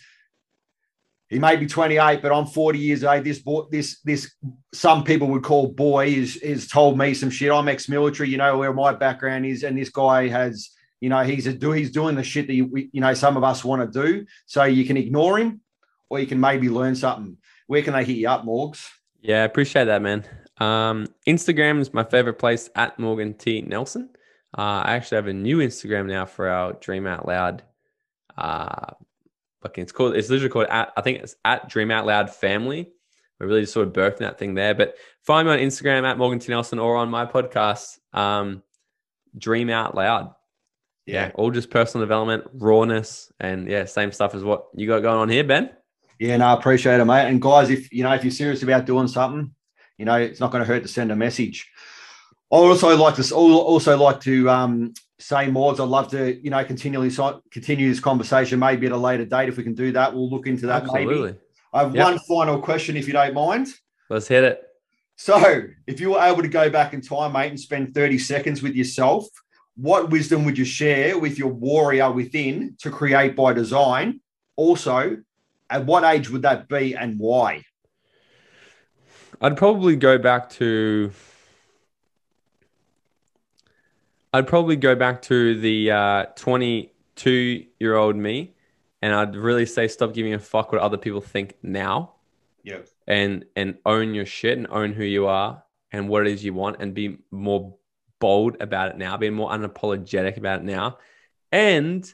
he 1.28 1.38
may 1.38 1.56
be 1.56 1.66
28, 1.66 2.20
but 2.22 2.32
I'm 2.32 2.46
40 2.46 2.78
years 2.78 3.02
old. 3.02 3.24
This 3.24 3.38
boy, 3.38 3.62
this 3.70 4.00
this 4.02 4.32
some 4.72 5.02
people 5.02 5.28
would 5.28 5.42
call 5.42 5.68
boy 5.68 6.08
is 6.08 6.36
is 6.36 6.68
told 6.68 6.98
me 6.98 7.14
some 7.14 7.30
shit. 7.30 7.50
I'm 7.50 7.68
ex-military, 7.68 8.28
you 8.28 8.36
know 8.36 8.58
where 8.58 8.72
my 8.72 8.92
background 8.92 9.46
is, 9.46 9.64
and 9.64 9.76
this 9.76 9.88
guy 9.88 10.28
has, 10.28 10.70
you 11.00 11.08
know, 11.08 11.24
he's 11.24 11.46
a 11.46 11.52
do 11.52 11.72
he's 11.72 11.90
doing 11.90 12.14
the 12.14 12.22
shit 12.22 12.46
that 12.46 12.54
you, 12.54 12.70
you 12.92 13.00
know 13.00 13.14
some 13.14 13.36
of 13.36 13.42
us 13.42 13.64
want 13.64 13.90
to 13.90 14.02
do. 14.02 14.26
So 14.44 14.64
you 14.64 14.84
can 14.84 14.98
ignore 14.98 15.38
him, 15.38 15.62
or 16.10 16.20
you 16.20 16.26
can 16.26 16.38
maybe 16.38 16.68
learn 16.68 16.94
something. 16.94 17.38
Where 17.66 17.82
can 17.82 17.94
they 17.94 18.04
hit 18.04 18.18
you 18.18 18.28
up, 18.28 18.44
Morgs? 18.44 18.86
Yeah, 19.26 19.42
I 19.42 19.44
appreciate 19.44 19.86
that, 19.86 20.02
man. 20.02 20.24
Um, 20.58 21.08
Instagram 21.26 21.80
is 21.80 21.92
my 21.92 22.04
favorite 22.04 22.38
place 22.38 22.70
at 22.76 22.98
Morgan 22.98 23.34
T 23.34 23.60
Nelson. 23.62 24.10
Uh, 24.56 24.82
I 24.84 24.94
actually 24.94 25.16
have 25.16 25.26
a 25.26 25.32
new 25.32 25.58
Instagram 25.58 26.06
now 26.06 26.26
for 26.26 26.48
our 26.48 26.74
Dream 26.74 27.06
Out 27.06 27.26
Loud 27.26 27.62
uh, 28.38 28.92
fucking 29.62 29.82
it's 29.82 29.92
called 29.92 30.14
it's 30.14 30.30
literally 30.30 30.50
called 30.50 30.66
at, 30.66 30.92
I 30.96 31.00
think 31.00 31.18
it's 31.20 31.34
at 31.44 31.68
Dream 31.68 31.90
Out 31.90 32.06
Loud 32.06 32.30
Family. 32.30 32.92
We're 33.40 33.48
really 33.48 33.62
just 33.62 33.72
sort 33.72 33.88
of 33.88 33.92
birthing 33.92 34.18
that 34.18 34.38
thing 34.38 34.54
there. 34.54 34.74
But 34.74 34.94
find 35.22 35.46
me 35.46 35.54
on 35.54 35.58
Instagram 35.58 36.04
at 36.04 36.18
Morgan 36.18 36.38
T. 36.38 36.52
Nelson 36.52 36.78
or 36.78 36.96
on 36.96 37.10
my 37.10 37.26
podcast, 37.26 37.98
um, 38.12 38.62
Dream 39.36 39.70
Out 39.70 39.94
Loud. 39.94 40.32
Yeah. 41.04 41.26
yeah, 41.26 41.32
all 41.34 41.50
just 41.50 41.70
personal 41.70 42.04
development, 42.04 42.44
rawness, 42.54 43.30
and 43.38 43.68
yeah, 43.68 43.84
same 43.84 44.10
stuff 44.10 44.34
as 44.34 44.42
what 44.42 44.66
you 44.74 44.86
got 44.86 45.02
going 45.02 45.18
on 45.18 45.28
here, 45.28 45.44
Ben. 45.44 45.70
Yeah, 46.18 46.36
no, 46.38 46.46
I 46.46 46.54
appreciate 46.54 47.00
it, 47.00 47.04
mate. 47.04 47.28
And 47.28 47.40
guys, 47.40 47.70
if 47.70 47.92
you 47.92 48.02
know 48.02 48.12
if 48.12 48.24
you're 48.24 48.30
serious 48.30 48.62
about 48.62 48.86
doing 48.86 49.08
something, 49.08 49.54
you 49.98 50.04
know, 50.04 50.16
it's 50.16 50.40
not 50.40 50.50
going 50.50 50.62
to 50.62 50.68
hurt 50.68 50.82
to 50.82 50.88
send 50.88 51.12
a 51.12 51.16
message. 51.16 51.70
I 52.52 52.56
also 52.56 52.96
like 52.96 53.16
to 53.16 53.34
also 53.34 53.96
like 53.96 54.20
to 54.22 54.48
um, 54.48 54.94
say 55.18 55.48
more. 55.48 55.72
I'd 55.72 55.80
love 55.80 56.08
to, 56.10 56.40
you 56.42 56.50
know, 56.50 56.64
continually 56.64 57.10
continue 57.50 57.88
this 57.88 58.00
conversation. 58.00 58.58
Maybe 58.58 58.86
at 58.86 58.92
a 58.92 58.96
later 58.96 59.24
date, 59.24 59.48
if 59.48 59.56
we 59.56 59.64
can 59.64 59.74
do 59.74 59.92
that, 59.92 60.14
we'll 60.14 60.30
look 60.30 60.46
into 60.46 60.66
that. 60.66 60.82
Absolutely. 60.82 61.32
Maybe. 61.32 61.38
I 61.72 61.82
have 61.82 61.94
yep. 61.94 62.04
one 62.04 62.18
final 62.20 62.60
question, 62.60 62.96
if 62.96 63.06
you 63.06 63.12
don't 63.12 63.34
mind. 63.34 63.68
Let's 64.08 64.28
hit 64.28 64.44
it. 64.44 64.62
So, 65.16 65.62
if 65.86 65.98
you 65.98 66.10
were 66.10 66.20
able 66.20 66.42
to 66.42 66.48
go 66.48 66.70
back 66.70 66.94
in 66.94 67.00
time, 67.00 67.32
mate, 67.32 67.48
and 67.48 67.58
spend 67.58 67.94
30 67.94 68.18
seconds 68.18 68.62
with 68.62 68.74
yourself, 68.74 69.26
what 69.76 70.10
wisdom 70.10 70.44
would 70.44 70.56
you 70.56 70.64
share 70.64 71.18
with 71.18 71.38
your 71.38 71.48
warrior 71.48 72.10
within 72.10 72.76
to 72.80 72.90
create 72.90 73.34
by 73.34 73.52
design? 73.52 74.20
Also, 74.56 75.18
at 75.70 75.84
what 75.84 76.04
age 76.04 76.30
would 76.30 76.42
that 76.42 76.68
be 76.68 76.94
and 76.94 77.18
why? 77.18 77.64
I'd 79.40 79.56
probably 79.56 79.96
go 79.96 80.18
back 80.18 80.48
to 80.50 81.12
I'd 84.32 84.46
probably 84.46 84.76
go 84.76 84.94
back 84.94 85.22
to 85.22 85.58
the 85.58 85.90
uh, 85.90 86.24
22 86.36 87.66
year 87.80 87.96
old 87.96 88.16
me 88.16 88.54
and 89.02 89.14
I'd 89.14 89.36
really 89.36 89.66
say 89.66 89.88
stop 89.88 90.12
giving 90.14 90.34
a 90.34 90.38
fuck 90.38 90.72
what 90.72 90.80
other 90.80 90.96
people 90.96 91.20
think 91.20 91.54
now. 91.62 92.14
Yeah. 92.62 92.80
And 93.06 93.44
and 93.54 93.76
own 93.86 94.14
your 94.14 94.26
shit 94.26 94.58
and 94.58 94.66
own 94.70 94.92
who 94.92 95.04
you 95.04 95.26
are 95.26 95.62
and 95.92 96.08
what 96.08 96.26
it 96.26 96.32
is 96.32 96.44
you 96.44 96.52
want 96.52 96.76
and 96.80 96.92
be 96.92 97.18
more 97.30 97.76
bold 98.18 98.56
about 98.60 98.90
it 98.90 98.98
now, 98.98 99.16
be 99.16 99.30
more 99.30 99.50
unapologetic 99.50 100.36
about 100.36 100.60
it 100.60 100.64
now. 100.64 100.98
And 101.52 102.12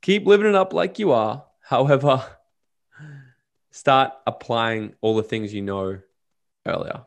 keep 0.00 0.26
living 0.26 0.48
it 0.48 0.54
up 0.54 0.72
like 0.72 0.98
you 0.98 1.12
are. 1.12 1.44
However, 1.60 2.24
start 3.72 4.12
applying 4.26 4.94
all 5.00 5.16
the 5.16 5.22
things 5.24 5.52
you 5.52 5.62
know 5.62 5.98
earlier. 6.64 7.00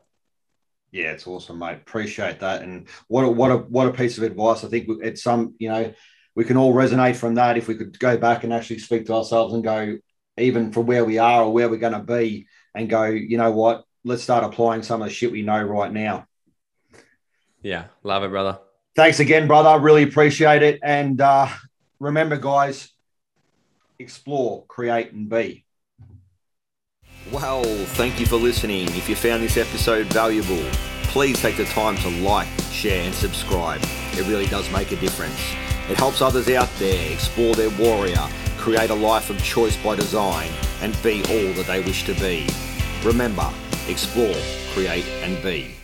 Yeah, 0.92 1.12
it's 1.12 1.26
awesome, 1.26 1.58
mate. 1.58 1.76
Appreciate 1.76 2.40
that. 2.40 2.62
And 2.62 2.88
what 3.08 3.22
a, 3.22 3.28
what 3.28 3.50
a 3.50 3.56
what 3.56 3.88
a 3.88 3.92
piece 3.92 4.18
of 4.18 4.24
advice. 4.24 4.64
I 4.64 4.68
think 4.68 4.88
it's 5.02 5.22
some, 5.22 5.54
you 5.58 5.68
know, 5.68 5.94
we 6.34 6.44
can 6.44 6.56
all 6.56 6.74
resonate 6.74 7.16
from 7.16 7.34
that 7.34 7.56
if 7.56 7.68
we 7.68 7.76
could 7.76 7.98
go 7.98 8.16
back 8.16 8.44
and 8.44 8.52
actually 8.52 8.78
speak 8.78 9.06
to 9.06 9.14
ourselves 9.14 9.54
and 9.54 9.64
go, 9.64 9.98
even 10.36 10.72
from 10.72 10.86
where 10.86 11.04
we 11.04 11.18
are 11.18 11.44
or 11.44 11.52
where 11.52 11.68
we're 11.68 11.78
going 11.78 11.92
to 11.92 12.00
be, 12.00 12.46
and 12.74 12.88
go, 12.88 13.04
you 13.04 13.38
know 13.38 13.50
what, 13.50 13.84
let's 14.04 14.22
start 14.22 14.44
applying 14.44 14.82
some 14.82 15.02
of 15.02 15.08
the 15.08 15.14
shit 15.14 15.32
we 15.32 15.42
know 15.42 15.62
right 15.62 15.92
now. 15.92 16.26
Yeah, 17.62 17.86
love 18.02 18.22
it, 18.22 18.30
brother. 18.30 18.58
Thanks 18.94 19.20
again, 19.20 19.46
brother. 19.46 19.78
Really 19.78 20.04
appreciate 20.04 20.62
it. 20.62 20.80
And 20.82 21.20
uh, 21.20 21.48
remember, 21.98 22.36
guys, 22.36 22.90
explore, 23.98 24.64
create, 24.66 25.12
and 25.12 25.28
be. 25.28 25.65
Well, 27.32 27.64
thank 27.64 28.20
you 28.20 28.26
for 28.26 28.36
listening. 28.36 28.86
If 28.90 29.08
you 29.08 29.16
found 29.16 29.42
this 29.42 29.56
episode 29.56 30.06
valuable, 30.06 30.62
please 31.08 31.40
take 31.40 31.56
the 31.56 31.64
time 31.64 31.96
to 31.98 32.08
like, 32.22 32.46
share, 32.70 33.02
and 33.02 33.12
subscribe. 33.12 33.80
It 34.12 34.26
really 34.28 34.46
does 34.46 34.70
make 34.70 34.92
a 34.92 34.96
difference. 34.96 35.40
It 35.90 35.96
helps 35.96 36.22
others 36.22 36.48
out 36.48 36.68
there 36.78 37.12
explore 37.12 37.56
their 37.56 37.70
warrior, 37.70 38.28
create 38.58 38.90
a 38.90 38.94
life 38.94 39.28
of 39.28 39.42
choice 39.42 39.76
by 39.76 39.96
design, 39.96 40.50
and 40.82 40.96
be 41.02 41.22
all 41.22 41.52
that 41.54 41.66
they 41.66 41.80
wish 41.80 42.04
to 42.04 42.14
be. 42.14 42.46
Remember, 43.02 43.50
explore, 43.88 44.36
create, 44.72 45.06
and 45.22 45.42
be. 45.42 45.74